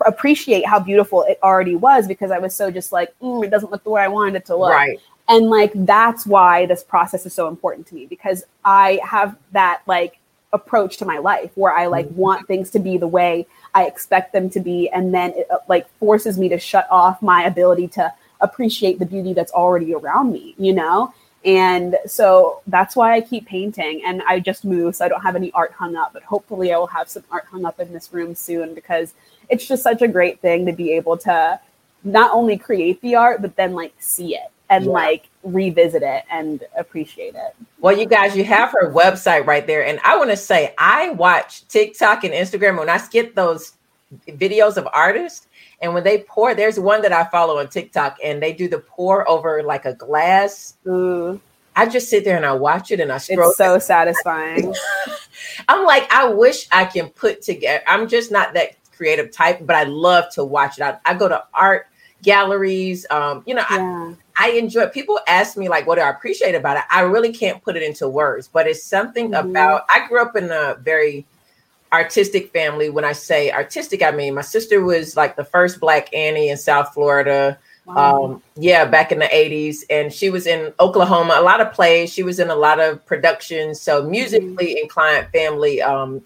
appreciate 0.06 0.66
how 0.66 0.78
beautiful 0.78 1.22
it 1.22 1.38
already 1.42 1.76
was 1.76 2.06
because 2.06 2.30
I 2.30 2.38
was 2.38 2.54
so 2.54 2.70
just 2.70 2.92
like, 2.92 3.14
mm, 3.20 3.44
it 3.44 3.50
doesn't 3.50 3.70
look 3.70 3.84
the 3.84 3.90
way 3.90 4.02
I 4.02 4.08
wanted 4.08 4.36
it 4.36 4.46
to 4.46 4.56
look. 4.56 4.70
Right. 4.70 4.98
And 5.28 5.48
like 5.48 5.72
that's 5.74 6.26
why 6.26 6.66
this 6.66 6.82
process 6.82 7.24
is 7.24 7.32
so 7.32 7.48
important 7.48 7.86
to 7.88 7.94
me 7.94 8.06
because 8.06 8.44
I 8.64 9.00
have 9.02 9.36
that 9.52 9.82
like 9.86 10.18
approach 10.54 10.96
to 10.98 11.04
my 11.04 11.18
life 11.18 11.50
where 11.56 11.74
I 11.74 11.86
like 11.86 12.06
mm-hmm. 12.06 12.16
want 12.16 12.46
things 12.46 12.70
to 12.70 12.78
be 12.78 12.96
the 12.96 13.08
way 13.08 13.46
I 13.74 13.84
expect 13.84 14.32
them 14.32 14.48
to 14.50 14.60
be 14.60 14.88
and 14.88 15.12
then 15.12 15.32
it 15.32 15.50
uh, 15.50 15.58
like 15.68 15.86
forces 15.98 16.38
me 16.38 16.48
to 16.48 16.58
shut 16.58 16.86
off 16.90 17.20
my 17.20 17.44
ability 17.44 17.88
to 17.88 18.12
appreciate 18.40 18.98
the 18.98 19.06
beauty 19.06 19.32
that's 19.32 19.52
already 19.52 19.94
around 19.94 20.32
me, 20.32 20.54
you 20.58 20.72
know? 20.72 21.12
And 21.44 21.98
so 22.06 22.62
that's 22.66 22.96
why 22.96 23.14
I 23.14 23.20
keep 23.20 23.46
painting. 23.46 24.02
And 24.06 24.22
I 24.22 24.40
just 24.40 24.64
moved, 24.64 24.96
so 24.96 25.04
I 25.04 25.08
don't 25.08 25.20
have 25.20 25.36
any 25.36 25.52
art 25.52 25.72
hung 25.72 25.94
up, 25.94 26.12
but 26.14 26.22
hopefully 26.22 26.72
I 26.72 26.78
will 26.78 26.86
have 26.86 27.08
some 27.08 27.24
art 27.30 27.44
hung 27.50 27.66
up 27.66 27.80
in 27.80 27.92
this 27.92 28.12
room 28.12 28.34
soon 28.34 28.74
because 28.74 29.12
it's 29.50 29.66
just 29.66 29.82
such 29.82 30.00
a 30.00 30.08
great 30.08 30.40
thing 30.40 30.64
to 30.66 30.72
be 30.72 30.92
able 30.92 31.18
to 31.18 31.60
not 32.02 32.30
only 32.32 32.56
create 32.56 33.00
the 33.02 33.14
art, 33.14 33.42
but 33.42 33.56
then 33.56 33.74
like 33.74 33.92
see 33.98 34.36
it 34.36 34.50
and 34.70 34.86
yeah. 34.86 34.90
like 34.90 35.28
revisit 35.42 36.02
it 36.02 36.24
and 36.30 36.64
appreciate 36.76 37.34
it. 37.34 37.54
Well, 37.80 37.96
you 37.96 38.06
guys, 38.06 38.36
you 38.36 38.44
have 38.44 38.70
her 38.72 38.92
website 38.92 39.46
right 39.46 39.66
there. 39.66 39.84
And 39.84 40.00
I 40.04 40.16
want 40.16 40.30
to 40.30 40.36
say, 40.36 40.74
I 40.78 41.10
watch 41.10 41.66
TikTok 41.68 42.24
and 42.24 42.32
Instagram 42.32 42.78
when 42.78 42.88
I 42.88 42.96
skip 42.96 43.34
those 43.34 43.72
videos 44.28 44.76
of 44.76 44.88
artists. 44.92 45.48
And 45.82 45.92
when 45.92 46.04
they 46.04 46.24
pour, 46.26 46.54
there's 46.54 46.80
one 46.80 47.02
that 47.02 47.12
I 47.12 47.24
follow 47.24 47.58
on 47.58 47.68
TikTok 47.68 48.16
and 48.24 48.42
they 48.42 48.52
do 48.52 48.68
the 48.68 48.78
pour 48.78 49.28
over 49.28 49.62
like 49.62 49.84
a 49.84 49.94
glass. 49.94 50.76
Ooh. 50.86 51.40
I 51.76 51.86
just 51.86 52.08
sit 52.08 52.24
there 52.24 52.36
and 52.36 52.46
I 52.46 52.52
watch 52.52 52.90
it 52.90 53.00
and 53.00 53.10
I 53.10 53.18
scroll. 53.18 53.50
It's 53.50 53.58
so 53.58 53.78
satisfying. 53.78 54.74
I'm 55.68 55.84
like, 55.84 56.10
I 56.12 56.28
wish 56.28 56.68
I 56.70 56.84
can 56.84 57.08
put 57.10 57.42
together. 57.42 57.82
I'm 57.86 58.08
just 58.08 58.30
not 58.30 58.54
that 58.54 58.76
creative 58.96 59.32
type, 59.32 59.58
but 59.66 59.74
I 59.74 59.84
love 59.84 60.30
to 60.34 60.44
watch 60.44 60.78
it. 60.78 60.82
I, 60.82 60.98
I 61.04 61.14
go 61.14 61.28
to 61.28 61.44
art 61.52 61.88
galleries. 62.24 63.06
Um, 63.10 63.44
you 63.46 63.54
know, 63.54 63.64
yeah. 63.70 64.14
I, 64.36 64.48
I 64.48 64.50
enjoy. 64.52 64.88
People 64.88 65.20
ask 65.28 65.56
me 65.56 65.68
like, 65.68 65.86
what 65.86 65.96
do 65.96 66.00
I 66.00 66.10
appreciate 66.10 66.56
about 66.56 66.78
it? 66.78 66.82
I 66.90 67.02
really 67.02 67.32
can't 67.32 67.62
put 67.62 67.76
it 67.76 67.82
into 67.82 68.08
words, 68.08 68.48
but 68.48 68.66
it's 68.66 68.82
something 68.82 69.30
mm-hmm. 69.30 69.50
about. 69.50 69.84
I 69.88 70.08
grew 70.08 70.20
up 70.20 70.34
in 70.34 70.50
a 70.50 70.76
very 70.80 71.24
artistic 71.92 72.52
family. 72.52 72.90
When 72.90 73.04
I 73.04 73.12
say 73.12 73.52
artistic, 73.52 74.02
I 74.02 74.10
mean 74.10 74.34
my 74.34 74.42
sister 74.42 74.82
was 74.82 75.16
like 75.16 75.36
the 75.36 75.44
first 75.44 75.78
Black 75.78 76.12
Annie 76.12 76.48
in 76.48 76.56
South 76.56 76.92
Florida. 76.92 77.58
Wow. 77.86 78.24
Um, 78.24 78.42
yeah, 78.56 78.86
back 78.86 79.12
in 79.12 79.18
the 79.18 79.26
80s. 79.26 79.84
And 79.90 80.12
she 80.12 80.30
was 80.30 80.46
in 80.46 80.72
Oklahoma, 80.80 81.36
a 81.36 81.42
lot 81.42 81.60
of 81.60 81.72
plays. 81.72 82.12
She 82.12 82.22
was 82.22 82.40
in 82.40 82.48
a 82.48 82.54
lot 82.54 82.80
of 82.80 83.04
productions. 83.04 83.80
So 83.80 84.02
musically 84.02 84.68
mm-hmm. 84.74 84.84
inclined 84.84 85.28
family. 85.32 85.82
Um, 85.82 86.22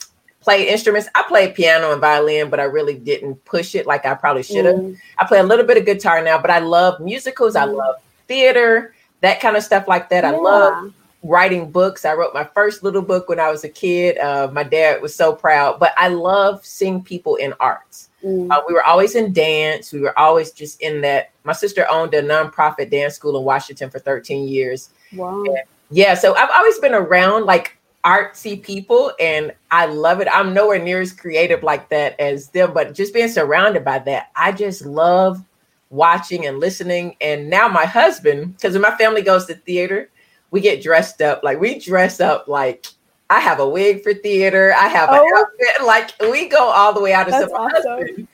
played 0.49 0.69
instruments. 0.69 1.11
I 1.15 1.25
played 1.29 1.55
piano 1.55 1.93
and 1.93 2.01
violin, 2.01 2.49
but 2.49 2.59
I 2.59 2.63
really 2.63 2.95
didn't 2.95 3.45
push 3.45 3.75
it 3.75 3.87
like 3.87 4.07
I 4.07 4.15
probably 4.15 4.43
should 4.43 4.65
have. 4.65 4.77
Mm. 4.77 4.97
I 5.19 5.27
play 5.27 5.41
a 5.41 5.43
little 5.43 5.67
bit 5.67 5.77
of 5.77 5.85
guitar 5.85 6.23
now, 6.23 6.41
but 6.41 6.51
I 6.51 6.59
love 6.59 7.01
musicals. 7.01 7.53
Mm. 7.53 7.61
I 7.61 7.65
love 7.65 7.97
theater, 8.29 8.95
that 9.21 9.41
kind 9.41 9.59
of 9.59 9.63
stuff 9.63 9.87
like 9.87 10.09
that. 10.09 10.25
Yeah. 10.25 10.33
I 10.33 10.37
love 10.37 10.95
writing 11.23 11.71
books. 11.71 12.07
I 12.07 12.15
wrote 12.15 12.33
my 12.33 12.45
first 12.45 12.83
little 12.83 13.03
book 13.03 13.29
when 13.29 13.39
I 13.39 13.51
was 13.51 13.65
a 13.65 13.69
kid. 13.69 14.17
Uh, 14.17 14.49
my 14.51 14.63
dad 14.63 15.03
was 15.03 15.15
so 15.15 15.35
proud, 15.35 15.79
but 15.79 15.93
I 15.99 16.09
love 16.09 16.65
seeing 16.65 17.03
people 17.03 17.37
in 17.37 17.53
arts. 17.61 18.09
Mm. 18.25 18.51
Uh, 18.51 18.63
we 18.67 18.73
were 18.73 18.85
always 18.85 19.17
in 19.17 19.35
dance. 19.35 19.93
We 19.93 20.01
were 20.01 20.19
always 20.19 20.51
just 20.51 20.81
in 20.81 21.03
that. 21.03 21.31
My 21.45 21.53
sister 21.53 21.87
owned 21.91 22.15
a 22.15 22.23
nonprofit 22.23 22.91
dance 22.91 23.17
school 23.17 23.37
in 23.37 23.45
Washington 23.45 23.91
for 23.91 23.99
13 23.99 24.49
years. 24.49 24.89
Wow. 25.13 25.45
And 25.45 25.59
yeah, 25.91 26.15
so 26.15 26.35
I've 26.37 26.51
always 26.55 26.79
been 26.79 26.95
around 26.95 27.45
like 27.45 27.78
artsy 28.09 28.61
people 28.61 29.13
and 29.21 29.53
I 29.71 29.85
love 29.85 30.21
it. 30.21 30.29
I'm 30.33 30.55
nowhere 30.55 30.79
near 30.79 31.03
as 31.03 31.13
creative 31.13 31.63
like 31.63 31.91
that 31.91 32.19
as 32.19 32.49
them, 32.49 32.73
but 32.73 32.95
just 32.95 33.13
being 33.13 33.29
surrounded 33.29 33.85
by 33.85 33.99
that, 34.01 34.31
I 34.35 34.53
just 34.53 34.87
love 34.87 35.45
watching 35.91 36.47
and 36.47 36.59
listening. 36.59 37.17
And 37.21 37.51
now 37.51 37.69
my 37.69 37.85
husband, 37.85 38.57
because 38.57 38.73
when 38.73 38.81
my 38.81 38.97
family 38.97 39.21
goes 39.21 39.45
to 39.47 39.55
theater, 39.55 40.09
we 40.51 40.63
get 40.63 40.83
dressed 40.83 41.21
up. 41.21 41.43
Like 41.45 41.61
we 41.61 41.79
dress 41.79 42.19
up 42.19 42.49
like 42.49 42.87
I 43.29 43.41
have 43.41 43.61
a 43.61 43.69
wig 43.69 44.03
for 44.03 44.15
theater. 44.15 44.73
I 44.75 44.89
have 44.89 45.11
oh. 45.13 45.23
an 45.23 45.33
outfit. 45.37 45.87
Like 45.87 46.33
we 46.33 46.49
go 46.49 46.65
all 46.65 46.95
the 46.95 47.03
way 47.03 47.13
out 47.13 47.29
of 47.29 47.35
some 47.35 47.53
awesome. 47.53 47.93
husband 47.93 48.29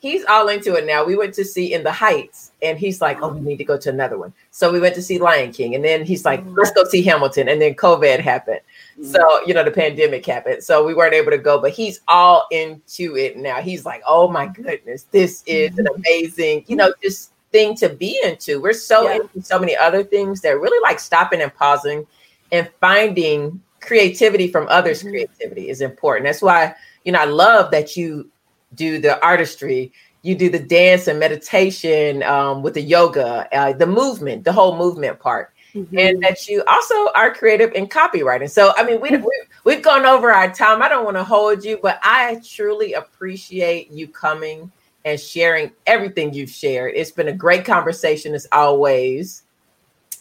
he's 0.00 0.24
all 0.24 0.48
into 0.48 0.74
it 0.74 0.86
now. 0.86 1.04
We 1.04 1.14
went 1.14 1.34
to 1.34 1.44
see 1.44 1.72
In 1.72 1.84
the 1.84 1.92
Heights, 1.92 2.52
and 2.62 2.78
he's 2.78 3.00
like, 3.00 3.22
"Oh, 3.22 3.28
we 3.28 3.40
need 3.40 3.58
to 3.58 3.64
go 3.64 3.76
to 3.76 3.90
another 3.90 4.18
one." 4.18 4.32
So 4.50 4.72
we 4.72 4.80
went 4.80 4.94
to 4.96 5.02
see 5.02 5.18
Lion 5.18 5.52
King, 5.52 5.74
and 5.74 5.84
then 5.84 6.04
he's 6.04 6.24
like, 6.24 6.42
"Let's 6.46 6.72
go 6.72 6.84
see 6.84 7.02
Hamilton." 7.02 7.48
And 7.48 7.60
then 7.60 7.74
COVID 7.74 8.18
happened, 8.18 8.60
so 9.02 9.20
mm. 9.20 9.46
you 9.46 9.54
know 9.54 9.62
the 9.62 9.70
pandemic 9.70 10.26
happened, 10.26 10.64
so 10.64 10.84
we 10.84 10.94
weren't 10.94 11.14
able 11.14 11.30
to 11.30 11.38
go. 11.38 11.60
But 11.60 11.72
he's 11.72 12.00
all 12.08 12.46
into 12.50 13.16
it 13.16 13.36
now. 13.36 13.60
He's 13.60 13.84
like, 13.84 14.02
"Oh 14.06 14.28
my 14.28 14.46
goodness, 14.46 15.04
this 15.10 15.44
is 15.46 15.78
an 15.78 15.86
amazing, 15.94 16.64
you 16.66 16.76
know, 16.76 16.92
just 17.02 17.32
thing 17.52 17.76
to 17.76 17.90
be 17.90 18.18
into." 18.24 18.60
We're 18.60 18.72
so 18.72 19.04
yeah. 19.04 19.16
into 19.16 19.42
so 19.42 19.58
many 19.58 19.76
other 19.76 20.02
things 20.02 20.40
that 20.40 20.58
really 20.58 20.80
like 20.82 20.98
stopping 20.98 21.42
and 21.42 21.54
pausing 21.54 22.06
and 22.50 22.68
finding 22.80 23.60
creativity 23.80 24.48
from 24.48 24.66
others' 24.68 25.00
mm-hmm. 25.00 25.10
creativity 25.10 25.68
is 25.68 25.82
important. 25.82 26.24
That's 26.24 26.42
why 26.42 26.74
you 27.04 27.12
know 27.12 27.20
I 27.20 27.26
love 27.26 27.70
that 27.70 27.96
you 27.98 28.30
do 28.74 28.98
the 28.98 29.22
artistry, 29.24 29.92
you 30.22 30.34
do 30.34 30.50
the 30.50 30.58
dance 30.58 31.08
and 31.08 31.18
meditation 31.18 32.22
um, 32.22 32.62
with 32.62 32.74
the 32.74 32.82
yoga, 32.82 33.48
uh, 33.56 33.72
the 33.72 33.86
movement, 33.86 34.44
the 34.44 34.52
whole 34.52 34.76
movement 34.76 35.18
part. 35.18 35.52
Mm-hmm. 35.74 35.98
And 35.98 36.22
that 36.22 36.48
you 36.48 36.64
also 36.66 37.12
are 37.14 37.32
creative 37.32 37.72
in 37.74 37.86
copywriting. 37.86 38.50
So, 38.50 38.72
I 38.76 38.84
mean, 38.84 39.00
we, 39.00 39.10
we, 39.10 39.42
we've 39.62 39.82
gone 39.82 40.04
over 40.04 40.32
our 40.32 40.52
time. 40.52 40.82
I 40.82 40.88
don't 40.88 41.04
want 41.04 41.16
to 41.16 41.22
hold 41.22 41.64
you, 41.64 41.78
but 41.80 42.00
I 42.02 42.40
truly 42.44 42.94
appreciate 42.94 43.88
you 43.90 44.08
coming 44.08 44.72
and 45.04 45.18
sharing 45.18 45.70
everything 45.86 46.34
you've 46.34 46.50
shared. 46.50 46.94
It's 46.96 47.12
been 47.12 47.28
a 47.28 47.32
great 47.32 47.64
conversation 47.64 48.34
as 48.34 48.48
always. 48.50 49.44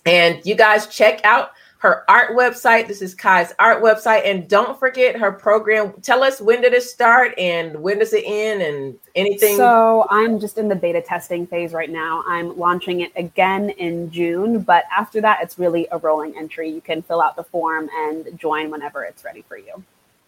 And 0.06 0.40
you 0.46 0.56
guys 0.56 0.88
check 0.88 1.20
out 1.24 1.52
her 1.80 2.04
art 2.10 2.32
website. 2.32 2.88
This 2.88 3.02
is 3.02 3.16
Kai's 3.16 3.54
art 3.58 3.82
website. 3.82 4.30
And 4.30 4.48
don't 4.50 4.78
forget 4.78 5.16
her 5.18 5.32
program. 5.32 5.94
Tell 6.02 6.24
us 6.24 6.42
when 6.42 6.62
did 6.62 6.74
it 6.74 6.84
start 6.84 7.34
and 7.38 7.82
when 7.82 8.00
does 8.00 8.12
it 8.12 8.24
end 8.26 8.62
and 8.62 9.00
anything? 9.16 9.56
So 9.56 10.06
I'm 10.10 10.42
just 10.42 10.58
in 10.58 10.68
the 10.68 10.76
beta 10.76 11.02
testing 11.02 11.48
phase 11.48 11.72
right 11.72 11.90
now. 11.90 12.22
I'm 12.28 12.58
launching 12.58 13.00
it 13.00 13.14
again 13.16 13.70
in 13.72 14.12
June, 14.12 14.60
but 14.60 14.84
after 14.96 15.22
that, 15.22 15.40
it's 15.42 15.58
really 15.58 15.88
a 15.92 15.98
rolling 15.98 16.38
entry. 16.38 16.70
You 16.70 16.82
can 16.82 17.02
fill 17.02 17.22
out 17.22 17.38
the 17.38 17.46
form 17.46 17.90
and 17.94 18.38
join 18.38 18.70
whenever 18.70 19.04
it's 19.04 19.24
ready 19.24 19.44
for 19.48 19.58
you. 19.58 19.82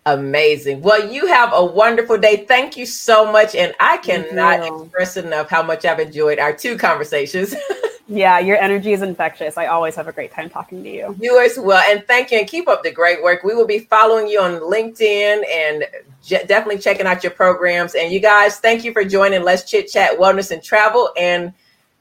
Amazing. 0.05 0.81
Well, 0.81 1.11
you 1.11 1.27
have 1.27 1.51
a 1.53 1.63
wonderful 1.63 2.17
day. 2.17 2.45
Thank 2.47 2.77
you 2.77 2.85
so 2.85 3.29
much. 3.29 3.55
And 3.55 3.75
I 3.79 3.97
cannot 3.97 4.65
express 4.65 5.17
enough 5.17 5.49
how 5.49 5.63
much 5.63 5.83
I've 5.83 5.99
enjoyed 5.99 6.39
our 6.39 6.53
two 6.53 6.77
conversations. 6.77 7.53
Yeah, 8.07 8.39
your 8.39 8.57
energy 8.57 8.93
is 8.93 9.01
infectious. 9.01 9.57
I 9.57 9.67
always 9.67 9.95
have 9.95 10.07
a 10.07 10.11
great 10.11 10.31
time 10.31 10.49
talking 10.49 10.83
to 10.83 10.89
you. 10.89 11.15
You 11.19 11.39
as 11.39 11.57
well. 11.57 11.83
And 11.89 12.05
thank 12.07 12.31
you 12.31 12.39
and 12.39 12.47
keep 12.47 12.67
up 12.67 12.83
the 12.83 12.91
great 12.91 13.23
work. 13.23 13.43
We 13.43 13.55
will 13.55 13.67
be 13.67 13.79
following 13.79 14.27
you 14.27 14.41
on 14.41 14.59
LinkedIn 14.59 15.43
and 15.49 15.85
j- 16.23 16.43
definitely 16.45 16.79
checking 16.79 17.05
out 17.05 17.23
your 17.23 17.31
programs. 17.31 17.95
And 17.95 18.11
you 18.11 18.19
guys, 18.19 18.57
thank 18.57 18.83
you 18.83 18.91
for 18.91 19.05
joining 19.05 19.43
Let's 19.43 19.69
Chit 19.69 19.89
Chat 19.89 20.17
Wellness 20.19 20.51
and 20.51 20.61
Travel 20.61 21.11
and 21.17 21.53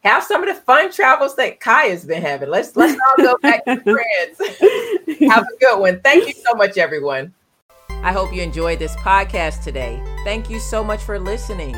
have 0.03 0.25
some 0.25 0.43
of 0.43 0.49
the 0.49 0.61
fun 0.61 0.91
travels 0.91 1.37
that 1.37 1.61
Kai 1.61 1.87
has 1.87 2.05
been 2.05 2.23
having. 2.23 2.49
Let's 2.49 2.75
let's 2.77 2.99
all 3.09 3.25
go 3.25 3.37
back 3.43 3.65
to 3.67 3.77
friends. 3.83 4.39
have 5.31 5.45
a 5.45 5.57
good 5.61 5.79
one. 5.79 6.01
Thank 6.01 6.27
you 6.27 6.35
so 6.35 6.55
much, 6.55 6.79
everyone. 6.79 7.35
I 8.03 8.13
hope 8.13 8.33
you 8.33 8.43
enjoyed 8.43 8.79
this 8.79 8.97
podcast 8.97 9.63
today. 9.63 10.03
Thank 10.25 10.49
you 10.49 10.59
so 10.59 10.83
much 10.83 11.03
for 11.03 11.19
listening. 11.19 11.75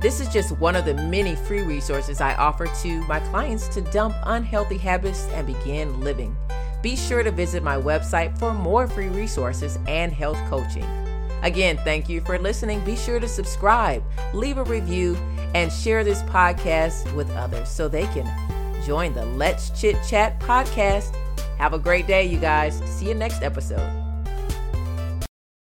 This 0.00 0.20
is 0.20 0.28
just 0.28 0.52
one 0.58 0.76
of 0.76 0.84
the 0.84 0.94
many 0.94 1.34
free 1.34 1.62
resources 1.62 2.20
I 2.20 2.34
offer 2.34 2.66
to 2.82 3.00
my 3.06 3.20
clients 3.20 3.68
to 3.68 3.80
dump 3.80 4.14
unhealthy 4.24 4.78
habits 4.78 5.26
and 5.32 5.46
begin 5.46 6.00
living. 6.00 6.36
Be 6.82 6.96
sure 6.96 7.22
to 7.22 7.30
visit 7.30 7.62
my 7.62 7.76
website 7.76 8.38
for 8.38 8.52
more 8.52 8.86
free 8.86 9.08
resources 9.08 9.78
and 9.88 10.12
health 10.12 10.38
coaching. 10.48 10.84
Again, 11.42 11.78
thank 11.78 12.08
you 12.08 12.20
for 12.20 12.38
listening. 12.38 12.84
Be 12.84 12.96
sure 12.96 13.20
to 13.20 13.28
subscribe, 13.28 14.02
leave 14.34 14.58
a 14.58 14.64
review, 14.64 15.16
and 15.54 15.72
share 15.72 16.04
this 16.04 16.22
podcast 16.24 17.12
with 17.14 17.30
others 17.30 17.68
so 17.68 17.88
they 17.88 18.06
can 18.08 18.30
join 18.84 19.14
the 19.14 19.24
Let's 19.24 19.70
Chit 19.70 19.96
Chat 20.06 20.38
podcast. 20.40 21.14
Have 21.58 21.72
a 21.72 21.78
great 21.78 22.06
day, 22.06 22.24
you 22.26 22.38
guys. 22.38 22.80
See 22.84 23.08
you 23.08 23.14
next 23.14 23.42
episode. 23.42 24.05